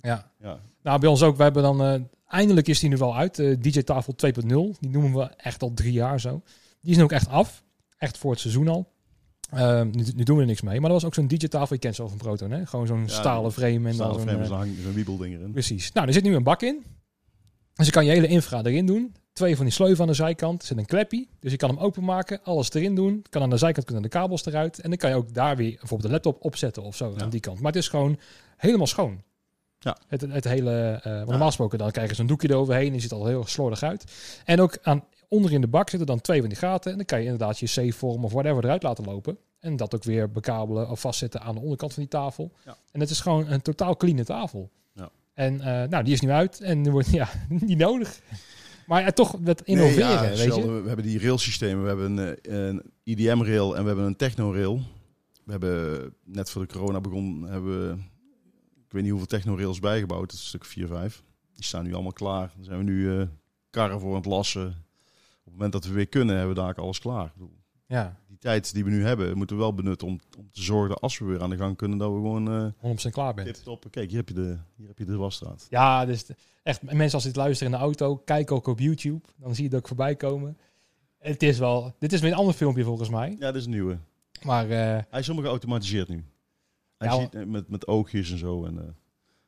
[0.00, 0.30] Ja.
[0.40, 0.60] ja.
[0.82, 1.36] Nou, bij ons ook.
[1.36, 1.82] We hebben dan...
[1.82, 3.34] eh, eindelijk is die nu wel uit.
[3.34, 4.46] de DJ Tafel 2.0.
[4.80, 6.42] Die noemen we echt al drie jaar zo.
[6.80, 7.62] Die is nu ook echt af.
[7.98, 8.92] Echt voor het seizoen al.
[9.50, 10.80] Ehm, nu, nu doen we er niks mee.
[10.80, 11.74] Maar dat was ook zo'n DJ-tafel.
[11.74, 12.66] Je kent ze al van Proton, hè?
[12.66, 13.74] Gewoon zo'n Ja, stalen frame.
[13.74, 15.52] En dan Stalen zo'n, frames, eh, daar hangt zo'n wiebelding erin.
[15.52, 15.92] Precies.
[15.92, 16.84] Nou, er zit nu een bak in.
[17.74, 19.14] Dus je kan je hele infra erin doen.
[19.34, 20.60] Twee van die sleuven aan de zijkant.
[20.60, 21.28] Er zit een kleppie.
[21.40, 22.40] Dus je kan hem openmaken.
[22.42, 23.24] Alles erin doen.
[23.30, 24.80] Kan aan de zijkant kunnen de kabels eruit.
[24.80, 27.12] En dan kan je ook daar weer bijvoorbeeld de laptop opzetten of zo.
[27.16, 27.22] Ja.
[27.22, 27.60] Aan die kant.
[27.60, 28.18] Maar het is gewoon
[28.56, 29.22] helemaal schoon.
[29.78, 29.96] Ja.
[30.08, 31.00] Het, het hele...
[31.04, 32.92] want normaal gesproken dan krijg je zo'n doekje eroverheen.
[32.92, 34.04] En ziet al heel slordig uit.
[34.44, 36.90] En ook aan, onder in de bak zitten dan twee van die gaten.
[36.90, 39.38] En dan kan je inderdaad je C-vorm of whatever eruit laten lopen.
[39.60, 42.52] En dat ook weer bekabelen of vastzetten aan de onderkant van die tafel.
[42.64, 42.76] Ja.
[42.92, 44.70] En het is gewoon een totaal clean tafel.
[44.92, 45.10] Ja.
[45.34, 48.20] En eh, nou, die is nu uit en nu wordt ja, niet nodig.
[48.86, 50.70] Maar ja, toch met innoveren, Nee, ja, weet je?
[50.82, 51.82] We hebben die railsystemen.
[51.82, 54.80] We hebben een, eh, een IDM-rail en we hebben een techno-rail.
[55.44, 57.94] We hebben net voor de corona begonnen, hebben we,
[58.86, 60.30] ik weet niet hoeveel techno-rails bijgebouwd.
[60.30, 61.22] Dat is een stuk 4, 5.
[61.54, 62.52] Die staan nu allemaal klaar.
[62.56, 63.26] Daar zijn we nu eh,
[63.70, 64.66] karren voor aan het lassen.
[64.66, 67.26] Op het moment dat we weer kunnen, hebben we daar alles klaar.
[67.26, 67.56] Ik bedoel,
[67.86, 70.88] Ja, Die tijd die we nu hebben, moeten we wel benutten om, om te zorgen
[70.88, 73.54] dat als we weer aan de gang kunnen, dat we gewoon eh 100% klaar bent.
[73.54, 73.86] tip-top.
[73.90, 75.66] Kijk, hier heb je de, hier heb je de wasstraat.
[75.70, 76.24] Ja, dus
[76.62, 79.20] echt, mensen als dit luisteren in de auto, kijk ook op YouTube.
[79.36, 80.58] Dan zie je het ook voorbij komen.
[81.18, 83.30] Het is wel, dit is weer een ander filmpje volgens mij.
[83.30, 83.98] Ja, dat is een nieuwe.
[84.42, 84.68] Maar eh,
[85.08, 86.24] Hij is helemaal geautomatiseerd nu.
[86.96, 88.64] Hij Ja, ziet eh, met, met oogjes en zo.
[88.64, 88.84] En, eh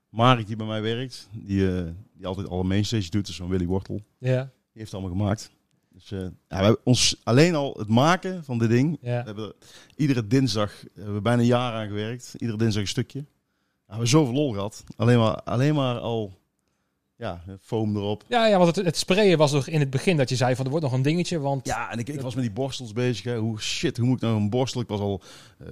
[0.09, 4.01] Marek die bij mij werkt, die, die altijd alle mainstage doet, is zo'n Willy Wortel.
[4.19, 5.51] ja, Die heeft het allemaal gemaakt.
[5.97, 8.99] Dus eh, ja, we hebben ons alleen al het maken van dit ding.
[9.01, 9.23] We ja.
[9.25, 9.55] hebben er
[9.95, 12.35] iedere dinsdag hebben we bijna een jaar aan gewerkt.
[12.39, 13.19] Iedere dinsdag een stukje.
[13.19, 14.85] We hebben zoveel lol gehad.
[14.97, 16.39] Alleen maar, alleen maar al
[17.17, 18.25] ja, foam erop.
[18.29, 20.65] Ja, ja, want het, het sprayen was nog in het begin dat je zei van
[20.65, 23.25] er wordt nog een dingetje, want Ja, en ik, ik was met die borstels bezig.
[23.25, 23.39] Hè.
[23.39, 24.81] Hoe shit, hoe moet ik nou een borstel?
[24.81, 25.23] Ik was al,
[25.59, 25.69] eh,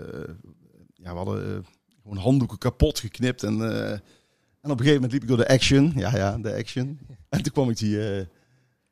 [0.95, 1.59] ja, we hadden eh,
[2.03, 3.43] gewoon handdoeken kapot geknipt.
[3.43, 5.93] En, eh, en op een gegeven moment liep ik door de Action.
[5.97, 6.99] Ja, ja, de Action.
[7.29, 8.25] En toen kwam ik die, eh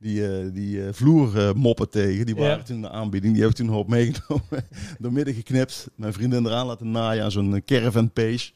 [0.02, 2.26] die, eh die eh, vloermoppen tegen.
[2.26, 2.62] Die waren Ja.
[2.62, 3.32] toen in de aanbieding.
[3.32, 4.66] Die heb ik toen een hoop meegenomen.
[4.98, 5.88] door midden geknipt.
[5.94, 8.52] Mijn vriendin eraan laten naaien aan zo'n eh, caravan pace.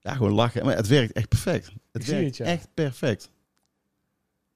[0.00, 0.64] Ja, gewoon lachen.
[0.64, 1.72] Maar het werkt echt perfect.
[1.92, 2.44] Het Ik werkt het, ja.
[2.44, 3.30] echt perfect.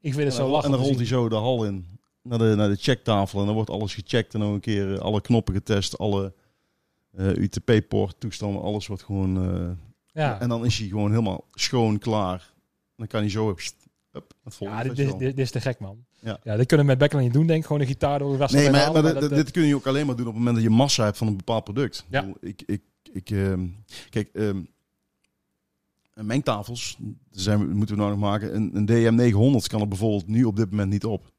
[0.01, 0.65] ik vind het En zo lachen.
[0.65, 1.87] en dan rolt hij zo de hal in.
[2.23, 3.41] Naar de, naar de checktafel.
[3.41, 4.35] En dan wordt alles gecheckt.
[4.35, 5.99] En nog een keer alle knoppen getest.
[5.99, 6.33] Alle
[7.19, 8.63] UTP-poort toestanden.
[8.63, 9.79] Alles wordt gewoon...
[10.13, 12.53] Ja, En dan is hij gewoon helemaal schoon, klaar.
[12.97, 13.55] Dan kan hij zo...
[14.11, 16.05] Hup, het ja dit, dit, dit is te gek, man.
[16.25, 16.39] Ja.
[16.43, 17.67] Ja, dit kunnen we met niet doen, denk ik.
[17.67, 20.17] Gewoon een gitaar door de rest Nee, maar, dat- dit kun je ook alleen maar
[20.17, 22.05] doen op het moment dat je massa hebt van een bepaald product.
[22.09, 22.27] Ja.
[22.41, 23.67] Ik, ik, ik, ehm,
[24.11, 24.61] kijk, ehm,
[26.15, 26.99] mengtafels
[27.31, 28.55] zijn, moeten we nou nog maken.
[28.55, 31.33] Een, een DM 900 kan er bijvoorbeeld nu op dit moment niet op.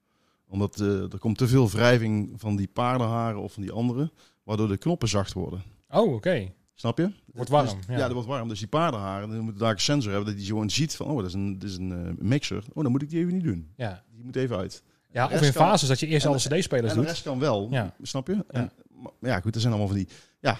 [0.48, 4.12] Omdat eh, er komt te veel wrijving van die paardenharen of van die andere,
[4.44, 5.64] waardoor de knoppen zacht worden.
[5.90, 6.52] Oh, oké.
[6.74, 7.12] Snap je?
[7.34, 7.94] Wordt warm, Dus- ja.
[7.94, 8.00] ja.
[8.00, 8.48] dat wordt warm.
[8.48, 11.18] Dus die paardenharen, dan moet daar een sensor hebben dat die gewoon ziet van, oh,
[11.18, 12.64] dat is een, dat is een eh, mixer.
[12.74, 13.70] Oh, dan moet ik die even niet doen.
[13.76, 14.04] Ja.
[14.26, 14.84] Moet even uit.
[15.12, 17.06] Ja, of in kan- fases dat je eerst alle cd-spelers En de doet.
[17.06, 17.96] rest kan wel, Ja.
[18.02, 18.46] snap je?
[18.48, 18.72] En,
[19.02, 20.08] maar ja, goed, er zijn allemaal van die,
[20.40, 20.58] ja,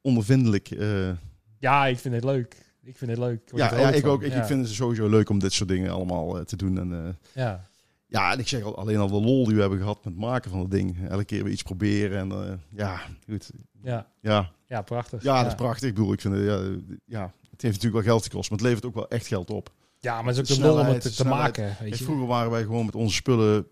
[0.00, 0.70] ondervindelijk.
[0.70, 1.10] eh,
[1.58, 2.56] Ja, ik vind het leuk.
[2.82, 3.40] Ik vind het leuk.
[3.54, 4.10] Ja, ja, ik van.
[4.10, 4.22] ook.
[4.22, 4.38] Ik, ja.
[4.40, 6.78] ik vind het sowieso leuk om dit soort dingen allemaal eh, te doen.
[6.78, 7.68] En, eh, Ja.
[8.06, 10.22] ja, en ik zeg al, alleen al de lol die we hebben gehad met het
[10.22, 11.08] maken van het ding.
[11.08, 12.18] Elke keer weer iets proberen.
[12.32, 13.50] En ja, goed.
[13.82, 14.06] Ja.
[14.20, 15.22] Ja, ja, prachtig.
[15.22, 15.88] ja, dat is prachtig.
[15.88, 16.60] Ik bedoel, ik vind het, ja,
[17.06, 19.72] ja, het heeft natuurlijk wel geld gekost, maar het levert ook wel echt geld op.
[20.02, 21.76] Ja, maar het is ook De de lol om het te, te maken.
[21.80, 22.04] Weet je?
[22.04, 23.66] vroeger waren wij gewoon met onze spullen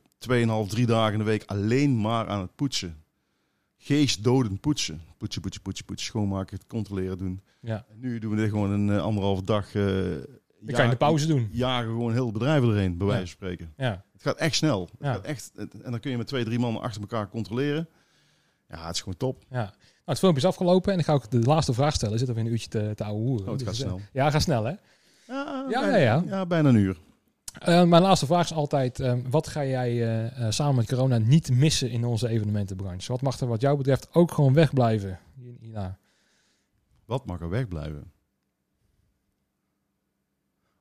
[0.64, 3.03] 2,5, 3 dagen in de week alleen maar aan het poetsen.
[3.76, 5.01] Geestdodend poetsen.
[5.18, 6.07] Poetsen, poetsen, poetsen, poetsen.
[6.07, 7.41] Schoonmaken, controleren doen.
[7.61, 7.85] Ja.
[7.91, 9.74] En nu doen we dit gewoon een eh, anderhalve dag.
[9.74, 11.49] eh Dan kan je de pauze doen.
[11.53, 13.72] Jagen gewoon heel het bedrijf erheen, bij wijze van spreken.
[13.76, 14.05] Ja.
[14.12, 14.81] Het gaat echt snel.
[14.81, 15.12] Het Ja.
[15.12, 15.53] gaat echt,
[15.83, 17.89] en dan kun je met twee, drie man achter elkaar controleren.
[18.68, 19.45] Ja, het is gewoon top.
[19.51, 19.57] ja.
[19.57, 19.72] Nou,
[20.05, 22.18] het filmpje is afgelopen en ik ga ook de laatste vraag stellen.
[22.18, 23.45] Zit er weer een uurtje te, te ouwe hoeren.
[23.47, 24.01] Oh, het Dus, gaat eh, snel.
[24.12, 24.72] Ja, gaat snel hè.
[25.31, 26.47] Ja, Ja, bijna, ja, ja.
[26.47, 26.99] bijna een uur.
[27.59, 31.18] Eh, mijn laatste vraag is altijd, eh, wat ga jij eh, eh, samen met corona
[31.18, 33.12] niet missen in onze evenementenbranche?
[33.12, 35.18] Wat mag er wat jou betreft ook gewoon wegblijven?
[35.61, 35.99] Hierna?
[37.05, 38.12] Wat mag er wegblijven?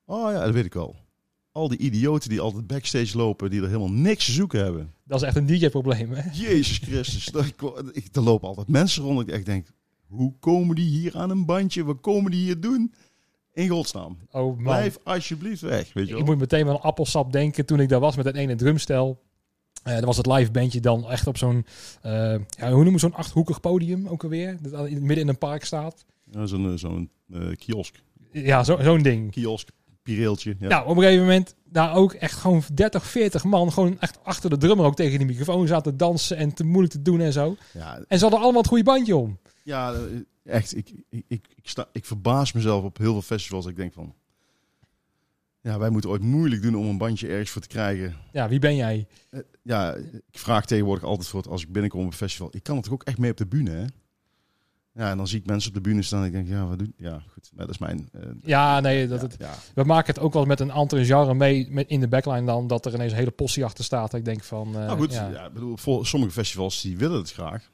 [0.04, 0.96] Oh ja, dat weet ik al.
[1.52, 4.94] Al die idioten die altijd backstage lopen, die er helemaal niks te zoeken hebben.
[5.04, 6.30] Dat is echt een DJ-probleem hè?
[6.32, 7.32] Jezus Christus.
[8.12, 9.20] Er lopen altijd mensen rond.
[9.20, 9.66] Ik echt denk,
[10.06, 11.84] hoe komen die hier aan een bandje?
[11.84, 12.94] Wat komen die hier doen?
[13.52, 14.18] In godsnaam.
[14.30, 14.62] Oh man.
[14.62, 16.20] Blijf alsjeblieft weg, weet je wel.
[16.20, 19.20] Ik moet meteen wel aan appelsap denken toen ik daar was met het ene drumstel.
[19.82, 21.66] Eh er was het live bandje dan echt op zo'n,
[22.02, 22.12] eh,
[22.48, 24.56] ja, hoe noemen we zo'n achthoekig podium ook alweer?
[24.62, 26.04] Dat midden in een park staat.
[26.30, 27.10] Ja, Zo'n eh, zo'n
[27.58, 27.94] kiosk.
[28.32, 29.30] Ja, zo- zo'n ding.
[29.30, 29.68] Kiosk,
[30.02, 30.56] pireeltje.
[30.58, 30.68] Ja.
[30.68, 34.50] Nou, op een gegeven moment daar ook echt gewoon 30, 40 man gewoon echt achter
[34.50, 37.32] de drummer ook tegen die microfoon zaten te dansen en te moeilijk te doen en
[37.32, 37.56] zo.
[37.72, 39.38] Ja, En ze hadden allemaal het goede bandje om.
[39.62, 39.94] ja
[40.44, 40.76] echt.
[40.76, 43.66] Ik, ik, ik, ik, sta, ik verbaas mezelf op heel veel festivals.
[43.66, 44.14] Ik denk van...
[45.62, 48.16] Ja, wij moeten ooit moeilijk doen om een bandje ergens voor te krijgen.
[48.32, 49.06] Ja, wie ben jij?
[49.30, 52.48] Eh, ja, ik vraag tegenwoordig altijd voor het als ik binnenkom op een festival.
[52.50, 53.84] Ik kan het toch ook echt mee op de bühne, hè?
[54.94, 56.78] Ja, en dan zie ik mensen op de bühne staan en ik denk, ja, wat
[56.78, 56.94] doen...
[56.96, 58.08] Ja, goed, dat is mijn...
[58.12, 59.54] eh, Ja, nee, dat ja, het, ja.
[59.74, 62.66] we maken het ook wel met een andere genre mee met in de backline dan
[62.66, 64.14] dat er ineens een hele possie achter staat.
[64.14, 65.50] Ik denk van, eh, nou goed, ja.
[65.50, 67.70] bedoel, voor sommige festivals die willen het graag.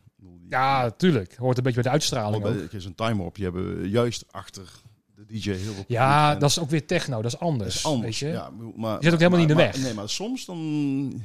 [0.50, 1.36] Ja, tuurlijk.
[1.36, 2.56] Hoort een beetje bij de uitstraling Al ook.
[2.56, 3.34] bij- er is een timer op.
[3.34, 4.68] Die hebben juist achter
[5.14, 7.22] de DJ heel veel Ja, dat is ook weer techno.
[7.22, 7.68] Dat is anders.
[7.68, 8.20] dat is anders.
[8.20, 8.36] Weet je?
[8.36, 9.82] Ja, maar, Je zit ook helemaal niet in de maar- weg.
[9.82, 11.24] Nee, maar soms dan...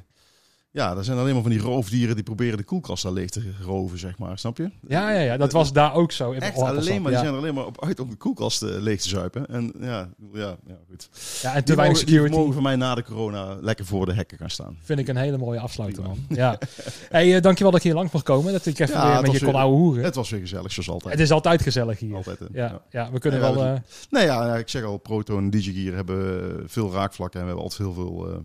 [0.73, 3.51] Ja, er zijn alleen maar van die roofdieren die proberen de koelkast daar leeg te
[3.65, 4.39] roven, zeg maar.
[4.39, 4.71] Snap je?
[4.87, 6.31] ja, ja, ja, dat was daar ook zo.
[6.31, 7.17] Echt alleen maar, ja.
[7.17, 9.47] die zijn er alleen maar op uit om de koelkast eh, leeg te zuipen.
[9.47, 11.09] En ja, ja, ja goed.
[11.41, 12.35] ja, en te weinig security.
[12.35, 14.77] mogen voor mij na de corona lekker voor de hekken gaan staan.
[14.81, 16.17] Vind ik een hele mooie afsluiter, Prima.
[16.27, 16.37] man.
[16.37, 16.57] Ja.
[17.09, 18.51] hey, eh, dankjewel dat ik hier lang mocht komen.
[18.53, 20.03] Dat ik even Ja, weer met je kon ouwe hoeren.
[20.03, 21.13] Het was weer gezellig, zoals altijd.
[21.13, 22.15] Het is altijd gezellig hier.
[22.15, 22.45] altijd, hè.
[22.53, 23.53] Ja, ja, we kunnen wel...
[23.53, 23.75] we- eh,
[24.09, 27.39] Nee, ja, ik zeg al, Proto en DigiGear hebben eh, veel raakvlakken.
[27.39, 28.39] En we hebben altijd heel veel eh, eh,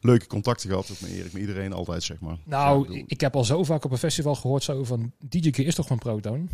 [0.00, 0.90] leuke contacten gehad.
[0.92, 2.36] Ook met Erik, met iedereen altijd, zeg maar.
[2.44, 5.12] Nou, ik heb al zo vaak op een festival gehoord zo van...
[5.28, 6.50] DJ is toch van Proton?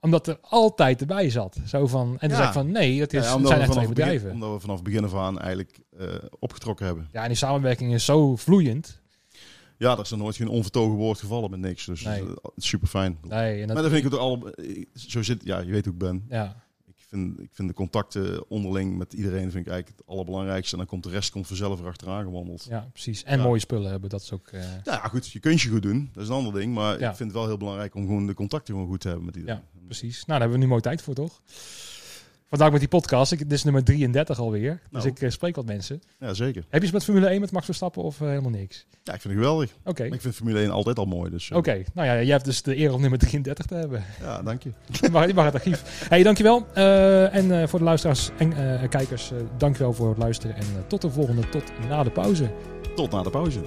[0.00, 1.56] Omdat er altijd erbij zat.
[1.66, 3.74] Zo van, en dan zei ik van, nee, dat is, zijn we echt twee vanaf
[3.74, 4.30] begin- bedrijven.
[4.30, 6.06] omdat we vanaf begin af aan eigenlijk eh,
[6.38, 7.08] opgetrokken hebben.
[7.12, 9.00] Ja, en die samenwerking is zo vloeiend.
[9.78, 11.84] Ja, er is er nooit geen onvertogen woord gevallen met niks.
[11.86, 12.20] Dus Nee.
[12.20, 13.18] eh, super fijn.
[13.28, 14.48] Nee, en dat, Maar dan vind ik het al.
[14.50, 16.24] eh, Zo zit, ja, je weet hoe ik ben.
[16.28, 16.61] ja,
[17.12, 20.72] vind, ik vind de contacten onderling met iedereen vind ik eigenlijk het allerbelangrijkste.
[20.72, 22.66] En dan komt de rest komt vanzelf erachteraan gewandeld.
[22.68, 23.22] ja, precies.
[23.24, 23.44] En Ja.
[23.44, 24.48] mooie spullen hebben, dat is ook...
[24.48, 26.10] eh, Ja, ja, goed, je kunt je goed doen.
[26.12, 26.74] Dat is een ander ding.
[26.74, 27.10] Maar Ja.
[27.10, 29.36] ik vind het wel heel belangrijk om gewoon de contacten gewoon goed te hebben met
[29.36, 29.60] iedereen.
[29.86, 30.16] precies.
[30.16, 31.42] Nou, daar hebben we nu mooi tijd voor, toch?
[32.52, 33.32] Vandaag met die podcast.
[33.32, 34.70] Ik, dit is nummer 33 alweer.
[34.90, 35.06] Dus Nou.
[35.14, 36.02] ik eh, spreek wat mensen.
[36.18, 36.62] Ja, zeker.
[36.62, 38.86] Heb je eens met Formule 1 met Max Verstappen of eh, helemaal niks?
[39.02, 39.70] Ja, ik vind het geweldig.
[39.84, 40.02] Oké.
[40.02, 41.30] Maar ik vind Formule 1 altijd al mooi.
[41.30, 44.04] Dus, eh, Oké, nou ja, jij hebt dus de eer om nummer 33 te hebben.
[44.20, 44.70] Ja, dank je.
[45.00, 46.06] Die mag, het archief.
[46.08, 46.66] Hey, dankjewel.
[46.74, 48.54] Eh en voor de luisteraars en
[48.88, 50.56] kijkers, dankjewel voor het luisteren.
[50.56, 52.50] En tot de volgende, tot na de pauze.
[52.94, 53.60] Tot na de pauze.